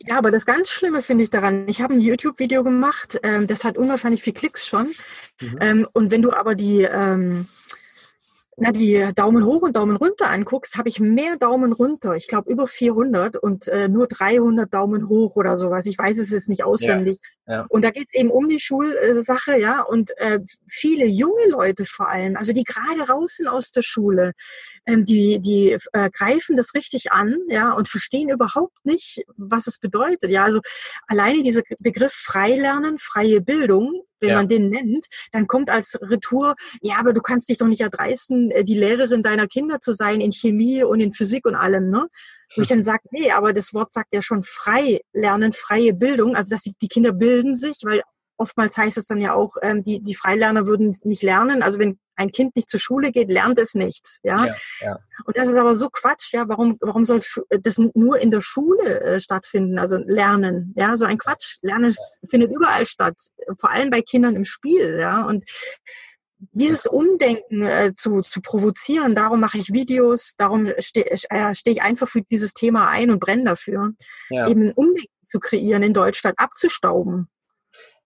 ja, 0.00 0.18
aber 0.18 0.30
das 0.30 0.46
ganz 0.46 0.70
Schlimme 0.70 1.02
finde 1.02 1.24
ich 1.24 1.30
daran, 1.30 1.68
ich 1.68 1.82
habe 1.82 1.94
ein 1.94 2.00
YouTube-Video 2.00 2.62
gemacht, 2.62 3.18
ähm, 3.22 3.46
das 3.46 3.64
hat 3.64 3.78
unwahrscheinlich 3.78 4.22
viel 4.22 4.32
Klicks 4.32 4.66
schon. 4.66 4.92
Mhm. 5.40 5.58
Ähm, 5.60 5.88
und 5.92 6.10
wenn 6.10 6.22
du 6.22 6.32
aber 6.32 6.54
die, 6.54 6.82
ähm, 6.82 7.48
na, 8.58 8.72
die 8.72 9.06
Daumen 9.14 9.44
hoch 9.44 9.60
und 9.62 9.76
Daumen 9.76 9.96
runter 9.96 10.30
anguckst, 10.30 10.76
habe 10.76 10.88
ich 10.88 10.98
mehr 10.98 11.36
Daumen 11.36 11.72
runter. 11.72 12.16
Ich 12.16 12.26
glaube 12.26 12.50
über 12.50 12.66
400 12.66 13.36
und 13.36 13.68
äh, 13.68 13.88
nur 13.88 14.06
300 14.06 14.72
Daumen 14.72 15.10
hoch 15.10 15.36
oder 15.36 15.58
sowas. 15.58 15.84
Ich 15.84 15.98
weiß 15.98 16.18
es 16.18 16.30
jetzt 16.30 16.48
nicht 16.48 16.64
auswendig. 16.64 17.18
Ja, 17.46 17.54
ja. 17.54 17.66
Und 17.68 17.84
da 17.84 17.90
geht 17.90 18.06
es 18.06 18.14
eben 18.14 18.30
um 18.30 18.48
die 18.48 18.58
Schulsache, 18.58 19.58
ja. 19.58 19.82
Und 19.82 20.16
äh, 20.16 20.40
viele 20.66 21.04
junge 21.04 21.50
Leute 21.50 21.84
vor 21.84 22.08
allem, 22.08 22.36
also 22.36 22.54
die 22.54 22.64
gerade 22.64 23.06
raus 23.06 23.36
sind 23.36 23.46
aus 23.46 23.72
der 23.72 23.82
Schule, 23.82 24.32
ähm, 24.86 25.04
die, 25.04 25.38
die 25.38 25.76
äh, 25.92 26.10
greifen 26.10 26.56
das 26.56 26.74
richtig 26.74 27.12
an, 27.12 27.36
ja, 27.48 27.72
und 27.72 27.88
verstehen 27.88 28.30
überhaupt 28.30 28.86
nicht, 28.86 29.22
was 29.36 29.66
es 29.66 29.78
bedeutet. 29.78 30.30
Ja, 30.30 30.44
also 30.44 30.60
alleine 31.06 31.42
dieser 31.42 31.62
Begriff 31.78 32.14
Freilernen, 32.14 32.98
freie 32.98 33.42
Bildung, 33.42 34.02
wenn 34.20 34.30
ja. 34.30 34.36
man 34.36 34.48
den 34.48 34.70
nennt, 34.70 35.06
dann 35.32 35.46
kommt 35.46 35.70
als 35.70 35.98
Retour, 36.00 36.54
ja, 36.80 36.96
aber 36.98 37.12
du 37.12 37.20
kannst 37.20 37.48
dich 37.48 37.58
doch 37.58 37.66
nicht 37.66 37.80
erdreisten, 37.80 38.50
äh, 38.50 38.64
die 38.64 38.78
Lehrerin 38.78 39.22
deiner 39.22 39.46
Kinder 39.46 39.80
zu 39.80 39.92
sein 39.92 40.20
in 40.20 40.32
Chemie 40.32 40.82
und 40.84 41.00
in 41.00 41.12
Physik 41.12 41.46
und 41.46 41.54
allem, 41.54 41.90
ne? 41.90 42.08
Wo 42.54 42.62
ich 42.62 42.68
dann 42.68 42.84
sage, 42.84 43.02
nee, 43.10 43.32
aber 43.32 43.52
das 43.52 43.74
Wort 43.74 43.92
sagt 43.92 44.14
ja 44.14 44.22
schon 44.22 44.44
frei 44.44 45.00
lernen, 45.12 45.52
freie 45.52 45.92
Bildung, 45.92 46.36
also 46.36 46.50
dass 46.50 46.62
die 46.62 46.88
Kinder 46.88 47.12
bilden 47.12 47.56
sich, 47.56 47.80
weil 47.82 48.02
oftmals 48.36 48.76
heißt 48.76 48.98
es 48.98 49.06
dann 49.06 49.18
ja 49.18 49.34
auch, 49.34 49.56
ähm, 49.62 49.82
die, 49.82 50.02
die 50.02 50.14
Freilerner 50.14 50.66
würden 50.66 50.96
nicht 51.04 51.22
lernen. 51.22 51.62
Also 51.62 51.78
wenn 51.78 51.98
ein 52.16 52.32
Kind 52.32 52.56
nicht 52.56 52.70
zur 52.70 52.80
Schule 52.80 53.12
geht, 53.12 53.30
lernt 53.30 53.58
es 53.58 53.74
nichts. 53.74 54.20
Ja? 54.22 54.46
ja, 54.46 54.54
ja. 54.80 54.98
Und 55.24 55.36
das 55.36 55.48
ist 55.48 55.56
aber 55.56 55.74
so 55.74 55.88
Quatsch. 55.90 56.32
Ja, 56.32 56.48
warum, 56.48 56.76
warum 56.80 57.04
soll 57.04 57.20
das 57.60 57.78
nur 57.78 58.18
in 58.20 58.30
der 58.30 58.40
Schule 58.40 59.00
äh, 59.00 59.20
stattfinden? 59.20 59.78
Also 59.78 59.96
Lernen. 59.96 60.72
Ja, 60.76 60.96
so 60.96 61.04
ein 61.04 61.18
Quatsch. 61.18 61.58
Lernen 61.62 61.90
ja. 61.90 62.28
findet 62.28 62.50
überall 62.50 62.86
statt. 62.86 63.16
Vor 63.58 63.70
allem 63.70 63.90
bei 63.90 64.00
Kindern 64.00 64.34
im 64.34 64.44
Spiel. 64.44 64.98
Ja, 64.98 65.24
und 65.24 65.44
dieses 66.52 66.86
Umdenken 66.86 67.62
äh, 67.62 67.94
zu, 67.94 68.20
zu 68.20 68.40
provozieren, 68.40 69.14
darum 69.14 69.40
mache 69.40 69.58
ich 69.58 69.72
Videos, 69.72 70.34
darum 70.36 70.70
stehe 70.78 71.06
äh, 71.06 71.54
steh 71.54 71.70
ich 71.70 71.82
einfach 71.82 72.08
für 72.08 72.20
dieses 72.22 72.52
Thema 72.52 72.88
ein 72.88 73.10
und 73.10 73.20
brenne 73.20 73.44
dafür, 73.44 73.92
ja. 74.28 74.46
eben 74.46 74.68
ein 74.68 74.72
Umdenken 74.72 75.12
zu 75.24 75.40
kreieren 75.40 75.82
in 75.82 75.94
Deutschland, 75.94 76.38
abzustauben 76.38 77.28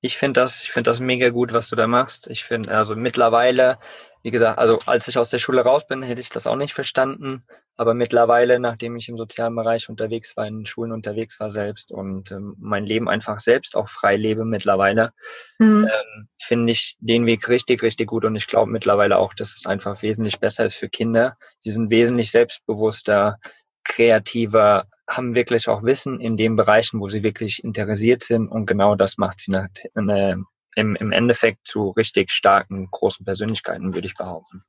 ich 0.00 0.16
finde 0.16 0.40
das, 0.40 0.62
ich 0.62 0.72
finde 0.72 0.90
das 0.90 1.00
mega 1.00 1.28
gut, 1.28 1.52
was 1.52 1.68
du 1.68 1.76
da 1.76 1.86
machst. 1.86 2.26
Ich 2.28 2.44
finde, 2.44 2.70
also 2.74 2.96
mittlerweile, 2.96 3.78
wie 4.22 4.30
gesagt, 4.30 4.58
also 4.58 4.78
als 4.86 5.06
ich 5.08 5.18
aus 5.18 5.30
der 5.30 5.38
Schule 5.38 5.62
raus 5.62 5.86
bin, 5.86 6.02
hätte 6.02 6.20
ich 6.20 6.30
das 6.30 6.46
auch 6.46 6.56
nicht 6.56 6.72
verstanden. 6.72 7.44
Aber 7.76 7.94
mittlerweile, 7.94 8.60
nachdem 8.60 8.96
ich 8.96 9.08
im 9.08 9.16
sozialen 9.16 9.54
Bereich 9.54 9.88
unterwegs 9.88 10.36
war, 10.36 10.46
in 10.46 10.66
Schulen 10.66 10.92
unterwegs 10.92 11.38
war 11.40 11.50
selbst 11.50 11.92
und 11.92 12.30
ähm, 12.30 12.54
mein 12.58 12.84
Leben 12.84 13.08
einfach 13.08 13.40
selbst 13.40 13.76
auch 13.76 13.88
frei 13.88 14.16
lebe 14.16 14.44
mittlerweile, 14.44 15.12
mhm. 15.58 15.88
ähm, 15.90 16.28
finde 16.42 16.72
ich 16.72 16.96
den 17.00 17.26
Weg 17.26 17.48
richtig, 17.48 17.82
richtig 17.82 18.08
gut. 18.08 18.24
Und 18.24 18.36
ich 18.36 18.46
glaube 18.46 18.70
mittlerweile 18.70 19.18
auch, 19.18 19.34
dass 19.34 19.54
es 19.54 19.66
einfach 19.66 20.02
wesentlich 20.02 20.40
besser 20.40 20.64
ist 20.64 20.76
für 20.76 20.88
Kinder. 20.88 21.36
Die 21.64 21.70
sind 21.70 21.90
wesentlich 21.90 22.30
selbstbewusster, 22.30 23.38
kreativer, 23.84 24.86
haben 25.10 25.34
wirklich 25.34 25.68
auch 25.68 25.82
Wissen 25.82 26.20
in 26.20 26.36
den 26.36 26.56
Bereichen, 26.56 27.00
wo 27.00 27.08
sie 27.08 27.22
wirklich 27.22 27.64
interessiert 27.64 28.22
sind 28.22 28.48
und 28.48 28.66
genau 28.66 28.94
das 28.94 29.18
macht 29.18 29.40
sie 29.40 29.50
nach, 29.50 29.68
äh, 29.94 30.36
im, 30.76 30.96
im 30.96 31.12
Endeffekt 31.12 31.66
zu 31.66 31.90
richtig 31.90 32.30
starken, 32.30 32.88
großen 32.90 33.24
Persönlichkeiten, 33.24 33.94
würde 33.94 34.06
ich 34.06 34.14
behaupten. 34.14 34.62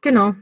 Genau. 0.00 0.32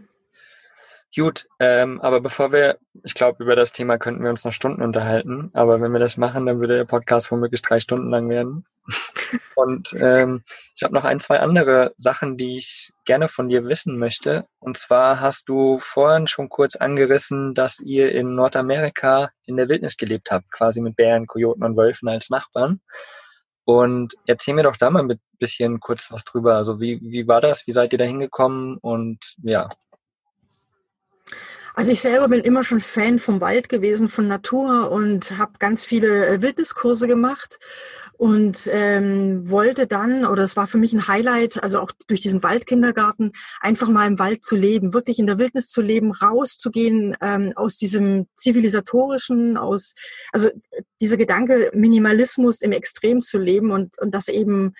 Gut, 1.14 1.46
ähm, 1.58 2.00
aber 2.00 2.22
bevor 2.22 2.52
wir, 2.52 2.78
ich 3.04 3.12
glaube, 3.12 3.44
über 3.44 3.54
das 3.54 3.72
Thema 3.72 3.98
könnten 3.98 4.22
wir 4.22 4.30
uns 4.30 4.44
noch 4.44 4.52
Stunden 4.52 4.80
unterhalten, 4.80 5.50
aber 5.52 5.80
wenn 5.82 5.92
wir 5.92 5.98
das 5.98 6.16
machen, 6.16 6.46
dann 6.46 6.58
würde 6.58 6.76
der 6.76 6.84
Podcast 6.86 7.30
womöglich 7.30 7.60
drei 7.60 7.80
Stunden 7.80 8.08
lang 8.08 8.30
werden. 8.30 8.64
Und 9.54 9.94
ähm, 10.00 10.42
ich 10.74 10.82
habe 10.82 10.94
noch 10.94 11.04
ein, 11.04 11.20
zwei 11.20 11.40
andere 11.40 11.92
Sachen, 11.96 12.38
die 12.38 12.56
ich 12.56 12.92
gerne 13.04 13.28
von 13.28 13.50
dir 13.50 13.66
wissen 13.66 13.98
möchte. 13.98 14.46
Und 14.58 14.78
zwar 14.78 15.20
hast 15.20 15.50
du 15.50 15.78
vorhin 15.78 16.26
schon 16.28 16.48
kurz 16.48 16.76
angerissen, 16.76 17.52
dass 17.52 17.80
ihr 17.80 18.12
in 18.12 18.34
Nordamerika 18.34 19.30
in 19.44 19.58
der 19.58 19.68
Wildnis 19.68 19.98
gelebt 19.98 20.30
habt, 20.30 20.50
quasi 20.50 20.80
mit 20.80 20.96
Bären, 20.96 21.26
Kojoten 21.26 21.62
und 21.62 21.76
Wölfen 21.76 22.08
als 22.08 22.30
Nachbarn. 22.30 22.80
Und 23.64 24.14
erzähl 24.26 24.54
mir 24.54 24.64
doch 24.64 24.76
da 24.76 24.90
mal 24.90 25.02
ein 25.02 25.20
bisschen 25.38 25.78
kurz 25.78 26.10
was 26.10 26.24
drüber. 26.24 26.56
Also 26.56 26.80
wie, 26.80 27.00
wie 27.02 27.28
war 27.28 27.42
das? 27.42 27.66
Wie 27.66 27.72
seid 27.72 27.92
ihr 27.92 27.98
da 27.98 28.04
hingekommen? 28.04 28.78
Und 28.78 29.18
ja, 29.42 29.68
also 31.74 31.92
ich 31.92 32.00
selber 32.00 32.28
bin 32.28 32.40
immer 32.40 32.64
schon 32.64 32.80
Fan 32.80 33.18
vom 33.18 33.40
Wald 33.40 33.68
gewesen, 33.68 34.08
von 34.08 34.28
Natur 34.28 34.90
und 34.90 35.38
habe 35.38 35.52
ganz 35.58 35.84
viele 35.84 36.26
äh, 36.26 36.42
Wildniskurse 36.42 37.06
gemacht 37.06 37.58
und 38.22 38.68
ähm, 38.70 39.50
wollte 39.50 39.86
dann, 39.86 40.24
oder 40.24 40.42
es 40.42 40.56
war 40.56 40.66
für 40.66 40.78
mich 40.78 40.92
ein 40.92 41.08
Highlight, 41.08 41.62
also 41.62 41.80
auch 41.80 41.90
durch 42.06 42.20
diesen 42.20 42.42
Waldkindergarten, 42.42 43.32
einfach 43.60 43.88
mal 43.88 44.06
im 44.06 44.18
Wald 44.18 44.44
zu 44.44 44.54
leben, 44.54 44.94
wirklich 44.94 45.18
in 45.18 45.26
der 45.26 45.38
Wildnis 45.38 45.68
zu 45.68 45.82
leben, 45.82 46.12
rauszugehen 46.12 47.16
ähm, 47.20 47.52
aus 47.56 47.78
diesem 47.78 48.28
zivilisatorischen, 48.36 49.56
aus, 49.56 49.94
also 50.30 50.50
dieser 51.00 51.16
Gedanke 51.16 51.72
Minimalismus 51.74 52.60
im 52.62 52.72
Extrem 52.72 53.22
zu 53.22 53.38
leben 53.38 53.72
und, 53.72 53.98
und 53.98 54.14
das 54.14 54.28
eben 54.28 54.74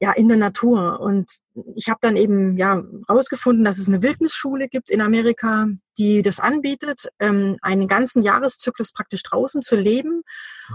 ja 0.00 0.10
in 0.10 0.26
der 0.26 0.36
Natur. 0.38 0.98
Und 0.98 1.30
ich 1.76 1.88
habe 1.88 2.00
dann 2.02 2.16
eben 2.16 2.56
ja 2.56 2.82
rausgefunden, 3.08 3.64
dass 3.64 3.78
es 3.78 3.86
eine 3.86 4.02
Wildnisschule 4.02 4.68
gibt 4.68 4.90
in 4.90 5.00
Amerika, 5.00 5.68
die 5.98 6.22
das 6.22 6.40
anbietet, 6.40 7.08
ähm, 7.18 7.58
einen 7.62 7.88
ganzen 7.88 8.22
Jahreszyklus 8.22 8.92
praktisch 8.92 9.22
draußen 9.22 9.62
zu 9.62 9.76
leben 9.76 10.22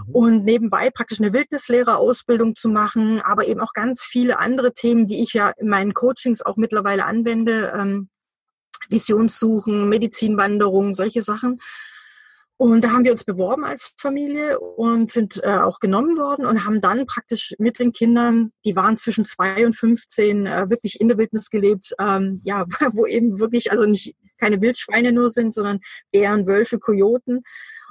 mhm. 0.08 0.16
und 0.16 0.44
nebenbei 0.44 0.90
praktisch 0.90 1.20
eine 1.20 1.34
Wildnislehrerausbildung 1.34 2.56
zu 2.56 2.70
machen, 2.70 3.22
aber 3.22 3.48
eben 3.48 3.62
auch 3.62 3.74
ganz 3.74 4.04
viele 4.04 4.40
andere 4.40 4.74
Themen, 4.74 5.08
die 5.08 5.22
ich 5.22 5.34
ja 5.34 5.52
in 5.58 5.70
meinen 5.70 5.94
Coachings 5.94 6.42
auch 6.42 6.58
mittlerweile 6.58 7.06
anwende. 7.06 7.74
Ähm, 7.76 8.10
Visionssuchen, 8.90 9.90
Medizinwanderung, 9.90 10.94
solche 10.94 11.22
Sachen. 11.22 11.60
Und 12.60 12.82
da 12.82 12.92
haben 12.92 13.04
wir 13.04 13.12
uns 13.12 13.24
beworben 13.24 13.64
als 13.64 13.94
Familie 14.00 14.60
und 14.60 15.12
sind 15.12 15.44
äh, 15.44 15.58
auch 15.58 15.80
genommen 15.80 16.18
worden 16.18 16.48
und 16.48 16.66
haben 16.66 16.82
dann 16.82 17.06
praktisch 17.06 17.54
mit 17.60 17.78
den 17.78 17.92
Kindern, 17.92 18.52
die 18.66 18.76
waren 18.76 18.98
zwischen 18.98 19.26
zwei 19.26 19.64
und 19.64 19.74
15, 19.74 20.48
äh, 20.48 20.68
wirklich 20.68 21.00
in 21.00 21.08
der 21.08 21.20
Wildnis 21.20 21.52
gelebt, 21.52 21.94
ähm, 22.00 22.42
ja, 22.44 22.66
wo 22.94 23.06
eben 23.06 23.40
wirklich, 23.40 23.72
also 23.72 23.86
nicht 23.86 24.16
keine 24.38 24.62
Wildschweine 24.62 25.12
nur 25.12 25.30
sind, 25.30 25.54
sondern 25.54 25.80
Bären, 26.12 26.48
Wölfe, 26.48 26.80
Kojoten. 26.80 27.44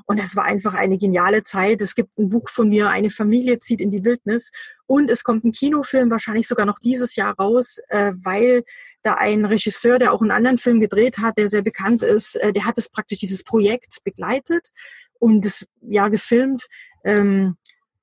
Und 0.07 0.21
das 0.21 0.37
war 0.37 0.45
einfach 0.45 0.75
eine 0.75 0.99
geniale 0.99 1.43
Zeit. 1.43 1.83
Es 1.83 1.95
gibt 1.95 2.19
ein 2.19 2.29
Buch 2.29 2.49
von 2.49 2.69
mir, 2.69 2.91
eine 2.91 3.11
Familie 3.11 3.59
zieht 3.59 3.81
in 3.81 3.91
die 3.91 4.05
Wildnis. 4.05 4.53
Und 4.87 5.11
es 5.11 5.25
kommt 5.25 5.45
ein 5.45 5.53
Kinofilm, 5.53 6.11
wahrscheinlich 6.11 6.47
sogar 6.47 6.65
noch 6.67 6.79
dieses 6.79 7.17
Jahr 7.17 7.35
raus, 7.35 7.79
äh, 7.89 8.13
weil 8.23 8.65
da 9.03 9.15
ein 9.15 9.45
Regisseur, 9.45 9.99
der 9.99 10.13
auch 10.13 10.21
einen 10.21 10.31
anderen 10.31 10.59
Film 10.59 10.81
gedreht 10.81 11.19
hat, 11.19 11.39
der 11.39 11.49
sehr 11.49 11.63
bekannt 11.63 12.03
ist, 12.03 12.37
äh, 12.37 12.53
der 12.53 12.65
hat 12.65 12.79
es 12.79 12.89
praktisch 12.89 13.19
dieses 13.19 13.43
Projekt 13.43 13.99
begleitet 14.05 14.71
und 15.19 15.45
es 15.45 15.67
ja 15.81 16.09
gefilmt. 16.09 16.67
Ähm, 17.05 17.57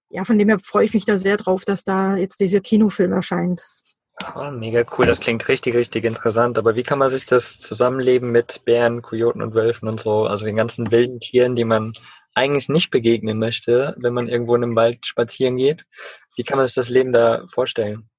ja, 0.10 0.24
von 0.26 0.38
dem 0.38 0.50
her 0.50 0.60
freue 0.60 0.86
ich 0.86 0.94
mich 0.94 1.06
da 1.06 1.18
sehr 1.18 1.38
drauf, 1.38 1.66
dass 1.66 1.84
da 1.84 2.18
jetzt 2.18 2.40
dieser 2.40 2.60
Kinofilm 2.60 3.14
erscheint. 3.14 3.64
Oh, 4.36 4.52
mega 4.52 4.84
cool, 4.98 5.06
das 5.06 5.20
klingt 5.20 5.48
richtig, 5.48 5.76
richtig 5.76 6.06
interessant. 6.06 6.58
Aber 6.58 6.76
wie 6.76 6.84
kann 6.84 7.00
man 7.00 7.10
sich 7.10 7.26
das 7.26 7.60
Zusammenleben 7.60 8.32
mit 8.32 8.64
Bären, 8.66 9.02
Kojoten 9.02 9.42
und 9.42 9.54
Wölfen 9.54 9.88
und 9.88 10.00
so, 10.00 10.26
also 10.26 10.46
den 10.46 10.56
ganzen 10.56 10.92
wilden 10.92 11.20
Tieren, 11.20 11.56
die 11.56 11.66
man 11.66 11.94
eigentlich 12.34 12.70
nicht 12.70 12.90
begegnen 12.92 13.38
möchte, 13.38 13.96
wenn 13.98 14.14
man 14.14 14.28
irgendwo 14.28 14.56
in 14.56 14.64
einem 14.64 14.76
Wald 14.76 15.06
spazieren 15.06 15.58
geht, 15.58 15.86
wie 16.36 16.44
kann 16.44 16.58
man 16.58 16.68
sich 16.68 16.76
das 16.76 16.90
Leben 16.90 17.14
da 17.14 17.46
vorstellen? 17.48 18.10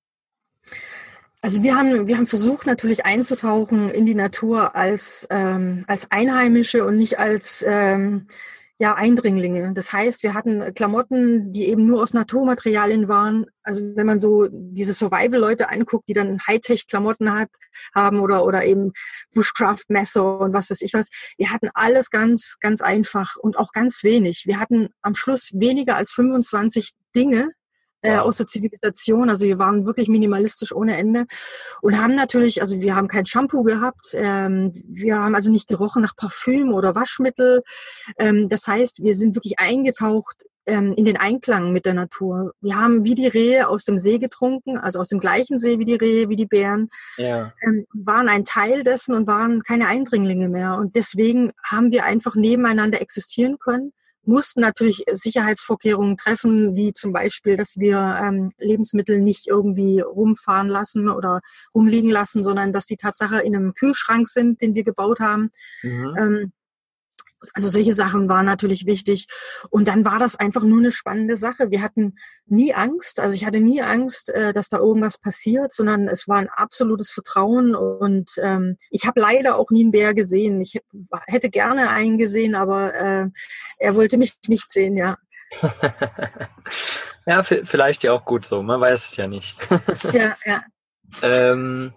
Also 1.42 1.62
wir 1.62 1.76
haben, 1.76 2.06
wir 2.06 2.16
haben 2.16 2.26
versucht 2.26 2.66
natürlich 2.66 3.04
einzutauchen 3.04 3.90
in 3.90 4.06
die 4.06 4.14
Natur 4.14 4.74
als, 4.74 5.26
ähm, 5.30 5.84
als 5.86 6.10
Einheimische 6.10 6.84
und 6.86 6.96
nicht 6.96 7.18
als 7.18 7.62
ähm, 7.68 8.28
ja, 8.78 8.94
Eindringlinge. 8.94 9.72
Das 9.72 9.92
heißt, 9.92 10.24
wir 10.24 10.34
hatten 10.34 10.74
Klamotten, 10.74 11.52
die 11.52 11.68
eben 11.68 11.86
nur 11.86 12.02
aus 12.02 12.12
Naturmaterialien 12.12 13.06
waren. 13.06 13.46
Also 13.62 13.84
wenn 13.94 14.06
man 14.06 14.18
so 14.18 14.48
diese 14.50 14.92
Survival-Leute 14.92 15.70
anguckt, 15.70 16.08
die 16.08 16.12
dann 16.12 16.40
Hightech-Klamotten 16.40 17.32
hat, 17.32 17.50
haben 17.94 18.18
oder, 18.18 18.44
oder 18.44 18.64
eben 18.64 18.92
Bushcraft-Messer 19.32 20.40
und 20.40 20.52
was 20.52 20.70
weiß 20.70 20.80
ich 20.82 20.92
was. 20.92 21.08
Wir 21.36 21.50
hatten 21.50 21.70
alles 21.74 22.10
ganz, 22.10 22.56
ganz 22.60 22.82
einfach 22.82 23.36
und 23.36 23.56
auch 23.56 23.70
ganz 23.72 24.02
wenig. 24.02 24.42
Wir 24.46 24.58
hatten 24.58 24.88
am 25.02 25.14
Schluss 25.14 25.50
weniger 25.54 25.96
als 25.96 26.10
25 26.10 26.94
Dinge, 27.14 27.52
äh, 28.04 28.18
aus 28.18 28.36
der 28.36 28.46
Zivilisation. 28.46 29.30
Also 29.30 29.46
wir 29.46 29.58
waren 29.58 29.86
wirklich 29.86 30.08
minimalistisch 30.08 30.72
ohne 30.72 30.96
Ende 30.96 31.24
und 31.80 32.00
haben 32.00 32.14
natürlich, 32.14 32.60
also 32.60 32.80
wir 32.80 32.94
haben 32.94 33.08
kein 33.08 33.24
Shampoo 33.24 33.62
gehabt, 33.64 34.14
ähm, 34.14 34.72
wir 34.86 35.18
haben 35.18 35.34
also 35.34 35.50
nicht 35.50 35.68
gerochen 35.68 36.02
nach 36.02 36.14
Parfüm 36.14 36.72
oder 36.72 36.94
Waschmittel. 36.94 37.62
Ähm, 38.18 38.48
das 38.48 38.66
heißt, 38.66 39.02
wir 39.02 39.14
sind 39.14 39.34
wirklich 39.34 39.58
eingetaucht 39.58 40.44
ähm, 40.66 40.92
in 40.96 41.06
den 41.06 41.16
Einklang 41.16 41.72
mit 41.72 41.86
der 41.86 41.94
Natur. 41.94 42.52
Wir 42.60 42.76
haben 42.76 43.04
wie 43.04 43.14
die 43.14 43.26
Rehe 43.26 43.68
aus 43.68 43.86
dem 43.86 43.98
See 43.98 44.18
getrunken, 44.18 44.76
also 44.76 45.00
aus 45.00 45.08
dem 45.08 45.18
gleichen 45.18 45.58
See 45.58 45.78
wie 45.78 45.86
die 45.86 45.94
Rehe, 45.94 46.28
wie 46.28 46.36
die 46.36 46.46
Bären, 46.46 46.90
ja. 47.16 47.52
ähm, 47.62 47.86
waren 47.94 48.28
ein 48.28 48.44
Teil 48.44 48.84
dessen 48.84 49.14
und 49.14 49.26
waren 49.26 49.62
keine 49.62 49.88
Eindringlinge 49.88 50.50
mehr. 50.50 50.76
Und 50.76 50.94
deswegen 50.94 51.52
haben 51.64 51.90
wir 51.90 52.04
einfach 52.04 52.34
nebeneinander 52.34 53.00
existieren 53.00 53.58
können 53.58 53.92
mussten 54.26 54.60
natürlich 54.60 55.04
Sicherheitsvorkehrungen 55.12 56.16
treffen, 56.16 56.74
wie 56.76 56.92
zum 56.92 57.12
Beispiel, 57.12 57.56
dass 57.56 57.76
wir 57.76 58.18
ähm, 58.22 58.52
Lebensmittel 58.58 59.20
nicht 59.20 59.46
irgendwie 59.48 60.00
rumfahren 60.00 60.68
lassen 60.68 61.08
oder 61.08 61.40
rumliegen 61.74 62.10
lassen, 62.10 62.42
sondern 62.42 62.72
dass 62.72 62.86
die 62.86 62.96
Tatsache 62.96 63.40
in 63.40 63.54
einem 63.54 63.74
Kühlschrank 63.74 64.28
sind, 64.28 64.60
den 64.60 64.74
wir 64.74 64.84
gebaut 64.84 65.20
haben. 65.20 65.50
Mhm. 65.82 66.16
Ähm, 66.18 66.52
also 67.52 67.68
solche 67.68 67.94
Sachen 67.94 68.28
waren 68.28 68.46
natürlich 68.46 68.86
wichtig. 68.86 69.26
Und 69.70 69.88
dann 69.88 70.04
war 70.04 70.18
das 70.18 70.36
einfach 70.36 70.62
nur 70.62 70.78
eine 70.78 70.92
spannende 70.92 71.36
Sache. 71.36 71.70
Wir 71.70 71.82
hatten 71.82 72.16
nie 72.46 72.74
Angst. 72.74 73.20
Also 73.20 73.36
ich 73.36 73.44
hatte 73.44 73.60
nie 73.60 73.82
Angst, 73.82 74.30
äh, 74.30 74.52
dass 74.52 74.68
da 74.68 74.78
irgendwas 74.78 75.18
passiert, 75.18 75.72
sondern 75.72 76.08
es 76.08 76.28
war 76.28 76.38
ein 76.38 76.48
absolutes 76.48 77.10
Vertrauen. 77.10 77.74
Und 77.74 78.32
ähm, 78.42 78.76
ich 78.90 79.06
habe 79.06 79.20
leider 79.20 79.58
auch 79.58 79.70
nie 79.70 79.82
einen 79.82 79.92
Bär 79.92 80.14
gesehen. 80.14 80.60
Ich 80.60 80.80
hätte 81.26 81.50
gerne 81.50 81.90
einen 81.90 82.18
gesehen, 82.18 82.54
aber 82.54 82.94
äh, 82.94 83.26
er 83.78 83.94
wollte 83.94 84.16
mich 84.16 84.34
nicht 84.48 84.72
sehen, 84.72 84.96
ja. 84.96 85.18
ja, 87.26 87.42
vielleicht 87.42 88.02
ja 88.02 88.12
auch 88.12 88.24
gut 88.24 88.44
so. 88.44 88.62
Man 88.62 88.80
weiß 88.80 89.10
es 89.10 89.16
ja 89.16 89.26
nicht. 89.26 89.56
ja, 90.12 90.34
ja. 90.44 90.62
Ähm, 91.22 91.92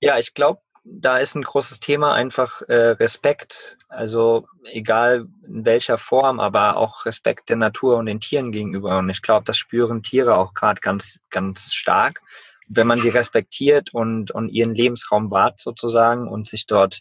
ja, 0.00 0.18
ich 0.18 0.32
glaube, 0.32 0.60
da 0.88 1.18
ist 1.18 1.34
ein 1.34 1.42
großes 1.42 1.80
Thema 1.80 2.14
einfach 2.14 2.62
äh, 2.62 2.90
Respekt. 2.90 3.76
Also 3.88 4.46
egal 4.64 5.26
in 5.46 5.64
welcher 5.64 5.98
Form, 5.98 6.40
aber 6.40 6.76
auch 6.76 7.04
Respekt 7.06 7.48
der 7.48 7.56
Natur 7.56 7.96
und 7.96 8.06
den 8.06 8.20
Tieren 8.20 8.52
gegenüber. 8.52 8.98
Und 8.98 9.10
ich 9.10 9.22
glaube, 9.22 9.44
das 9.44 9.58
spüren 9.58 10.02
Tiere 10.02 10.36
auch 10.36 10.54
gerade 10.54 10.80
ganz, 10.80 11.20
ganz 11.30 11.74
stark. 11.74 12.22
Wenn 12.68 12.86
man 12.86 13.00
sie 13.00 13.10
respektiert 13.10 13.94
und, 13.94 14.32
und 14.32 14.48
ihren 14.48 14.74
Lebensraum 14.74 15.30
wahrt 15.30 15.60
sozusagen 15.60 16.28
und 16.28 16.48
sich 16.48 16.66
dort, 16.66 17.00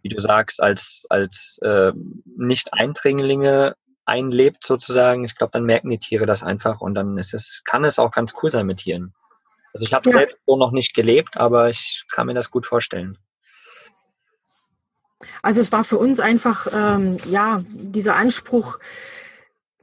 wie 0.00 0.08
du 0.08 0.20
sagst, 0.20 0.62
als, 0.62 1.04
als 1.10 1.58
äh, 1.62 1.92
Nicht-Eindringlinge 2.24 3.76
einlebt 4.04 4.64
sozusagen, 4.64 5.24
ich 5.24 5.36
glaube, 5.36 5.52
dann 5.52 5.64
merken 5.64 5.90
die 5.90 5.98
Tiere 5.98 6.26
das 6.26 6.42
einfach 6.42 6.80
und 6.80 6.94
dann 6.94 7.18
ist 7.18 7.34
es, 7.34 7.62
kann 7.64 7.84
es 7.84 7.98
auch 7.98 8.10
ganz 8.10 8.34
cool 8.42 8.50
sein 8.50 8.66
mit 8.66 8.78
Tieren. 8.78 9.14
Also 9.74 9.84
ich 9.84 9.92
habe 9.92 10.10
ja. 10.10 10.18
selbst 10.18 10.38
so 10.46 10.56
noch 10.56 10.70
nicht 10.70 10.94
gelebt, 10.94 11.36
aber 11.36 11.70
ich 11.70 12.04
kann 12.10 12.26
mir 12.26 12.34
das 12.34 12.50
gut 12.50 12.66
vorstellen. 12.66 13.18
Also 15.42 15.60
es 15.60 15.72
war 15.72 15.84
für 15.84 15.98
uns 15.98 16.20
einfach 16.20 16.66
ähm, 16.72 17.18
ja 17.30 17.62
dieser 17.68 18.16
Anspruch, 18.16 18.78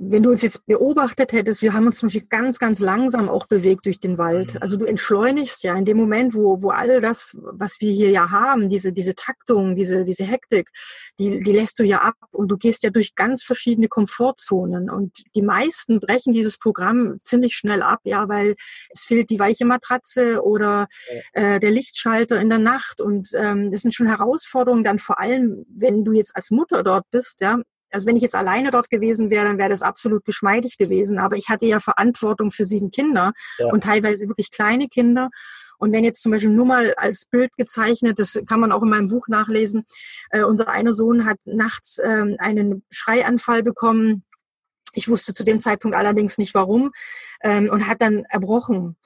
wenn 0.02 0.24
du 0.24 0.32
uns 0.32 0.42
jetzt 0.42 0.66
beobachtet 0.66 1.34
hättest, 1.34 1.62
wir 1.62 1.74
haben 1.74 1.86
uns 1.86 1.98
zum 1.98 2.08
Beispiel 2.08 2.26
ganz, 2.30 2.58
ganz 2.58 2.80
langsam 2.80 3.28
auch 3.28 3.46
bewegt 3.48 3.86
durch 3.86 4.00
den 4.00 4.18
Wald. 4.18 4.54
Mhm. 4.54 4.62
Also 4.62 4.78
du 4.78 4.86
entschleunigst 4.86 5.62
ja 5.64 5.76
in 5.76 5.84
dem 5.84 5.98
Moment, 5.98 6.34
wo, 6.34 6.62
wo 6.62 6.70
all 6.70 7.02
das, 7.02 7.36
was 7.42 7.82
wir 7.82 7.92
hier 7.92 8.10
ja 8.10 8.32
haben, 8.32 8.70
diese, 8.70 8.94
diese 8.94 9.14
Taktung, 9.14 9.76
diese, 9.76 10.06
diese 10.06 10.24
Hektik, 10.24 10.70
die, 11.20 11.40
die 11.40 11.52
lässt 11.52 11.80
du 11.80 11.84
ja 11.84 12.00
ab 12.00 12.16
und 12.32 12.48
du 12.48 12.58
gehst 12.58 12.84
ja 12.84 12.92
durch 12.92 13.14
ganz 13.16 13.44
verschiedene 13.44 13.90
Komfortzonen. 13.90 14.90
Und 14.90 15.12
die 15.36 15.42
meisten 15.42 16.00
brechen 16.00 16.32
dieses 16.32 16.58
Programm 16.58 17.18
ziemlich 17.24 17.56
schnell 17.56 17.82
ab, 17.82 18.00
ja, 18.06 18.30
weil 18.30 18.56
es 18.92 19.02
fehlt 19.02 19.30
die 19.30 19.40
weiche 19.40 19.66
Matratze 19.66 20.42
oder 20.42 20.88
äh, 21.34 21.60
der 21.60 21.72
Lichtschalter 21.72 22.40
in 22.40 22.48
der 22.48 22.60
Nacht. 22.60 23.02
Und 23.02 23.32
ähm, 23.36 23.70
das 23.70 23.82
sind 23.82 23.94
schon 23.94 24.08
Herausforderungen, 24.08 24.86
dann 24.86 24.98
vor 24.98 25.20
allem, 25.20 25.66
wenn 25.70 26.06
du 26.06 26.14
jetzt 26.14 26.38
als 26.38 26.52
Mutter 26.52 26.84
dort 26.84 27.04
bist, 27.12 27.42
ja, 27.42 27.60
also 27.92 28.08
wenn 28.08 28.16
ich 28.16 28.22
jetzt 28.22 28.36
alleine 28.36 28.72
dort 28.72 28.90
gewesen 28.90 29.30
wäre, 29.30 29.46
dann 29.46 29.58
wäre 29.58 29.70
das 29.70 29.82
absolut 29.82 30.26
geschmeidig 30.26 30.78
gewesen. 30.78 31.20
Aber 31.20 31.36
ich 31.36 31.50
hatte 31.50 31.66
ja 31.66 31.80
Verantwortung 31.80 32.52
für 32.52 32.66
sieben 32.66 32.92
Kinder 32.92 33.34
ja. 33.58 33.68
und 33.68 33.84
teilweise 33.84 34.28
wirklich 34.28 34.52
kleine 34.52 34.88
Kinder. 34.88 35.30
Und 35.80 35.94
wenn 35.94 36.04
jetzt 36.04 36.22
zum 36.22 36.34
Beispiel 36.34 36.52
nur 36.52 36.66
mal 36.66 36.94
als 36.96 37.26
Bild 37.26 37.56
gezeichnet, 37.56 38.20
das 38.20 38.40
kann 38.48 38.60
man 38.60 38.72
auch 38.72 38.84
in 38.84 38.90
meinem 38.90 39.08
Buch 39.08 39.28
nachlesen, 39.30 39.86
äh, 40.30 40.44
unser 40.44 40.68
einer 40.68 40.94
Sohn 40.94 41.26
hat 41.26 41.38
nachts 41.46 41.98
äh, 42.00 42.36
einen 42.38 42.84
Schreianfall 42.90 43.64
bekommen. 43.64 44.26
Ich 44.94 45.08
wusste 45.08 45.34
zu 45.34 45.44
dem 45.44 45.62
Zeitpunkt 45.62 45.96
allerdings 45.96 46.38
nicht 46.38 46.54
warum 46.54 46.92
ähm, 47.44 47.70
und 47.70 47.88
hat 47.88 48.02
dann 48.02 48.26
erbrochen. 48.26 48.98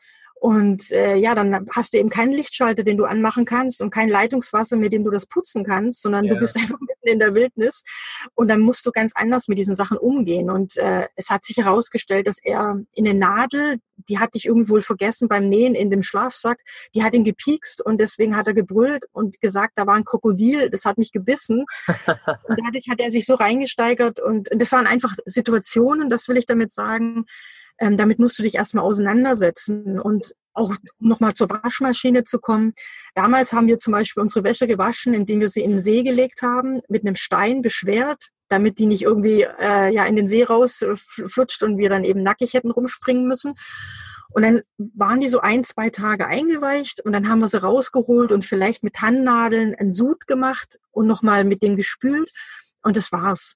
Und 0.44 0.92
äh, 0.92 1.16
ja, 1.16 1.36
dann 1.36 1.68
hast 1.72 1.94
du 1.94 2.00
eben 2.00 2.10
keinen 2.10 2.34
Lichtschalter, 2.34 2.84
den 2.84 2.98
du 2.98 3.06
anmachen 3.06 3.46
kannst 3.46 3.82
und 3.82 3.92
kein 3.92 4.10
Leitungswasser, 4.10 4.76
mit 4.76 4.92
dem 4.92 5.06
du 5.06 5.10
das 5.10 5.26
putzen 5.26 5.64
kannst, 5.64 6.02
sondern 6.02 6.26
ja. 6.26 6.34
du 6.34 6.40
bist 6.42 6.58
einfach 6.60 6.82
mitten 6.82 7.08
in 7.08 7.20
der 7.20 7.34
Wildnis. 7.34 7.86
Und 8.36 8.50
dann 8.50 8.60
musst 8.60 8.86
du 8.86 8.92
ganz 8.92 9.14
anders 9.16 9.48
mit 9.48 9.58
diesen 9.58 9.74
Sachen 9.74 9.98
umgehen. 9.98 10.50
Und 10.50 10.76
äh, 10.76 11.08
es 11.16 11.30
hat 11.30 11.46
sich 11.46 11.56
herausgestellt, 11.56 12.28
dass 12.28 12.40
er 12.44 12.78
in 12.92 13.08
eine 13.08 13.18
Nadel, 13.18 13.78
die 14.10 14.20
hat 14.20 14.36
dich 14.36 14.46
irgendwo 14.46 14.82
vergessen 14.82 15.30
beim 15.30 15.48
Nähen 15.48 15.76
in 15.76 15.90
dem 15.90 16.02
Schlafsack, 16.02 16.60
die 16.94 17.04
hat 17.04 17.14
ihn 17.14 17.24
gepiekst 17.24 17.82
und 17.82 18.02
deswegen 18.02 18.36
hat 18.36 18.46
er 18.46 18.54
gebrüllt 18.54 19.06
und 19.14 19.40
gesagt, 19.40 19.78
da 19.78 19.88
war 19.88 19.96
ein 19.96 20.04
Krokodil, 20.04 20.70
das 20.70 20.84
hat 20.84 20.98
mich 20.98 21.14
gebissen. 21.14 21.64
und 21.88 22.60
dadurch 22.66 22.90
hat 22.90 23.00
er 23.00 23.12
sich 23.12 23.26
so 23.26 23.36
reingesteigert 23.36 24.20
und, 24.20 24.52
und 24.52 24.62
das 24.62 24.74
waren 24.74 24.88
einfach 24.88 25.16
Situationen, 25.24 26.10
das 26.10 26.28
will 26.28 26.36
ich 26.36 26.48
damit 26.48 26.74
sagen, 26.74 27.28
ähm, 27.84 27.98
damit 27.98 28.18
musst 28.18 28.40
du 28.40 28.44
dich 28.44 28.56
erstmal 28.56 28.86
auseinandersetzen 28.86 30.00
und 30.00 30.34
auch 30.54 30.74
nochmal 31.00 31.34
zur 31.34 31.50
Waschmaschine 31.50 32.24
zu 32.24 32.40
kommen. 32.40 32.74
Damals 33.14 33.52
haben 33.52 33.68
wir 33.68 33.78
zum 33.78 33.92
Beispiel 33.92 34.22
unsere 34.22 34.46
Wäsche 34.46 34.68
gewaschen, 34.68 35.14
indem 35.14 35.42
wir 35.42 35.50
sie 35.50 35.62
in 35.62 35.72
den 35.72 35.80
See 35.82 36.04
gelegt 36.04 36.44
haben, 36.44 36.82
mit 36.88 37.06
einem 37.06 37.18
Stein 37.18 37.62
beschwert, 37.62 38.30
damit 38.48 38.80
die 38.80 38.86
nicht 38.86 39.02
irgendwie 39.02 39.42
äh, 39.60 39.94
ja 39.94 40.06
in 40.06 40.16
den 40.16 40.30
See 40.30 40.44
rausflutscht 40.44 41.62
und 41.64 41.78
wir 41.78 41.90
dann 41.90 42.06
eben 42.06 42.24
nackig 42.24 42.54
hätten 42.54 42.72
rumspringen 42.72 43.28
müssen. 43.28 43.54
Und 44.30 44.44
dann 44.44 44.62
waren 44.78 45.20
die 45.20 45.28
so 45.28 45.42
ein, 45.42 45.66
zwei 45.66 45.90
Tage 45.90 46.26
eingeweicht 46.26 47.02
und 47.02 47.12
dann 47.12 47.28
haben 47.28 47.40
wir 47.40 47.50
sie 47.50 47.62
rausgeholt 47.62 48.32
und 48.32 48.46
vielleicht 48.46 48.82
mit 48.84 48.94
Tannennadeln 48.94 49.76
ein 49.76 49.92
Sud 49.92 50.26
gemacht 50.26 50.80
und 50.92 51.06
nochmal 51.06 51.44
mit 51.44 51.62
dem 51.62 51.76
gespült 51.76 52.32
und 52.82 52.96
das 52.96 53.12
war's. 53.12 53.56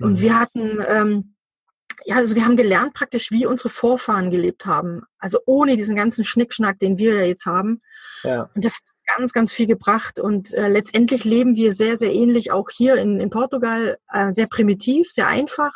Und 0.00 0.14
mhm. 0.14 0.20
wir 0.20 0.40
hatten 0.40 0.78
ähm, 0.88 1.34
ja, 2.04 2.16
also 2.16 2.34
wir 2.34 2.44
haben 2.44 2.56
gelernt 2.56 2.94
praktisch, 2.94 3.30
wie 3.30 3.46
unsere 3.46 3.68
Vorfahren 3.68 4.30
gelebt 4.30 4.66
haben. 4.66 5.02
Also 5.18 5.38
ohne 5.46 5.76
diesen 5.76 5.96
ganzen 5.96 6.24
Schnickschnack, 6.24 6.78
den 6.78 6.98
wir 6.98 7.26
jetzt 7.26 7.46
haben. 7.46 7.82
Ja. 8.22 8.50
Und 8.54 8.64
das 8.64 8.74
hat 8.74 8.82
ganz, 9.16 9.32
ganz 9.32 9.52
viel 9.52 9.66
gebracht 9.66 10.20
und 10.20 10.52
äh, 10.54 10.68
letztendlich 10.68 11.24
leben 11.24 11.56
wir 11.56 11.72
sehr, 11.72 11.96
sehr 11.96 12.12
ähnlich 12.12 12.52
auch 12.52 12.68
hier 12.70 12.96
in, 12.96 13.20
in 13.20 13.30
Portugal, 13.30 13.98
äh, 14.12 14.30
sehr 14.30 14.46
primitiv, 14.46 15.10
sehr 15.10 15.28
einfach 15.28 15.72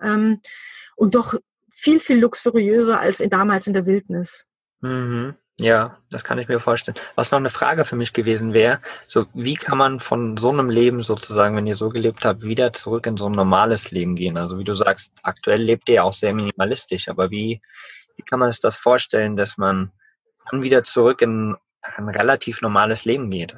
ähm, 0.00 0.40
und 0.94 1.14
doch 1.14 1.34
viel, 1.70 2.00
viel 2.00 2.18
luxuriöser 2.20 3.00
als 3.00 3.20
in, 3.20 3.30
damals 3.30 3.66
in 3.66 3.74
der 3.74 3.86
Wildnis. 3.86 4.46
Mhm. 4.80 5.34
Ja, 5.58 5.96
das 6.10 6.22
kann 6.22 6.38
ich 6.38 6.48
mir 6.48 6.60
vorstellen. 6.60 6.98
Was 7.14 7.30
noch 7.30 7.38
eine 7.38 7.48
Frage 7.48 7.86
für 7.86 7.96
mich 7.96 8.12
gewesen 8.12 8.52
wäre, 8.52 8.80
so 9.06 9.24
wie 9.32 9.54
kann 9.54 9.78
man 9.78 10.00
von 10.00 10.36
so 10.36 10.50
einem 10.50 10.68
Leben 10.68 11.02
sozusagen, 11.02 11.56
wenn 11.56 11.66
ihr 11.66 11.76
so 11.76 11.88
gelebt 11.88 12.26
habt, 12.26 12.42
wieder 12.42 12.74
zurück 12.74 13.06
in 13.06 13.16
so 13.16 13.24
ein 13.26 13.32
normales 13.32 13.90
Leben 13.90 14.16
gehen? 14.16 14.36
Also 14.36 14.58
wie 14.58 14.64
du 14.64 14.74
sagst, 14.74 15.12
aktuell 15.22 15.62
lebt 15.62 15.88
ihr 15.88 15.94
ja 15.94 16.02
auch 16.02 16.12
sehr 16.12 16.34
minimalistisch, 16.34 17.08
aber 17.08 17.30
wie, 17.30 17.62
wie 18.16 18.22
kann 18.22 18.38
man 18.38 18.52
sich 18.52 18.60
das 18.60 18.76
vorstellen, 18.76 19.34
dass 19.36 19.56
man 19.56 19.92
dann 20.50 20.62
wieder 20.62 20.84
zurück 20.84 21.22
in 21.22 21.56
ein 21.80 22.10
relativ 22.10 22.60
normales 22.60 23.06
Leben 23.06 23.30
geht? 23.30 23.56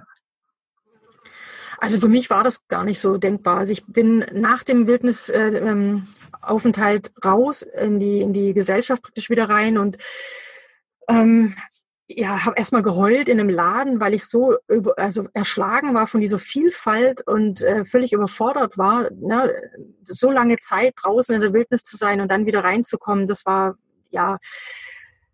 Also 1.79 1.99
für 1.99 2.09
mich 2.09 2.31
war 2.31 2.45
das 2.45 2.69
gar 2.69 2.85
nicht 2.85 3.01
so 3.01 3.19
denkbar. 3.19 3.59
Also 3.59 3.73
ich 3.73 3.85
bin 3.87 4.25
nach 4.33 4.63
dem 4.63 4.87
Wildnisaufenthalt 4.87 7.09
äh, 7.09 7.11
raus 7.27 7.63
in 7.63 7.99
die, 7.99 8.21
in 8.21 8.33
die 8.33 8.55
Gesellschaft 8.55 9.03
praktisch 9.03 9.31
wieder 9.31 9.49
rein 9.49 9.79
und 9.79 9.99
ähm, 11.09 11.57
ja, 12.09 12.47
habe 12.47 12.57
erstmal 12.57 12.83
geheult 12.83 13.29
in 13.29 13.39
einem 13.39 13.51
Laden, 13.51 14.01
weil 14.01 14.15
ich 14.15 14.25
so 14.25 14.57
über, 14.67 14.99
also 14.99 15.27
erschlagen 15.35 15.95
war 15.95 16.07
von 16.07 16.21
dieser 16.21 16.39
Vielfalt 16.39 17.27
und 17.27 17.63
äh, 17.63 17.85
völlig 17.85 18.13
überfordert 18.15 18.79
war, 18.79 19.11
ne, 19.11 19.53
so 20.05 20.31
lange 20.31 20.57
Zeit 20.59 20.95
draußen 20.97 21.35
in 21.35 21.43
der 21.43 21.53
Wildnis 21.53 21.83
zu 21.83 21.97
sein 21.97 22.21
und 22.21 22.31
dann 22.31 22.47
wieder 22.47 22.65
reinzukommen. 22.65 23.27
Das 23.27 23.45
war 23.45 23.77
ja 24.11 24.39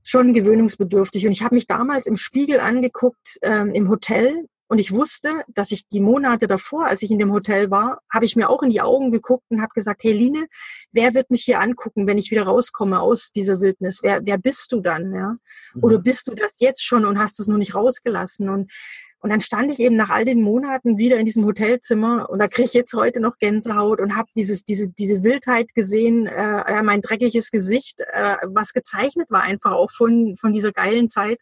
schon 0.03 0.35
gewöhnungsbedürftig. 0.35 1.27
Und 1.27 1.33
ich 1.33 1.45
habe 1.45 1.55
mich 1.55 1.69
damals 1.69 2.07
im 2.07 2.17
Spiegel 2.17 2.59
angeguckt 2.59 3.39
ähm, 3.43 3.73
im 3.73 3.89
Hotel 3.89 4.49
und 4.67 4.79
ich 4.79 4.93
wusste, 4.93 5.45
dass 5.49 5.71
ich 5.73 5.89
die 5.89 6.01
Monate 6.01 6.47
davor, 6.47 6.87
als 6.87 7.03
ich 7.03 7.11
in 7.11 7.19
dem 7.19 7.33
Hotel 7.33 7.71
war, 7.71 8.01
habe 8.13 8.25
ich 8.25 8.35
mir 8.35 8.49
auch 8.49 8.63
in 8.63 8.71
die 8.71 8.81
Augen 8.81 9.13
geguckt 9.13 9.45
und 9.51 9.61
habe 9.61 9.73
gesagt, 9.75 10.03
hey 10.05 10.13
Line, 10.13 10.47
wer 10.91 11.15
wird 11.15 11.31
mich 11.31 11.43
hier 11.43 11.61
angucken, 11.61 12.07
wenn 12.07 12.19
ich 12.19 12.31
wieder 12.31 12.45
rauskomme 12.45 13.01
aus 13.01 13.31
dieser 13.31 13.61
Wildnis? 13.61 14.01
Wer, 14.03 14.21
wer 14.25 14.39
bist 14.39 14.73
du 14.73 14.81
dann? 14.81 15.13
Ja? 15.13 15.37
Mhm. 15.75 15.85
Oder 15.85 15.99
bist 15.99 16.29
du 16.29 16.35
das 16.35 16.61
jetzt 16.61 16.83
schon 16.83 17.05
und 17.05 17.19
hast 17.19 17.41
es 17.41 17.47
nur 17.47 17.59
nicht 17.59 17.75
rausgelassen? 17.75 18.49
Und, 18.49 18.73
und 19.19 19.31
dann 19.31 19.43
stand 19.43 19.71
ich 19.71 19.81
eben 19.81 19.97
nach 19.97 20.11
all 20.11 20.25
den 20.25 20.41
Monaten 20.41 20.97
wieder 20.97 21.19
in 21.19 21.27
diesem 21.27 21.45
Hotelzimmer 21.45 22.31
und 22.31 22.39
da 22.39 22.49
kriege 22.49 22.67
ich 22.67 22.75
jetzt 22.75 22.95
heute 22.95 23.21
noch 23.21 23.39
Gänsehaut 23.39 24.01
und 24.01 24.17
habe 24.17 24.29
dieses, 24.35 24.65
diese, 24.65 24.89
diese 24.91 25.25
Wildheit 25.25 25.75
gesehen, 25.75 26.27
äh, 26.27 26.83
mein 26.83 27.03
dreckiges 27.03 27.51
Gesicht, 27.51 28.01
äh, 28.13 28.37
was 28.45 28.73
gezeichnet 28.73 29.31
war 29.31 29.43
einfach 29.43 29.73
auch 29.73 29.91
von, 29.91 30.37
von 30.39 30.55
dieser 30.55 30.73
geilen 30.73 31.11
Zeit. 31.11 31.39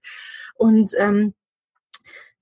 Und 0.54 0.92
ähm, 0.98 1.34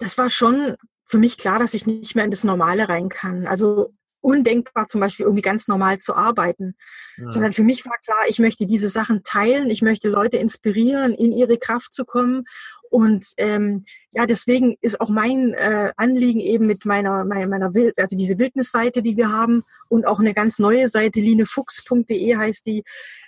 das 0.00 0.18
war 0.18 0.30
schon 0.30 0.74
für 1.04 1.18
mich 1.18 1.38
klar, 1.38 1.58
dass 1.58 1.74
ich 1.74 1.86
nicht 1.86 2.14
mehr 2.14 2.24
in 2.24 2.30
das 2.30 2.44
Normale 2.44 2.88
rein 2.88 3.08
kann. 3.08 3.46
Also 3.46 3.92
undenkbar 4.22 4.86
zum 4.86 5.00
Beispiel 5.00 5.24
irgendwie 5.24 5.42
ganz 5.42 5.66
normal 5.66 5.98
zu 5.98 6.14
arbeiten, 6.14 6.74
ja. 7.16 7.30
sondern 7.30 7.52
für 7.52 7.62
mich 7.62 7.86
war 7.86 7.96
klar, 8.04 8.28
ich 8.28 8.38
möchte 8.38 8.66
diese 8.66 8.88
Sachen 8.88 9.22
teilen, 9.22 9.70
ich 9.70 9.82
möchte 9.82 10.08
Leute 10.08 10.36
inspirieren, 10.36 11.14
in 11.14 11.32
ihre 11.32 11.58
Kraft 11.58 11.94
zu 11.94 12.04
kommen 12.04 12.44
und 12.90 13.24
ähm, 13.36 13.84
ja, 14.10 14.26
deswegen 14.26 14.76
ist 14.80 15.00
auch 15.00 15.08
mein 15.08 15.54
äh, 15.54 15.92
Anliegen 15.96 16.40
eben 16.40 16.66
mit 16.66 16.84
meiner, 16.84 17.24
meiner, 17.24 17.46
meiner 17.46 17.72
Wild, 17.72 17.96
also 17.98 18.16
diese 18.16 18.38
Wildnisseite, 18.38 19.00
die 19.00 19.16
wir 19.16 19.30
haben 19.30 19.62
und 19.88 20.06
auch 20.06 20.18
eine 20.18 20.34
ganz 20.34 20.58
neue 20.58 20.88
Seite, 20.88 21.20
linefuchs.de 21.20 22.36
heißt 22.36 22.66
die. 22.66 22.82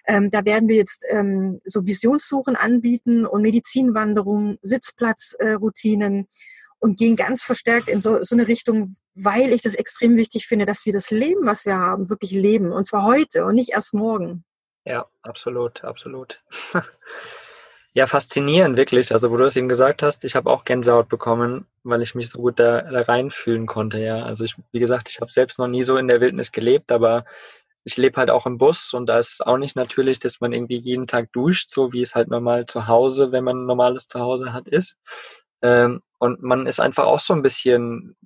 Ähm, 0.07 0.31
da 0.31 0.45
werden 0.45 0.69
wir 0.69 0.77
jetzt 0.77 1.05
ähm, 1.09 1.61
so 1.65 1.87
Visionssuchen 1.87 2.57
anbieten 2.57 3.25
und 3.25 3.43
Medizinwanderungen, 3.43 4.59
Sitzplatzroutinen. 4.63 6.21
Äh, 6.21 6.27
und 6.83 6.99
gehen 6.99 7.15
ganz 7.15 7.43
verstärkt 7.43 7.89
in 7.89 8.01
so, 8.01 8.23
so 8.23 8.35
eine 8.35 8.49
Richtung, 8.49 8.97
weil 9.15 9.53
ich 9.53 9.63
das 9.63 9.77
extrem 9.77 10.17
wichtig 10.17 10.47
finde, 10.47 10.67
dass 10.67 10.85
wir 10.85 10.93
das 10.93 11.11
Leben, 11.13 11.47
was 11.47 11.65
wir 11.65 11.77
haben, 11.77 12.11
wirklich 12.11 12.33
leben. 12.33 12.73
Und 12.73 12.87
zwar 12.87 13.05
heute 13.05 13.45
und 13.45 13.55
nicht 13.55 13.71
erst 13.71 13.95
morgen. 13.95 14.45
Ja, 14.85 15.07
absolut, 15.23 15.85
absolut. 15.85 16.43
ja, 17.95 18.07
faszinierend, 18.09 18.77
wirklich. 18.77 19.13
Also, 19.13 19.31
wo 19.31 19.37
du 19.37 19.45
es 19.45 19.55
eben 19.55 19.69
gesagt 19.69 20.03
hast, 20.03 20.25
ich 20.25 20.35
habe 20.35 20.51
auch 20.51 20.65
Gänsehaut 20.65 21.09
bekommen, 21.09 21.67
weil 21.85 22.03
ich 22.03 22.17
mich 22.17 22.29
so 22.31 22.41
gut 22.41 22.59
da, 22.59 22.83
da 22.83 23.03
reinfühlen 23.03 23.67
konnte. 23.67 24.01
Ja, 24.01 24.25
also 24.25 24.43
ich, 24.43 24.57
wie 24.73 24.81
gesagt, 24.81 25.09
ich 25.09 25.21
habe 25.21 25.31
selbst 25.31 25.61
noch 25.61 25.69
nie 25.69 25.85
so 25.85 25.97
in 25.97 26.09
der 26.09 26.21
Wildnis 26.21 26.51
gelebt, 26.51 26.91
aber 26.91 27.25
ich 27.85 27.97
lebe 27.97 28.17
halt 28.17 28.31
auch 28.31 28.47
im 28.47 28.59
Bus 28.59 28.93
und 28.93 29.07
da 29.07 29.19
ist 29.19 29.35
es 29.35 29.41
auch 29.41 29.57
nicht 29.57 29.77
natürlich, 29.77 30.19
dass 30.19 30.41
man 30.41 30.53
irgendwie 30.53 30.79
jeden 30.79 31.07
Tag 31.07 31.33
duscht, 31.33 31.69
so 31.69 31.93
wie 31.93 32.01
es 32.01 32.17
halt 32.17 32.29
normal 32.29 32.67
zu 32.67 32.89
Hause, 32.89 33.31
wenn 33.31 33.45
man 33.45 33.59
ein 33.59 33.67
normales 33.67 34.09
Zuhause 34.09 34.53
hat, 34.53 34.67
ist. 34.69 34.99
Ähm, 35.63 36.03
und 36.19 36.43
man 36.43 36.67
ist 36.67 36.81
einfach 36.81 37.05
auch 37.05 37.21
so 37.21 37.35
ein 37.35 37.43
bisschen 37.43 38.17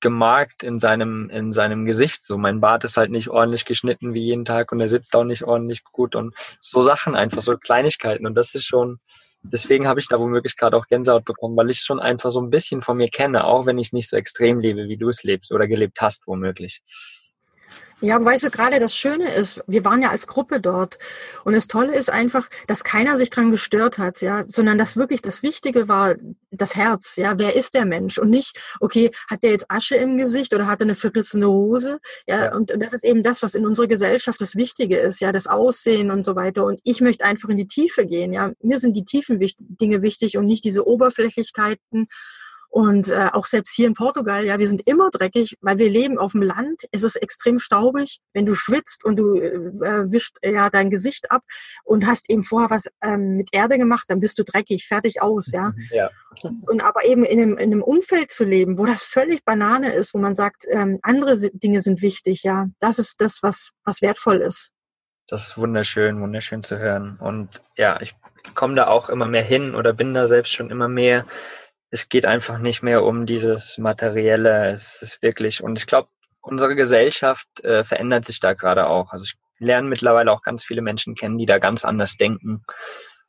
gemarkt 0.00 0.62
in 0.62 0.78
seinem, 0.78 1.30
in 1.30 1.52
seinem 1.52 1.86
Gesicht. 1.86 2.24
So, 2.24 2.36
mein 2.36 2.60
Bart 2.60 2.84
ist 2.84 2.96
halt 2.96 3.10
nicht 3.10 3.30
ordentlich 3.30 3.64
geschnitten 3.64 4.12
wie 4.14 4.22
jeden 4.22 4.44
Tag 4.44 4.70
und 4.70 4.80
er 4.80 4.88
sitzt 4.88 5.16
auch 5.16 5.24
nicht 5.24 5.44
ordentlich 5.44 5.82
gut 5.84 6.14
und 6.14 6.34
so 6.60 6.80
Sachen 6.82 7.14
einfach, 7.14 7.40
so 7.40 7.56
Kleinigkeiten. 7.56 8.26
Und 8.26 8.34
das 8.34 8.54
ist 8.54 8.66
schon, 8.66 8.98
deswegen 9.42 9.88
habe 9.88 10.00
ich 10.00 10.08
da 10.08 10.20
womöglich 10.20 10.56
gerade 10.56 10.76
auch 10.76 10.86
Gänsehaut 10.88 11.24
bekommen, 11.24 11.56
weil 11.56 11.70
ich 11.70 11.78
es 11.78 11.84
schon 11.84 12.00
einfach 12.00 12.30
so 12.30 12.40
ein 12.40 12.50
bisschen 12.50 12.82
von 12.82 12.98
mir 12.98 13.08
kenne, 13.08 13.44
auch 13.44 13.64
wenn 13.64 13.78
ich 13.78 13.88
es 13.88 13.92
nicht 13.94 14.10
so 14.10 14.16
extrem 14.16 14.60
lebe, 14.60 14.88
wie 14.88 14.98
du 14.98 15.08
es 15.08 15.22
lebst 15.22 15.52
oder 15.52 15.66
gelebt 15.66 16.00
hast, 16.02 16.26
womöglich. 16.26 16.82
Ja, 18.00 18.22
weißt 18.22 18.44
du, 18.44 18.50
gerade 18.50 18.80
das 18.80 18.96
Schöne 18.96 19.34
ist, 19.34 19.62
wir 19.66 19.84
waren 19.84 20.02
ja 20.02 20.10
als 20.10 20.26
Gruppe 20.26 20.60
dort. 20.60 20.98
Und 21.44 21.54
das 21.54 21.68
Tolle 21.68 21.94
ist 21.94 22.10
einfach, 22.10 22.48
dass 22.66 22.84
keiner 22.84 23.16
sich 23.16 23.30
dran 23.30 23.50
gestört 23.50 23.98
hat, 23.98 24.20
ja, 24.20 24.44
sondern 24.48 24.78
dass 24.78 24.96
wirklich 24.96 25.22
das 25.22 25.42
Wichtige 25.42 25.88
war, 25.88 26.14
das 26.50 26.76
Herz, 26.76 27.16
ja, 27.16 27.38
wer 27.38 27.56
ist 27.56 27.74
der 27.74 27.84
Mensch? 27.84 28.18
Und 28.18 28.30
nicht, 28.30 28.60
okay, 28.80 29.10
hat 29.28 29.42
der 29.42 29.52
jetzt 29.52 29.70
Asche 29.70 29.96
im 29.96 30.16
Gesicht 30.16 30.54
oder 30.54 30.66
hat 30.66 30.80
er 30.80 30.86
eine 30.86 30.94
verrissene 30.94 31.48
Hose? 31.48 31.98
Ja, 32.26 32.46
ja. 32.46 32.54
und 32.54 32.74
das 32.78 32.92
ist 32.92 33.04
eben 33.04 33.22
das, 33.22 33.42
was 33.42 33.54
in 33.54 33.66
unserer 33.66 33.86
Gesellschaft 33.86 34.40
das 34.40 34.56
Wichtige 34.56 34.98
ist, 34.98 35.20
ja, 35.20 35.32
das 35.32 35.46
Aussehen 35.46 36.10
und 36.10 36.24
so 36.24 36.36
weiter. 36.36 36.64
Und 36.64 36.80
ich 36.84 37.00
möchte 37.00 37.24
einfach 37.24 37.48
in 37.48 37.56
die 37.56 37.66
Tiefe 37.66 38.06
gehen, 38.06 38.32
ja. 38.32 38.52
Mir 38.60 38.78
sind 38.78 38.96
die 38.96 39.04
tiefen 39.04 39.38
Dinge 39.38 40.02
wichtig 40.02 40.36
und 40.36 40.46
nicht 40.46 40.64
diese 40.64 40.86
Oberflächlichkeiten 40.86 42.08
und 42.74 43.08
äh, 43.08 43.28
auch 43.32 43.46
selbst 43.46 43.72
hier 43.76 43.86
in 43.86 43.94
Portugal, 43.94 44.44
ja, 44.44 44.58
wir 44.58 44.66
sind 44.66 44.84
immer 44.88 45.08
dreckig, 45.08 45.56
weil 45.60 45.78
wir 45.78 45.88
leben 45.88 46.18
auf 46.18 46.32
dem 46.32 46.42
Land. 46.42 46.88
Es 46.90 47.04
ist 47.04 47.14
extrem 47.14 47.60
staubig. 47.60 48.18
Wenn 48.32 48.46
du 48.46 48.56
schwitzt 48.56 49.04
und 49.04 49.14
du 49.14 49.36
äh, 49.36 50.10
wischt 50.10 50.38
ja 50.42 50.70
dein 50.70 50.90
Gesicht 50.90 51.30
ab 51.30 51.44
und 51.84 52.04
hast 52.04 52.28
eben 52.28 52.42
vorher 52.42 52.70
was 52.70 52.88
ähm, 53.00 53.36
mit 53.36 53.50
Erde 53.52 53.78
gemacht, 53.78 54.06
dann 54.08 54.18
bist 54.18 54.40
du 54.40 54.42
dreckig, 54.42 54.88
fertig 54.88 55.22
aus, 55.22 55.52
ja. 55.52 55.72
ja. 55.92 56.10
Und 56.42 56.80
aber 56.80 57.04
eben 57.04 57.24
in 57.24 57.40
einem, 57.40 57.58
in 57.58 57.72
einem 57.72 57.82
Umfeld 57.84 58.32
zu 58.32 58.42
leben, 58.42 58.76
wo 58.76 58.86
das 58.86 59.04
völlig 59.04 59.44
Banane 59.44 59.94
ist, 59.94 60.12
wo 60.12 60.18
man 60.18 60.34
sagt, 60.34 60.64
ähm, 60.68 60.98
andere 61.02 61.36
Dinge 61.52 61.80
sind 61.80 62.02
wichtig, 62.02 62.42
ja. 62.42 62.66
Das 62.80 62.98
ist 62.98 63.20
das, 63.20 63.40
was, 63.44 63.70
was 63.84 64.02
wertvoll 64.02 64.38
ist. 64.38 64.72
Das 65.28 65.46
ist 65.46 65.56
wunderschön, 65.56 66.20
wunderschön 66.20 66.64
zu 66.64 66.76
hören. 66.80 67.18
Und 67.20 67.62
ja, 67.76 68.00
ich 68.00 68.16
komme 68.56 68.74
da 68.74 68.88
auch 68.88 69.10
immer 69.10 69.26
mehr 69.26 69.44
hin 69.44 69.76
oder 69.76 69.92
bin 69.92 70.12
da 70.12 70.26
selbst 70.26 70.52
schon 70.52 70.70
immer 70.70 70.88
mehr 70.88 71.24
es 71.94 72.08
geht 72.08 72.26
einfach 72.26 72.58
nicht 72.58 72.82
mehr 72.82 73.04
um 73.04 73.24
dieses 73.24 73.78
Materielle. 73.78 74.72
Es 74.72 75.00
ist 75.00 75.22
wirklich, 75.22 75.62
und 75.62 75.78
ich 75.78 75.86
glaube, 75.86 76.08
unsere 76.40 76.74
Gesellschaft 76.74 77.46
äh, 77.62 77.84
verändert 77.84 78.24
sich 78.24 78.40
da 78.40 78.52
gerade 78.52 78.88
auch. 78.88 79.12
Also 79.12 79.26
ich 79.26 79.34
lerne 79.60 79.88
mittlerweile 79.88 80.32
auch 80.32 80.42
ganz 80.42 80.64
viele 80.64 80.82
Menschen 80.82 81.14
kennen, 81.14 81.38
die 81.38 81.46
da 81.46 81.58
ganz 81.58 81.84
anders 81.84 82.16
denken. 82.16 82.64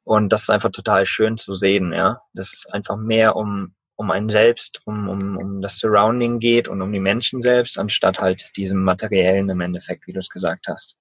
Und 0.03 0.33
das 0.33 0.43
ist 0.43 0.49
einfach 0.49 0.71
total 0.71 1.05
schön 1.05 1.37
zu 1.37 1.53
sehen, 1.53 1.93
ja. 1.93 2.21
Dass 2.33 2.53
es 2.53 2.65
einfach 2.71 2.97
mehr 2.97 3.35
um, 3.35 3.75
um 3.97 4.09
einen 4.09 4.29
selbst, 4.29 4.81
um, 4.85 5.09
um, 5.09 5.37
um 5.37 5.61
das 5.61 5.77
Surrounding 5.77 6.39
geht 6.39 6.67
und 6.67 6.81
um 6.81 6.91
die 6.91 6.99
Menschen 6.99 7.41
selbst, 7.41 7.77
anstatt 7.77 8.19
halt 8.19 8.49
diesem 8.57 8.83
Materiellen 8.83 9.47
im 9.47 9.61
Endeffekt, 9.61 10.07
wie 10.07 10.13
du 10.13 10.19
es 10.19 10.29
gesagt 10.29 10.65
hast. 10.67 10.97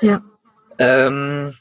Ja. 0.00 0.22
Ähm, 0.78 1.54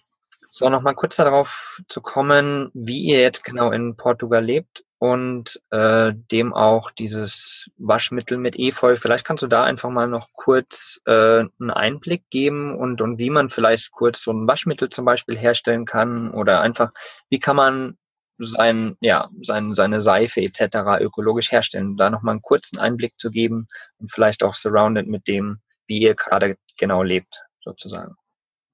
so, 0.52 0.70
nochmal 0.70 0.96
kurz 0.96 1.18
darauf 1.18 1.82
zu 1.90 2.00
kommen, 2.00 2.72
wie 2.74 3.02
ihr 3.02 3.20
jetzt 3.20 3.44
genau 3.44 3.72
in 3.72 3.98
Portugal 3.98 4.46
lebt 4.46 4.86
und 5.04 5.62
äh, 5.70 6.14
dem 6.32 6.54
auch 6.54 6.90
dieses 6.90 7.70
Waschmittel 7.76 8.38
mit 8.38 8.58
Efeu. 8.58 8.96
Vielleicht 8.96 9.26
kannst 9.26 9.44
du 9.44 9.48
da 9.48 9.66
einfach 9.66 9.90
mal 9.90 10.08
noch 10.08 10.30
kurz 10.32 11.02
äh, 11.04 11.40
einen 11.60 11.72
Einblick 11.72 12.30
geben 12.30 12.74
und, 12.78 13.02
und 13.02 13.20
wie 13.20 13.30
man 13.30 13.50
vielleicht 13.50 13.92
kurz 13.92 14.24
so 14.24 14.32
ein 14.32 14.48
Waschmittel 14.48 14.88
zum 14.88 15.04
Beispiel 15.04 15.38
herstellen 15.38 15.84
kann 15.84 16.32
oder 16.32 16.62
einfach, 16.62 16.94
wie 17.30 17.40
kann 17.40 17.58
man 17.58 17.98
sein, 18.38 18.96
ja, 19.02 19.30
sein, 19.42 19.74
seine 19.74 20.00
Seife 20.00 20.40
etc. 20.40 21.02
ökologisch 21.02 21.52
herstellen. 21.52 21.98
Da 21.98 22.10
nochmal 22.10 22.36
einen 22.36 22.42
kurzen 22.42 22.80
Einblick 22.80 23.20
zu 23.20 23.30
geben 23.30 23.68
und 23.98 24.10
vielleicht 24.10 24.42
auch 24.42 24.54
surrounded 24.54 25.08
mit 25.08 25.28
dem, 25.28 25.60
wie 25.86 26.00
ihr 26.00 26.16
gerade 26.16 26.56
genau 26.78 27.04
lebt, 27.04 27.44
sozusagen. 27.60 28.16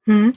Hm. 0.06 0.34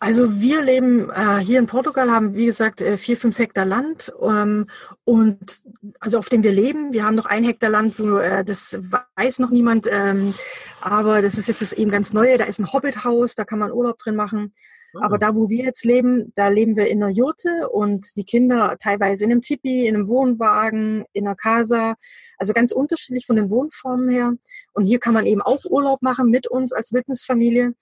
Also 0.00 0.40
wir 0.40 0.62
leben 0.62 1.10
äh, 1.10 1.38
hier 1.38 1.58
in 1.58 1.66
Portugal, 1.66 2.10
haben 2.10 2.34
wie 2.34 2.46
gesagt 2.46 2.82
äh, 2.82 2.96
vier, 2.96 3.16
fünf 3.16 3.36
Hektar 3.38 3.64
Land 3.64 4.12
ähm, 4.22 4.66
und 5.04 5.62
also 5.98 6.18
auf 6.18 6.28
dem 6.28 6.44
wir 6.44 6.52
leben. 6.52 6.92
Wir 6.92 7.04
haben 7.04 7.16
noch 7.16 7.26
ein 7.26 7.42
Hektar 7.42 7.70
Land, 7.70 7.98
wo 7.98 8.18
äh, 8.18 8.44
das 8.44 8.78
weiß 9.16 9.40
noch 9.40 9.50
niemand, 9.50 9.88
ähm, 9.90 10.34
aber 10.80 11.20
das 11.20 11.36
ist 11.36 11.48
jetzt 11.48 11.62
das 11.62 11.72
eben 11.72 11.90
ganz 11.90 12.12
neue. 12.12 12.38
Da 12.38 12.44
ist 12.44 12.60
ein 12.60 12.72
Hobbithaus, 12.72 13.34
da 13.34 13.44
kann 13.44 13.58
man 13.58 13.72
Urlaub 13.72 13.98
drin 13.98 14.14
machen. 14.14 14.52
Mhm. 14.92 15.02
Aber 15.02 15.18
da, 15.18 15.34
wo 15.34 15.48
wir 15.48 15.64
jetzt 15.64 15.84
leben, 15.84 16.32
da 16.36 16.46
leben 16.46 16.76
wir 16.76 16.86
in 16.86 17.02
einer 17.02 17.12
Jurte 17.12 17.68
und 17.68 18.16
die 18.16 18.24
Kinder 18.24 18.76
teilweise 18.80 19.24
in 19.24 19.32
einem 19.32 19.40
Tipi, 19.40 19.86
in 19.86 19.96
einem 19.96 20.06
Wohnwagen, 20.06 21.06
in 21.12 21.26
einer 21.26 21.34
Casa. 21.34 21.96
Also 22.36 22.52
ganz 22.52 22.70
unterschiedlich 22.70 23.26
von 23.26 23.34
den 23.34 23.50
Wohnformen 23.50 24.08
her. 24.10 24.34
Und 24.74 24.84
hier 24.84 25.00
kann 25.00 25.14
man 25.14 25.26
eben 25.26 25.42
auch 25.42 25.64
Urlaub 25.64 26.02
machen 26.02 26.30
mit 26.30 26.46
uns 26.46 26.72
als 26.72 26.92
Wildnisfamilie. 26.92 27.74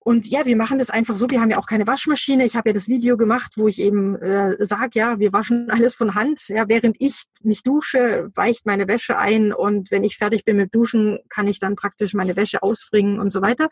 Und 0.00 0.28
ja, 0.28 0.46
wir 0.46 0.56
machen 0.56 0.78
das 0.78 0.90
einfach 0.90 1.16
so. 1.16 1.28
Wir 1.28 1.40
haben 1.40 1.50
ja 1.50 1.58
auch 1.58 1.66
keine 1.66 1.86
Waschmaschine. 1.86 2.44
Ich 2.44 2.56
habe 2.56 2.70
ja 2.70 2.72
das 2.72 2.88
Video 2.88 3.16
gemacht, 3.16 3.52
wo 3.56 3.68
ich 3.68 3.80
eben 3.80 4.16
äh, 4.16 4.56
sage, 4.64 4.90
ja, 4.94 5.18
wir 5.18 5.32
waschen 5.32 5.70
alles 5.70 5.94
von 5.94 6.14
Hand. 6.14 6.48
Ja, 6.48 6.68
während 6.68 6.96
ich 6.98 7.24
nicht 7.42 7.66
dusche, 7.66 8.30
weicht 8.34 8.64
meine 8.64 8.88
Wäsche 8.88 9.18
ein 9.18 9.52
und 9.52 9.90
wenn 9.90 10.04
ich 10.04 10.16
fertig 10.16 10.44
bin 10.44 10.56
mit 10.56 10.74
Duschen, 10.74 11.18
kann 11.28 11.46
ich 11.46 11.58
dann 11.58 11.76
praktisch 11.76 12.14
meine 12.14 12.36
Wäsche 12.36 12.62
ausbringen 12.62 13.18
und 13.18 13.30
so 13.30 13.42
weiter. 13.42 13.68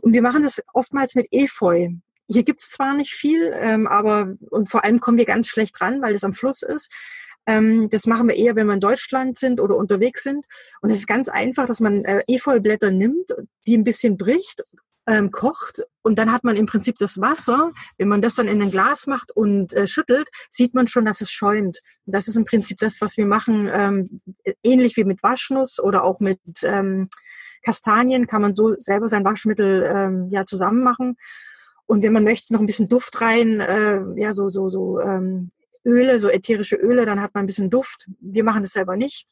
Und 0.00 0.14
wir 0.14 0.22
machen 0.22 0.42
das 0.42 0.60
oftmals 0.72 1.14
mit 1.14 1.28
Efeu. 1.30 1.90
Hier 2.28 2.42
gibt's 2.44 2.70
zwar 2.70 2.94
nicht 2.94 3.12
viel, 3.12 3.52
ähm, 3.54 3.86
aber 3.86 4.34
und 4.50 4.68
vor 4.68 4.84
allem 4.84 5.00
kommen 5.00 5.18
wir 5.18 5.26
ganz 5.26 5.48
schlecht 5.48 5.80
ran, 5.80 6.02
weil 6.02 6.14
es 6.14 6.24
am 6.24 6.34
Fluss 6.34 6.62
ist. 6.62 6.92
Ähm, 7.46 7.88
das 7.88 8.06
machen 8.06 8.28
wir 8.28 8.36
eher, 8.36 8.56
wenn 8.56 8.66
wir 8.66 8.74
in 8.74 8.80
Deutschland 8.80 9.38
sind 9.38 9.60
oder 9.60 9.76
unterwegs 9.76 10.22
sind. 10.22 10.44
Und 10.80 10.90
es 10.90 10.98
ist 10.98 11.06
ganz 11.06 11.28
einfach, 11.28 11.66
dass 11.66 11.80
man 11.80 12.04
äh, 12.04 12.22
Efeublätter 12.28 12.90
nimmt, 12.90 13.34
die 13.66 13.76
ein 13.76 13.84
bisschen 13.84 14.16
bricht 14.16 14.62
ähm, 15.06 15.30
kocht 15.30 15.82
und 16.02 16.16
dann 16.18 16.32
hat 16.32 16.44
man 16.44 16.56
im 16.56 16.66
Prinzip 16.66 16.96
das 16.98 17.20
Wasser, 17.20 17.72
wenn 17.98 18.08
man 18.08 18.22
das 18.22 18.34
dann 18.34 18.48
in 18.48 18.62
ein 18.62 18.70
Glas 18.70 19.06
macht 19.06 19.34
und 19.34 19.72
äh, 19.74 19.86
schüttelt, 19.86 20.28
sieht 20.50 20.74
man 20.74 20.86
schon, 20.86 21.04
dass 21.04 21.20
es 21.20 21.30
schäumt. 21.30 21.80
Das 22.06 22.28
ist 22.28 22.36
im 22.36 22.44
Prinzip 22.44 22.78
das, 22.78 23.00
was 23.00 23.16
wir 23.16 23.26
machen, 23.26 23.68
ähm, 23.72 24.20
ähnlich 24.62 24.96
wie 24.96 25.04
mit 25.04 25.22
Waschnuss 25.22 25.80
oder 25.80 26.04
auch 26.04 26.20
mit 26.20 26.40
ähm, 26.62 27.08
Kastanien 27.62 28.26
kann 28.26 28.42
man 28.42 28.54
so 28.54 28.74
selber 28.78 29.08
sein 29.08 29.24
Waschmittel 29.24 29.84
ähm, 29.84 30.28
ja 30.30 30.44
zusammen 30.44 30.82
machen. 30.82 31.16
Und 31.86 32.02
wenn 32.02 32.12
man 32.12 32.24
möchte, 32.24 32.52
noch 32.52 32.60
ein 32.60 32.66
bisschen 32.66 32.88
Duft 32.88 33.20
rein, 33.20 33.60
äh, 33.60 34.00
ja 34.16 34.32
so 34.32 34.48
so 34.48 34.68
so 34.68 35.00
ähm, 35.00 35.50
Öle, 35.84 36.18
so 36.18 36.28
ätherische 36.28 36.76
Öle, 36.76 37.06
dann 37.06 37.20
hat 37.20 37.34
man 37.34 37.44
ein 37.44 37.46
bisschen 37.46 37.70
Duft. 37.70 38.08
Wir 38.20 38.44
machen 38.44 38.62
das 38.62 38.72
selber 38.72 38.96
nicht. 38.96 39.26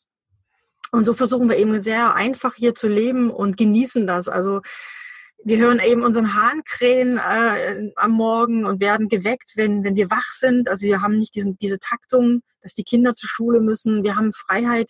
Und 0.92 1.04
so 1.04 1.14
versuchen 1.14 1.48
wir 1.48 1.56
eben 1.56 1.80
sehr 1.80 2.14
einfach 2.14 2.56
hier 2.56 2.74
zu 2.74 2.88
leben 2.88 3.30
und 3.30 3.56
genießen 3.56 4.06
das. 4.06 4.28
Also 4.28 4.61
wir 5.44 5.59
hören 5.59 5.81
eben 5.81 6.03
unseren 6.03 6.35
Hahn 6.35 6.62
krähen 6.64 7.18
äh, 7.18 7.90
am 7.96 8.12
Morgen 8.12 8.66
und 8.66 8.81
werden 8.81 9.09
geweckt, 9.09 9.53
wenn, 9.57 9.85
wenn 9.85 9.96
wir 9.96 10.11
wach 10.11 10.31
sind. 10.31 10.68
Also 10.68 10.87
wir 10.87 11.00
haben 11.00 11.18
nicht 11.18 11.35
diesen, 11.35 11.57
diese 11.59 11.79
Taktung, 11.79 12.42
dass 12.62 12.74
die 12.74 12.85
Kinder 12.85 13.14
zur 13.14 13.29
Schule 13.29 13.61
müssen. 13.61 14.05
Wir 14.05 14.16
haben 14.16 14.33
Freiheit. 14.33 14.88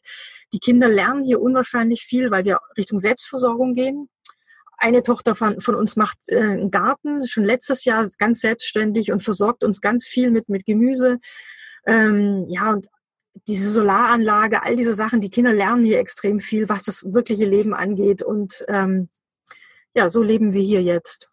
Die 0.53 0.59
Kinder 0.59 0.89
lernen 0.89 1.25
hier 1.25 1.41
unwahrscheinlich 1.41 2.03
viel, 2.03 2.31
weil 2.31 2.45
wir 2.45 2.59
Richtung 2.77 2.99
Selbstversorgung 2.99 3.75
gehen. 3.75 4.09
Eine 4.77 5.03
Tochter 5.03 5.35
von, 5.35 5.61
von 5.61 5.75
uns 5.75 5.97
macht 5.97 6.19
äh, 6.29 6.41
einen 6.41 6.71
Garten, 6.71 7.27
schon 7.29 7.45
letztes 7.45 7.85
Jahr 7.85 8.09
ganz 8.19 8.41
selbstständig 8.41 9.13
und 9.13 9.23
versorgt 9.23 9.63
uns 9.63 9.81
ganz 9.81 10.07
viel 10.07 10.31
mit, 10.31 10.49
mit 10.49 10.65
Gemüse. 10.67 11.19
Ähm, 11.87 12.47
ja, 12.49 12.71
und 12.73 12.87
diese 13.47 13.71
Solaranlage, 13.71 14.65
all 14.65 14.75
diese 14.77 14.95
Sachen, 14.95 15.21
die 15.21 15.31
Kinder 15.31 15.53
lernen 15.53 15.85
hier 15.85 16.01
extrem 16.01 16.41
viel, 16.41 16.69
was 16.69 16.83
das 16.83 17.05
wirkliche 17.05 17.45
Leben 17.45 17.75
angeht. 17.75 18.23
Und 18.23 18.65
ähm, 18.69 19.09
ja, 19.95 20.11
so 20.11 20.23
leben 20.23 20.53
wir 20.53 20.63
hier 20.63 20.83
jetzt. 20.83 21.31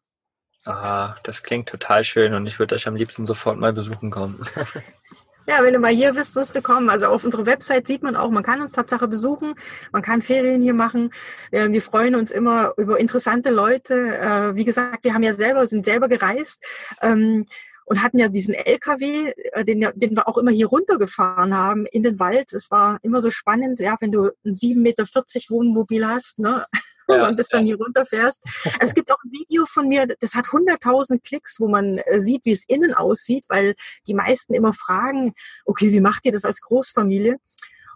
Ah, 0.65 1.15
das 1.23 1.43
klingt 1.43 1.69
total 1.69 2.03
schön 2.03 2.33
und 2.33 2.45
ich 2.45 2.59
würde 2.59 2.75
euch 2.75 2.87
am 2.87 2.95
liebsten 2.95 3.25
sofort 3.25 3.57
mal 3.57 3.73
besuchen 3.73 4.11
kommen. 4.11 4.45
Ja, 5.49 5.63
wenn 5.63 5.71
du 5.71 5.79
mal 5.79 5.93
hier 5.93 6.11
bist, 6.11 6.35
wirst 6.35 6.57
du 6.57 6.61
kommen. 6.61 6.89
Also 6.89 7.07
auf 7.07 7.23
unserer 7.23 7.45
Website 7.45 7.87
sieht 7.87 8.03
man 8.03 8.17
auch, 8.17 8.29
man 8.31 8.43
kann 8.43 8.59
uns 8.59 8.73
Tatsache 8.73 9.07
besuchen, 9.07 9.53
man 9.93 10.01
kann 10.01 10.21
Ferien 10.21 10.61
hier 10.61 10.73
machen. 10.73 11.11
Wir 11.51 11.81
freuen 11.81 12.15
uns 12.15 12.31
immer 12.31 12.73
über 12.75 12.99
interessante 12.99 13.49
Leute. 13.49 13.93
Äh, 14.17 14.55
wie 14.55 14.65
gesagt, 14.65 15.05
wir 15.05 15.13
haben 15.13 15.23
ja 15.23 15.31
selber, 15.31 15.65
sind 15.65 15.85
selber 15.85 16.09
gereist 16.09 16.65
ähm, 17.01 17.45
und 17.85 18.03
hatten 18.03 18.19
ja 18.19 18.27
diesen 18.27 18.55
LKW, 18.55 19.31
äh, 19.53 19.63
den, 19.63 19.87
den 19.95 20.17
wir 20.17 20.27
auch 20.27 20.37
immer 20.37 20.51
hier 20.51 20.67
runtergefahren 20.67 21.55
haben 21.55 21.85
in 21.85 22.03
den 22.03 22.19
Wald. 22.19 22.51
Es 22.51 22.69
war 22.69 22.99
immer 23.01 23.21
so 23.21 23.31
spannend, 23.31 23.79
ja, 23.79 23.95
wenn 24.01 24.11
du 24.11 24.31
ein 24.43 24.53
7,40 24.53 24.81
Meter 24.81 25.05
Wohnmobil 25.47 26.05
hast, 26.05 26.39
ne? 26.39 26.65
Ja, 27.07 27.27
und 27.27 27.39
das 27.39 27.49
dann 27.49 27.65
hier 27.65 27.77
runterfährst. 27.77 28.43
es 28.79 28.93
gibt 28.93 29.11
auch 29.11 29.23
ein 29.23 29.31
Video 29.31 29.65
von 29.65 29.87
mir, 29.87 30.07
das 30.19 30.35
hat 30.35 30.45
100.000 30.45 31.21
Klicks, 31.25 31.59
wo 31.59 31.67
man 31.67 31.97
äh, 31.99 32.19
sieht, 32.19 32.45
wie 32.45 32.51
es 32.51 32.65
innen 32.67 32.93
aussieht, 32.93 33.45
weil 33.49 33.75
die 34.07 34.13
meisten 34.13 34.53
immer 34.53 34.73
fragen, 34.73 35.33
okay, 35.65 35.91
wie 35.91 36.01
macht 36.01 36.25
ihr 36.25 36.31
das 36.31 36.45
als 36.45 36.61
Großfamilie? 36.61 37.37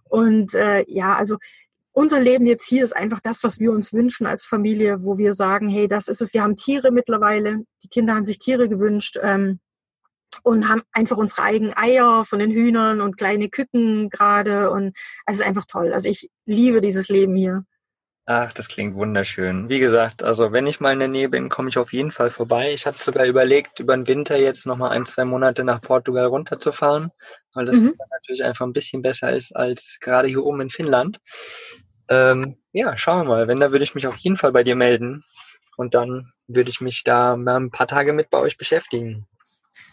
Und 0.06 0.54
äh, 0.54 0.84
ja, 0.88 1.16
also 1.16 1.38
unser 1.94 2.20
Leben 2.20 2.46
jetzt 2.46 2.66
hier 2.66 2.84
ist 2.84 2.96
einfach 2.96 3.20
das, 3.20 3.44
was 3.44 3.60
wir 3.60 3.72
uns 3.72 3.94
wünschen 3.94 4.26
als 4.26 4.46
Familie, 4.46 5.04
wo 5.04 5.18
wir 5.18 5.34
sagen, 5.34 5.70
hey, 5.70 5.88
das 5.88 6.08
ist 6.08 6.22
es. 6.22 6.34
Wir 6.34 6.42
haben 6.42 6.56
Tiere 6.56 6.92
mittlerweile. 6.92 7.64
Die 7.84 7.90
Kinder 7.90 8.16
haben 8.16 8.26
sich 8.26 8.40
Tiere 8.40 8.70
gewünscht. 8.70 9.18
Ähm, 9.22 9.60
und 10.44 10.70
haben 10.70 10.82
einfach 10.92 11.18
unsere 11.18 11.44
eigenen 11.44 11.76
Eier 11.76 12.26
von 12.26 12.40
den 12.40 12.52
Hühnern 12.52 13.02
und 13.02 13.18
kleine 13.18 13.50
Küken 13.50 14.10
gerade 14.10 14.72
und 14.72 14.98
es 15.26 15.36
ist 15.36 15.46
einfach 15.46 15.66
toll. 15.66 15.94
Also 15.94 16.10
ich 16.10 16.30
liebe 16.46 16.82
dieses 16.82 17.10
Leben 17.10 17.36
hier. 17.36 17.66
Ach, 18.34 18.54
das 18.54 18.70
klingt 18.70 18.96
wunderschön. 18.96 19.68
Wie 19.68 19.80
gesagt, 19.80 20.24
also 20.24 20.54
wenn 20.54 20.66
ich 20.66 20.80
mal 20.80 20.94
in 20.94 21.00
der 21.00 21.10
Nähe 21.10 21.28
bin, 21.28 21.50
komme 21.50 21.68
ich 21.68 21.78
auf 21.78 21.92
jeden 21.92 22.12
Fall 22.12 22.30
vorbei. 22.30 22.72
Ich 22.72 22.86
hatte 22.86 23.04
sogar 23.04 23.26
überlegt, 23.26 23.82
über 23.82 23.94
den 23.94 24.08
Winter 24.08 24.38
jetzt 24.38 24.66
nochmal 24.66 24.92
ein, 24.92 25.06
zwei 25.06 25.26
Monate 25.26 25.66
nach 25.66 25.82
Portugal 25.82 26.28
runterzufahren, 26.28 27.12
weil 27.54 27.66
das 27.66 27.78
mhm. 27.78 27.94
natürlich 28.10 28.42
einfach 28.46 28.66
ein 28.66 28.72
bisschen 28.72 29.02
besser 29.02 29.36
ist 29.36 29.54
als 29.54 29.98
gerade 30.00 30.30
hier 30.30 30.46
oben 30.46 30.62
in 30.62 30.70
Finnland. 30.70 31.18
Ähm, 32.08 32.56
ja, 32.72 32.98
schauen 32.98 33.20
wir 33.20 33.26
mal. 33.26 33.48
Wenn, 33.50 33.60
da 33.60 33.74
würde 33.74 33.84
ich 33.84 33.96
mich 33.96 34.08
auf 34.08 34.16
jeden 34.16 34.38
Fall 34.38 34.54
bei 34.54 34.64
dir 34.64 34.78
melden. 34.78 35.26
Und 35.76 35.94
dann 35.94 36.32
würde 36.48 36.70
ich 36.70 36.80
mich 36.80 37.04
da 37.04 37.36
mal 37.36 37.58
ein 37.58 37.70
paar 37.70 37.88
Tage 37.88 38.14
mit 38.14 38.30
bei 38.30 38.38
euch 38.38 38.58
beschäftigen. 38.58 39.28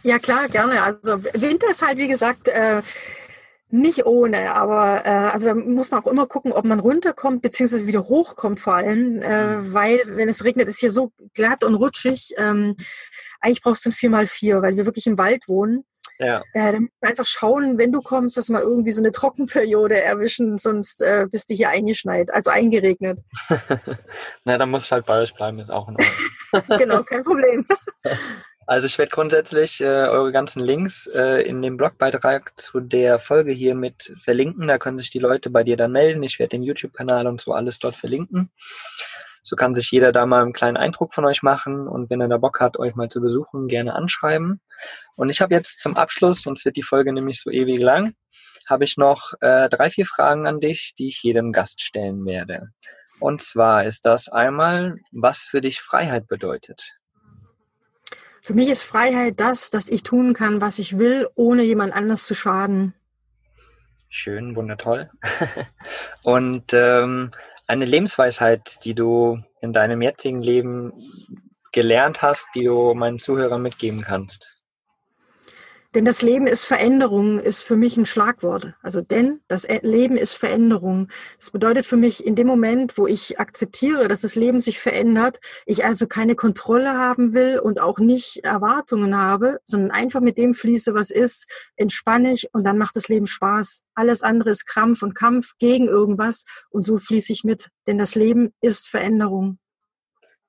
Ja, 0.05 0.21
klar, 0.21 0.47
gerne. 0.47 0.81
Also 0.81 1.25
Winter 1.25 1.71
ist 1.71 1.85
halt, 1.85 1.99
wie 1.99 2.07
gesagt, 2.07 2.47
äh, 2.47 2.83
nicht 3.71 4.07
ohne, 4.07 4.55
aber 4.55 5.05
äh, 5.05 5.31
also 5.33 5.49
da 5.49 5.55
muss 5.55 5.91
man 5.91 6.03
auch 6.03 6.07
immer 6.07 6.27
gucken, 6.27 6.53
ob 6.53 6.65
man 6.65 6.81
runterkommt, 6.81 7.43
beziehungsweise 7.43 7.87
wieder 7.87 8.05
hochkommt 8.05 8.61
vor 8.61 8.75
allem, 8.75 9.21
äh, 9.21 9.57
mhm. 9.57 9.75
weil 9.75 10.01
wenn 10.07 10.29
es 10.29 10.45
regnet, 10.45 10.69
ist 10.69 10.81
hier 10.81 10.91
so 10.91 11.13
glatt 11.35 11.65
und 11.65 11.75
rutschig. 11.75 12.35
Ähm, 12.39 12.77
eigentlich 13.41 13.63
brauchst 13.63 13.85
du 13.85 13.91
ein 13.91 13.93
4x4, 13.93 14.63
weil 14.63 14.77
wir 14.77 14.87
wirklich 14.87 15.07
im 15.07 15.19
Wald 15.19 15.49
wohnen. 15.49 15.85
Ja. 16.19 16.43
Äh, 16.53 16.73
dann 16.73 16.89
einfach 17.01 17.25
schauen, 17.25 17.79
wenn 17.79 17.93
du 17.93 18.01
kommst, 18.01 18.37
dass 18.37 18.49
wir 18.49 18.61
irgendwie 18.61 18.93
so 18.93 19.01
eine 19.01 19.13
Trockenperiode 19.13 20.03
erwischen, 20.03 20.59
sonst 20.59 21.01
äh, 21.01 21.27
bist 21.31 21.49
du 21.49 21.55
hier 21.55 21.69
eingeschneit, 21.69 22.33
also 22.33 22.51
eingeregnet. 22.51 23.21
Na, 24.45 24.59
dann 24.59 24.71
muss 24.71 24.85
ich 24.85 24.93
halt 24.93 25.07
bei 25.07 25.21
euch 25.21 25.35
bleiben, 25.35 25.61
ist 25.61 25.71
auch 25.71 25.89
in 25.89 25.97
Ordnung. 25.97 26.79
genau, 26.79 27.03
kein 27.05 27.23
Problem. 27.23 27.67
Also 28.69 28.85
ich 28.85 28.99
werde 28.99 29.11
grundsätzlich 29.11 29.81
äh, 29.81 29.87
eure 29.87 30.31
ganzen 30.31 30.61
Links 30.61 31.07
äh, 31.07 31.41
in 31.41 31.63
dem 31.63 31.79
Blogbeitrag 31.79 32.53
zu 32.57 32.81
der 32.81 33.19
Folge 33.19 33.51
hier 33.51 33.75
mit 33.75 34.13
verlinken. 34.23 34.69
Da 34.69 34.77
können 34.77 34.99
sich 34.99 35.11
die 35.11 35.19
Leute 35.19 35.49
bei 35.49 35.65
dir 35.65 35.79
dann 35.79 35.93
melden. 35.93 36.23
Ich 36.23 36.39
werde 36.39 36.51
den 36.51 36.63
YouTube-Kanal 36.63 37.27
und 37.27 37.41
so 37.41 37.55
alles 37.55 37.79
dort 37.79 37.97
verlinken. 37.97 38.51
So 39.43 39.57
kann 39.57 39.75
sich 39.75 39.91
jeder 39.91 40.13
da 40.13 40.27
mal 40.27 40.43
einen 40.43 40.53
kleinen 40.53 40.77
Eindruck 40.77 41.15
von 41.15 41.25
euch 41.25 41.43
machen 41.43 41.89
und 41.89 42.11
wenn 42.11 42.21
er 42.21 42.29
da 42.29 42.37
Bock 42.37 42.61
hat, 42.61 42.79
euch 42.79 42.95
mal 42.95 43.09
zu 43.09 43.23
besuchen, 43.23 43.69
gerne 43.69 43.95
anschreiben. 43.95 44.61
Und 45.17 45.31
ich 45.31 45.41
habe 45.41 45.55
jetzt 45.55 45.81
zum 45.81 45.97
Abschluss, 45.97 46.43
sonst 46.43 46.67
wird 46.67 46.77
die 46.77 46.83
Folge 46.83 47.15
nämlich 47.15 47.41
so 47.41 47.51
ewig 47.51 47.81
lang, 47.81 48.13
habe 48.69 48.85
ich 48.85 48.99
noch 48.99 49.33
äh, 49.41 49.71
drei, 49.71 49.89
vier 49.89 50.05
Fragen 50.05 50.47
an 50.47 50.61
dich, 50.61 50.93
die 50.99 51.07
ich 51.07 51.23
jedem 51.23 51.53
Gast 51.53 51.81
stellen 51.81 52.27
werde. 52.27 52.69
Und 53.19 53.41
zwar 53.41 53.87
ist 53.87 54.05
das 54.05 54.29
einmal, 54.29 54.99
was 55.11 55.39
für 55.39 55.63
dich 55.63 55.81
Freiheit 55.81 56.29
bedeutet. 56.29 56.98
Für 58.49 58.55
mich 58.55 58.71
ist 58.71 58.83
Freiheit 58.83 59.41
das, 59.41 59.69
dass 59.69 59.91
ich 59.91 60.05
tun 60.05 60.33
kann, 60.33 60.63
was 60.63 60.79
ich 60.79 60.97
will, 60.97 61.29
ohne 61.35 61.65
jemand 61.65 61.93
anders 61.93 62.25
zu 62.25 62.35
schaden. 62.35 62.95
Schön, 64.09 64.57
wundertoll. 64.57 65.11
Und 66.23 66.73
ähm, 66.73 67.33
eine 67.67 67.85
Lebensweisheit, 67.85 68.83
die 68.87 68.95
du 68.95 69.39
in 69.61 69.75
deinem 69.75 70.01
jetzigen 70.01 70.41
Leben 70.41 70.95
gelernt 71.73 72.23
hast, 72.23 72.47
die 72.55 72.65
du 72.65 72.95
meinen 72.95 73.19
Zuhörern 73.19 73.61
mitgeben 73.61 74.01
kannst? 74.01 74.58
Denn 75.99 76.05
das 76.05 76.23
Leben 76.23 76.47
ist 76.47 76.65
Veränderung, 76.65 77.41
ist 77.41 77.65
für 77.65 77.75
mich 77.75 77.97
ein 77.97 78.07
Schlagwort. 78.07 78.73
Also 78.83 79.01
denn 79.01 79.41
das 79.49 79.65
e-, 79.65 79.81
Leben 79.83 80.17
ist 80.17 80.37
Veränderung. 80.37 81.09
Das 81.41 81.51
bedeutet 81.51 81.87
für 81.87 81.97
mich, 81.97 82.25
in 82.25 82.37
dem 82.37 82.47
Moment, 82.47 82.97
wo 82.97 83.09
ich 83.09 83.41
akzeptiere, 83.41 84.07
dass 84.07 84.21
das 84.21 84.37
Leben 84.37 84.61
sich 84.61 84.79
verändert, 84.79 85.41
ich 85.67 85.85
also 85.85 86.07
keine 86.07 86.37
Kontrolle 86.37 86.97
haben 86.97 87.35
will 87.35 87.59
und 87.59 87.81
auch 87.81 87.99
nicht 87.99 88.45
Erwartungen 88.45 89.17
habe, 89.17 89.59
sondern 89.65 89.91
einfach 89.91 90.21
mit 90.21 90.39
dem 90.39 90.55
fließe, 90.55 90.95
was 90.95 91.11
ist, 91.11 91.51
entspanne 91.75 92.31
ich 92.31 92.55
und 92.55 92.63
dann 92.63 92.79
macht 92.79 92.95
das 92.95 93.09
Leben 93.09 93.27
Spaß. 93.27 93.83
Alles 93.97 94.23
andere 94.23 94.51
ist 94.51 94.67
Krampf 94.67 95.03
und 95.03 95.17
Kampf 95.17 95.55
gegen 95.59 95.89
irgendwas 95.89 96.45
und 96.71 96.87
so 96.87 96.99
fließe 96.99 97.33
ich 97.33 97.43
mit. 97.43 97.71
Denn 97.89 97.99
das 97.99 98.15
Leben 98.15 98.55
ist 98.61 98.89
Veränderung. 98.89 99.59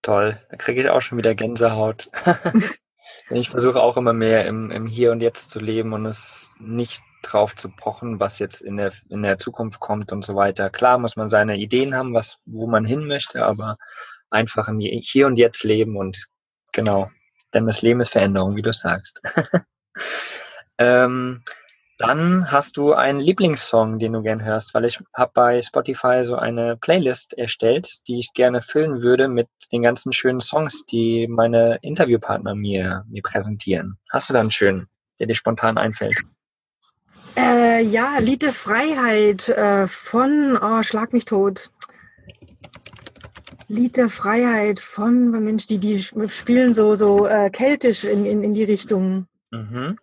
Toll, 0.03 0.39
da 0.51 0.57
kriege 0.57 0.81
ich 0.81 0.89
auch 0.89 1.01
schon 1.01 1.17
wieder 1.17 1.33
Gänsehaut. 1.33 2.11
Ich 3.31 3.49
versuche 3.49 3.79
auch 3.79 3.95
immer 3.95 4.13
mehr 4.13 4.45
im, 4.45 4.71
im 4.71 4.87
Hier 4.87 5.11
und 5.11 5.21
Jetzt 5.21 5.51
zu 5.51 5.59
leben 5.59 5.93
und 5.93 6.05
es 6.05 6.55
nicht 6.59 7.03
drauf 7.21 7.55
zu 7.55 7.69
pochen, 7.69 8.19
was 8.19 8.39
jetzt 8.39 8.61
in 8.61 8.77
der, 8.77 8.91
in 9.09 9.21
der 9.21 9.37
Zukunft 9.37 9.79
kommt 9.79 10.11
und 10.11 10.25
so 10.25 10.35
weiter. 10.35 10.69
Klar 10.69 10.97
muss 10.97 11.15
man 11.15 11.29
seine 11.29 11.57
Ideen 11.57 11.95
haben, 11.95 12.13
was, 12.13 12.37
wo 12.45 12.65
man 12.65 12.85
hin 12.85 13.05
möchte, 13.05 13.45
aber 13.45 13.77
einfach 14.31 14.67
im 14.67 14.79
Hier 14.79 15.27
und 15.27 15.37
Jetzt 15.37 15.63
leben 15.63 15.95
und 15.95 16.25
genau, 16.71 17.09
Denn 17.53 17.65
das 17.65 17.81
Leben 17.81 18.01
ist 18.01 18.11
Veränderung, 18.11 18.55
wie 18.55 18.61
du 18.61 18.73
sagst. 18.73 19.21
ähm, 20.77 21.43
dann 21.99 22.49
hast 22.49 22.77
du 22.77 22.93
einen 22.93 23.19
Lieblingssong, 23.19 23.99
den 23.99 24.13
du 24.13 24.21
gern 24.21 24.41
hörst, 24.41 24.73
weil 24.73 24.85
ich 24.85 25.01
habe 25.13 25.31
bei 25.33 25.61
Spotify 25.61 26.23
so 26.23 26.35
eine 26.37 26.77
Playlist 26.77 27.37
erstellt, 27.37 27.99
die 28.07 28.19
ich 28.19 28.31
gerne 28.33 28.61
füllen 28.61 29.01
würde 29.01 29.27
mit 29.27 29.49
den 29.73 29.81
ganzen 29.81 30.13
schönen 30.13 30.39
Songs, 30.39 30.85
die 30.85 31.27
meine 31.27 31.77
Interviewpartner 31.81 32.55
mir, 32.55 33.03
mir 33.09 33.21
präsentieren. 33.21 33.97
Hast 34.13 34.29
du 34.29 34.33
da 34.33 34.39
einen 34.39 34.49
schönen, 34.49 34.87
der 35.19 35.27
dir 35.27 35.35
spontan 35.35 35.77
einfällt? 35.77 36.15
Äh, 37.35 37.83
ja, 37.83 38.17
Lied 38.19 38.43
der 38.43 38.53
Freiheit 38.53 39.49
äh, 39.49 39.85
von 39.87 40.57
oh, 40.61 40.81
Schlag 40.83 41.11
mich 41.11 41.25
tot. 41.25 41.69
Lied 43.67 43.97
der 43.97 44.07
Freiheit 44.07 44.79
von 44.79 45.31
Mensch, 45.31 45.67
die, 45.67 45.79
die 45.79 46.01
spielen 46.01 46.73
so, 46.73 46.95
so 46.95 47.27
äh, 47.27 47.49
keltisch 47.49 48.05
in, 48.05 48.25
in, 48.25 48.41
in 48.41 48.53
die 48.53 48.63
Richtung. 48.63 49.27
Mhm. 49.51 49.97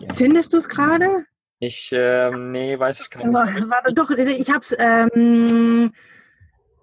Ja. 0.00 0.14
Findest 0.14 0.52
du 0.52 0.58
es 0.58 0.68
gerade? 0.68 1.24
Ich, 1.60 1.90
ähm, 1.92 2.52
nee, 2.52 2.78
weiß 2.78 3.00
ich 3.00 3.10
gar 3.10 3.24
nicht. 3.24 3.34
Warte, 3.34 3.68
warte 3.68 3.92
doch, 3.92 4.10
ich 4.10 4.50
hab's, 4.50 4.76
ähm, 4.78 5.92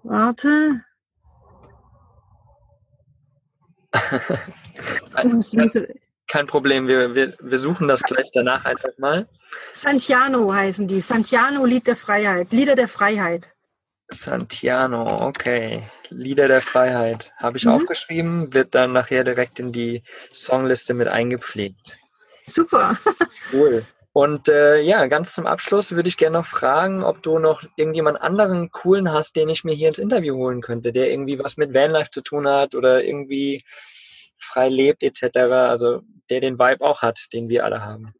warte. 0.02 0.82
Kein 6.28 6.46
Problem, 6.46 6.88
wir, 6.88 7.14
wir, 7.14 7.34
wir 7.40 7.58
suchen 7.58 7.88
das 7.88 8.02
gleich 8.02 8.30
danach 8.32 8.64
einfach 8.64 8.90
mal. 8.98 9.28
Santiano 9.72 10.52
heißen 10.52 10.88
die. 10.88 11.00
Santiano 11.00 11.64
Lied 11.64 11.86
der 11.86 11.96
Freiheit. 11.96 12.48
Lieder 12.50 12.74
der 12.74 12.88
Freiheit. 12.88 13.54
Santiano, 14.08 15.20
okay. 15.20 15.84
Lieder 16.10 16.48
der 16.48 16.60
Freiheit. 16.60 17.32
Habe 17.38 17.58
ich 17.58 17.64
mhm. 17.64 17.72
aufgeschrieben, 17.72 18.52
wird 18.52 18.74
dann 18.74 18.92
nachher 18.92 19.24
direkt 19.24 19.58
in 19.58 19.72
die 19.72 20.02
Songliste 20.32 20.94
mit 20.94 21.08
eingepflegt. 21.08 21.98
Super. 22.46 22.96
Cool. 23.52 23.84
Und 24.12 24.48
äh, 24.48 24.80
ja, 24.80 25.06
ganz 25.08 25.34
zum 25.34 25.46
Abschluss 25.46 25.92
würde 25.92 26.08
ich 26.08 26.16
gerne 26.16 26.38
noch 26.38 26.46
fragen, 26.46 27.04
ob 27.04 27.22
du 27.22 27.38
noch 27.38 27.62
irgendjemand 27.76 28.22
anderen 28.22 28.70
coolen 28.70 29.12
hast, 29.12 29.36
den 29.36 29.50
ich 29.50 29.62
mir 29.62 29.74
hier 29.74 29.88
ins 29.88 29.98
Interview 29.98 30.36
holen 30.36 30.62
könnte, 30.62 30.90
der 30.90 31.10
irgendwie 31.10 31.38
was 31.38 31.58
mit 31.58 31.74
Vanlife 31.74 32.10
zu 32.10 32.22
tun 32.22 32.48
hat 32.48 32.74
oder 32.74 33.04
irgendwie 33.04 33.62
frei 34.38 34.70
lebt 34.70 35.02
etc. 35.02 35.36
Also 35.36 36.00
der 36.30 36.40
den 36.40 36.58
Vibe 36.58 36.82
auch 36.82 37.02
hat, 37.02 37.26
den 37.34 37.50
wir 37.50 37.66
alle 37.66 37.84
haben. 37.84 38.14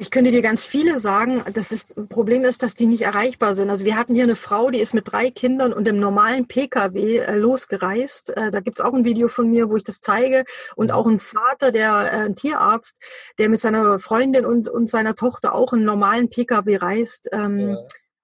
Ich 0.00 0.10
könnte 0.10 0.30
dir 0.30 0.42
ganz 0.42 0.66
viele 0.66 0.98
sagen. 0.98 1.42
Das 1.54 1.72
ist, 1.72 1.94
Problem 2.10 2.44
ist, 2.44 2.62
dass 2.62 2.74
die 2.74 2.84
nicht 2.84 3.02
erreichbar 3.02 3.54
sind. 3.54 3.70
Also 3.70 3.86
wir 3.86 3.96
hatten 3.96 4.14
hier 4.14 4.24
eine 4.24 4.34
Frau, 4.34 4.70
die 4.70 4.80
ist 4.80 4.92
mit 4.92 5.10
drei 5.10 5.30
Kindern 5.30 5.72
und 5.72 5.88
im 5.88 5.98
normalen 5.98 6.46
Pkw 6.46 7.18
äh, 7.18 7.36
losgereist. 7.36 8.36
Äh, 8.36 8.50
da 8.50 8.60
gibt's 8.60 8.82
auch 8.82 8.92
ein 8.92 9.06
Video 9.06 9.28
von 9.28 9.50
mir, 9.50 9.70
wo 9.70 9.76
ich 9.76 9.84
das 9.84 10.00
zeige. 10.00 10.44
Und 10.76 10.88
mhm. 10.88 10.92
auch 10.92 11.06
ein 11.06 11.18
Vater, 11.18 11.72
der 11.72 11.90
äh, 11.90 12.16
ein 12.26 12.36
Tierarzt, 12.36 13.02
der 13.38 13.48
mit 13.48 13.62
seiner 13.62 13.98
Freundin 13.98 14.44
und, 14.44 14.68
und 14.68 14.90
seiner 14.90 15.14
Tochter 15.14 15.54
auch 15.54 15.72
einen 15.72 15.84
normalen 15.84 16.28
Pkw 16.28 16.76
reist. 16.76 17.30
Ähm, 17.32 17.70
ja. 17.70 17.78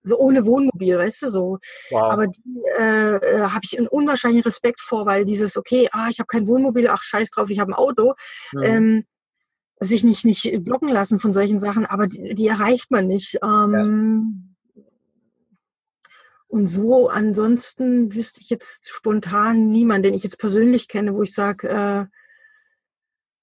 So 0.05 0.18
ohne 0.18 0.44
Wohnmobil, 0.44 0.99
weißt 0.99 1.22
du 1.22 1.28
so. 1.30 1.59
Wow. 1.90 2.12
Aber 2.12 2.26
die 2.26 2.62
äh, 2.78 3.16
äh, 3.16 3.40
habe 3.49 3.61
ich 3.64 3.76
einen 3.78 3.88
unwahrscheinlichen 3.88 4.44
Respekt 4.44 4.80
vor, 4.80 5.07
weil 5.07 5.24
dieses, 5.24 5.57
okay, 5.57 5.88
ah, 5.92 6.09
ich 6.11 6.18
habe 6.18 6.26
kein 6.26 6.46
Wohnmobil, 6.46 6.88
ach 6.88 7.03
scheiß 7.03 7.30
drauf, 7.30 7.49
ich 7.49 7.59
habe 7.59 7.72
ein 7.72 7.74
Auto. 7.74 8.14
Mhm. 8.53 8.62
Ähm, 8.62 9.05
sich 9.81 10.05
nicht, 10.05 10.24
nicht 10.24 10.64
blocken 10.64 10.89
lassen 10.89 11.18
von 11.18 11.33
solchen 11.33 11.59
Sachen, 11.59 11.87
aber 11.87 12.07
die, 12.07 12.35
die 12.35 12.47
erreicht 12.47 12.91
man 12.91 13.07
nicht. 13.07 13.39
Ähm, 13.43 14.55
ja. 14.74 14.83
Und 16.49 16.66
so, 16.66 17.09
ansonsten 17.09 18.14
wüsste 18.14 18.41
ich 18.41 18.49
jetzt 18.49 18.89
spontan 18.89 19.70
niemanden, 19.70 20.05
den 20.05 20.14
ich 20.14 20.22
jetzt 20.22 20.39
persönlich 20.39 20.89
kenne, 20.89 21.14
wo 21.14 21.22
ich 21.22 21.35
sage, 21.35 21.68
äh, 21.68 22.07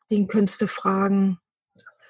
den 0.09 0.27
könntest 0.27 0.61
du 0.61 0.67
fragen. 0.67 1.39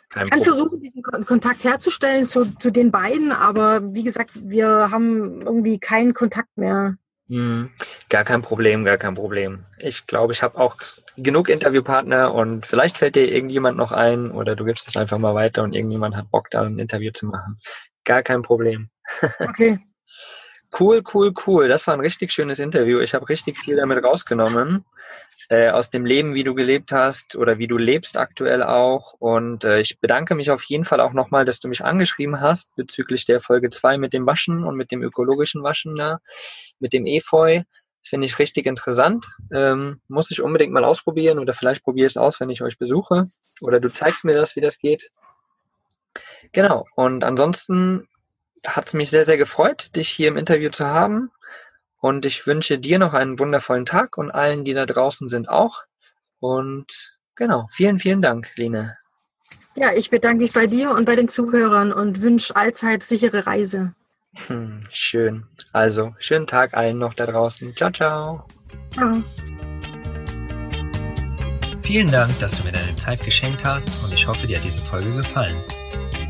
Kein 0.10 0.26
ich 0.26 0.32
kann 0.32 0.40
Problem. 0.40 0.56
versuchen, 0.56 0.82
diesen 0.82 1.04
Kontakt 1.04 1.64
herzustellen 1.64 2.28
zu, 2.28 2.46
zu 2.58 2.72
den 2.72 2.92
beiden, 2.92 3.34
aber 3.34 3.94
wie 3.94 4.04
gesagt, 4.04 4.32
wir 4.50 4.90
haben 4.92 5.42
irgendwie 5.42 5.80
keinen 5.80 6.14
Kontakt 6.14 6.58
mehr. 6.58 6.98
Mhm. 7.28 7.72
Gar 8.10 8.24
kein 8.24 8.42
Problem, 8.42 8.86
gar 8.86 8.98
kein 8.98 9.16
Problem. 9.16 9.66
Ich 9.80 10.06
glaube, 10.06 10.34
ich 10.34 10.44
habe 10.44 10.58
auch 10.60 10.78
genug 11.18 11.50
Interviewpartner 11.50 12.34
und 12.34 12.66
vielleicht 12.66 12.98
fällt 12.98 13.16
dir 13.16 13.32
irgendjemand 13.32 13.78
noch 13.78 13.92
ein 13.92 14.32
oder 14.32 14.56
du 14.56 14.64
gibst 14.66 14.88
es 14.88 14.96
einfach 14.96 15.18
mal 15.18 15.34
weiter 15.34 15.64
und 15.64 15.74
irgendjemand 15.74 16.16
hat 16.16 16.30
Bock, 16.30 16.50
da 16.52 16.62
ein 16.62 16.78
Interview 16.78 17.12
zu 17.12 17.26
machen. 17.26 17.60
Gar 18.04 18.24
kein 18.24 18.42
Problem. 18.42 18.90
Okay. 19.40 19.80
Cool, 20.78 21.04
cool, 21.14 21.34
cool. 21.48 21.70
Das 21.70 21.88
war 21.88 21.94
ein 21.94 22.02
richtig 22.02 22.34
schönes 22.34 22.60
Interview. 22.60 23.00
Ich 23.00 23.14
habe 23.14 23.30
richtig 23.30 23.58
viel 23.58 23.78
damit 23.78 24.04
rausgenommen. 24.04 24.84
Äh, 25.48 25.70
aus 25.70 25.92
dem 25.92 26.06
Leben, 26.06 26.34
wie 26.34 26.44
du 26.44 26.56
gelebt 26.56 26.92
hast 26.92 27.36
oder 27.36 27.60
wie 27.60 27.68
du 27.68 27.78
lebst 27.78 28.18
aktuell 28.18 28.64
auch. 28.64 29.14
Und 29.14 29.64
äh, 29.64 29.80
ich 29.80 30.00
bedanke 30.00 30.34
mich 30.34 30.50
auf 30.50 30.64
jeden 30.64 30.86
Fall 30.86 31.00
auch 31.00 31.14
nochmal, 31.14 31.46
dass 31.46 31.60
du 31.60 31.68
mich 31.68 31.84
angeschrieben 31.84 32.42
hast 32.42 32.76
bezüglich 32.76 33.26
der 33.26 33.42
Folge 33.42 33.70
2 33.70 34.00
mit 34.00 34.14
dem 34.14 34.26
Waschen 34.26 34.64
und 34.64 34.76
mit 34.76 34.92
dem 34.92 35.04
ökologischen 35.04 35.62
Waschen 35.62 35.96
da, 35.96 36.20
mit 36.80 36.94
dem 36.94 37.06
Efeu. 37.06 37.62
Das 38.02 38.10
finde 38.10 38.26
ich 38.26 38.40
richtig 38.40 38.66
interessant. 38.66 39.28
Ähm, 39.52 40.02
muss 40.08 40.32
ich 40.32 40.42
unbedingt 40.42 40.74
mal 40.74 40.84
ausprobieren 40.84 41.38
oder 41.38 41.54
vielleicht 41.54 41.84
probiere 41.84 42.08
ich 42.08 42.14
es 42.14 42.18
aus, 42.18 42.40
wenn 42.40 42.50
ich 42.50 42.64
euch 42.64 42.80
besuche. 42.80 43.28
Oder 43.62 43.80
du 43.80 43.90
zeigst 43.90 44.26
mir 44.26 44.34
das, 44.34 44.56
wie 44.56 44.62
das 44.62 44.80
geht. 44.80 45.12
Genau. 46.54 46.88
Und 46.96 47.24
ansonsten 47.24 48.08
hat 48.66 48.88
es 48.88 48.94
mich 48.94 49.12
sehr, 49.12 49.26
sehr 49.26 49.38
gefreut, 49.38 49.96
dich 49.96 50.10
hier 50.10 50.28
im 50.28 50.38
Interview 50.38 50.72
zu 50.72 50.86
haben. 50.86 51.32
Und 52.06 52.24
ich 52.24 52.46
wünsche 52.46 52.78
dir 52.78 53.00
noch 53.00 53.16
einen 53.16 53.40
wundervollen 53.40 53.88
Tag 53.88 54.20
und 54.20 54.30
allen, 54.30 54.64
die 54.64 54.76
da 54.76 54.86
draußen 54.86 55.28
sind, 55.28 55.50
auch. 55.50 55.82
Und 56.40 57.18
genau, 57.34 57.66
vielen, 57.72 57.98
vielen 57.98 58.22
Dank, 58.22 58.56
Lene. 58.58 58.96
Ja, 59.74 59.92
ich 59.92 60.12
bedanke 60.12 60.44
mich 60.44 60.54
bei 60.54 60.68
dir 60.68 60.92
und 60.92 61.06
bei 61.06 61.16
den 61.16 61.28
Zuhörern 61.28 61.92
und 61.92 62.22
wünsche 62.22 62.56
allzeit 62.56 63.02
sichere 63.02 63.48
Reise. 63.48 63.96
Hm, 64.46 64.82
schön. 64.92 65.48
Also, 65.74 66.14
schönen 66.20 66.46
Tag 66.46 66.76
allen 66.76 67.00
noch 67.00 67.16
da 67.16 67.26
draußen. 67.26 67.76
Ciao, 67.76 67.90
ciao. 67.90 68.46
Ciao. 68.92 69.12
Vielen 71.82 72.12
Dank, 72.12 72.40
dass 72.40 72.60
du 72.60 72.66
mir 72.66 72.74
deine 72.74 72.96
Zeit 72.98 73.26
geschenkt 73.26 73.66
hast 73.66 74.06
und 74.06 74.14
ich 74.14 74.28
hoffe, 74.28 74.46
dir 74.46 74.58
hat 74.58 74.64
diese 74.64 74.82
Folge 74.82 75.12
gefallen. 75.12 75.58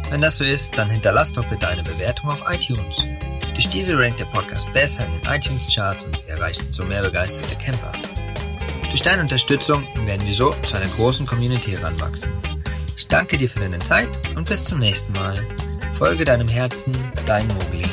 Wenn 0.10 0.22
das 0.22 0.38
so 0.38 0.46
ist, 0.46 0.78
dann 0.78 0.90
hinterlass 0.90 1.34
doch 1.34 1.46
bitte 1.50 1.68
eine 1.68 1.84
Bewertung 1.84 2.30
auf 2.30 2.46
iTunes. 2.50 3.06
Durch 3.56 3.70
diese 3.70 3.98
rankt 3.98 4.20
der 4.20 4.26
Podcast 4.26 4.72
besser 4.74 5.06
in 5.06 5.14
den 5.14 5.32
iTunes-Charts 5.32 6.04
und 6.04 6.28
wir 6.28 6.36
erreichen 6.36 6.72
so 6.72 6.84
mehr 6.84 7.02
begeisterte 7.02 7.56
Camper. 7.56 7.92
Durch 8.90 9.02
deine 9.02 9.22
Unterstützung 9.22 9.88
werden 10.06 10.28
wir 10.28 10.34
so 10.34 10.50
zu 10.50 10.76
einer 10.76 10.88
großen 10.88 11.26
Community 11.26 11.72
heranwachsen. 11.72 12.30
Ich 12.98 13.08
danke 13.08 13.38
dir 13.38 13.50
für 13.50 13.60
deine 13.60 13.80
Zeit 13.80 14.10
und 14.36 14.48
bis 14.48 14.64
zum 14.64 14.80
nächsten 14.80 15.14
Mal. 15.14 15.36
Folge 15.94 16.26
deinem 16.26 16.50
Herzen, 16.50 16.94
dein 17.26 17.48
Mogli. 17.48 17.84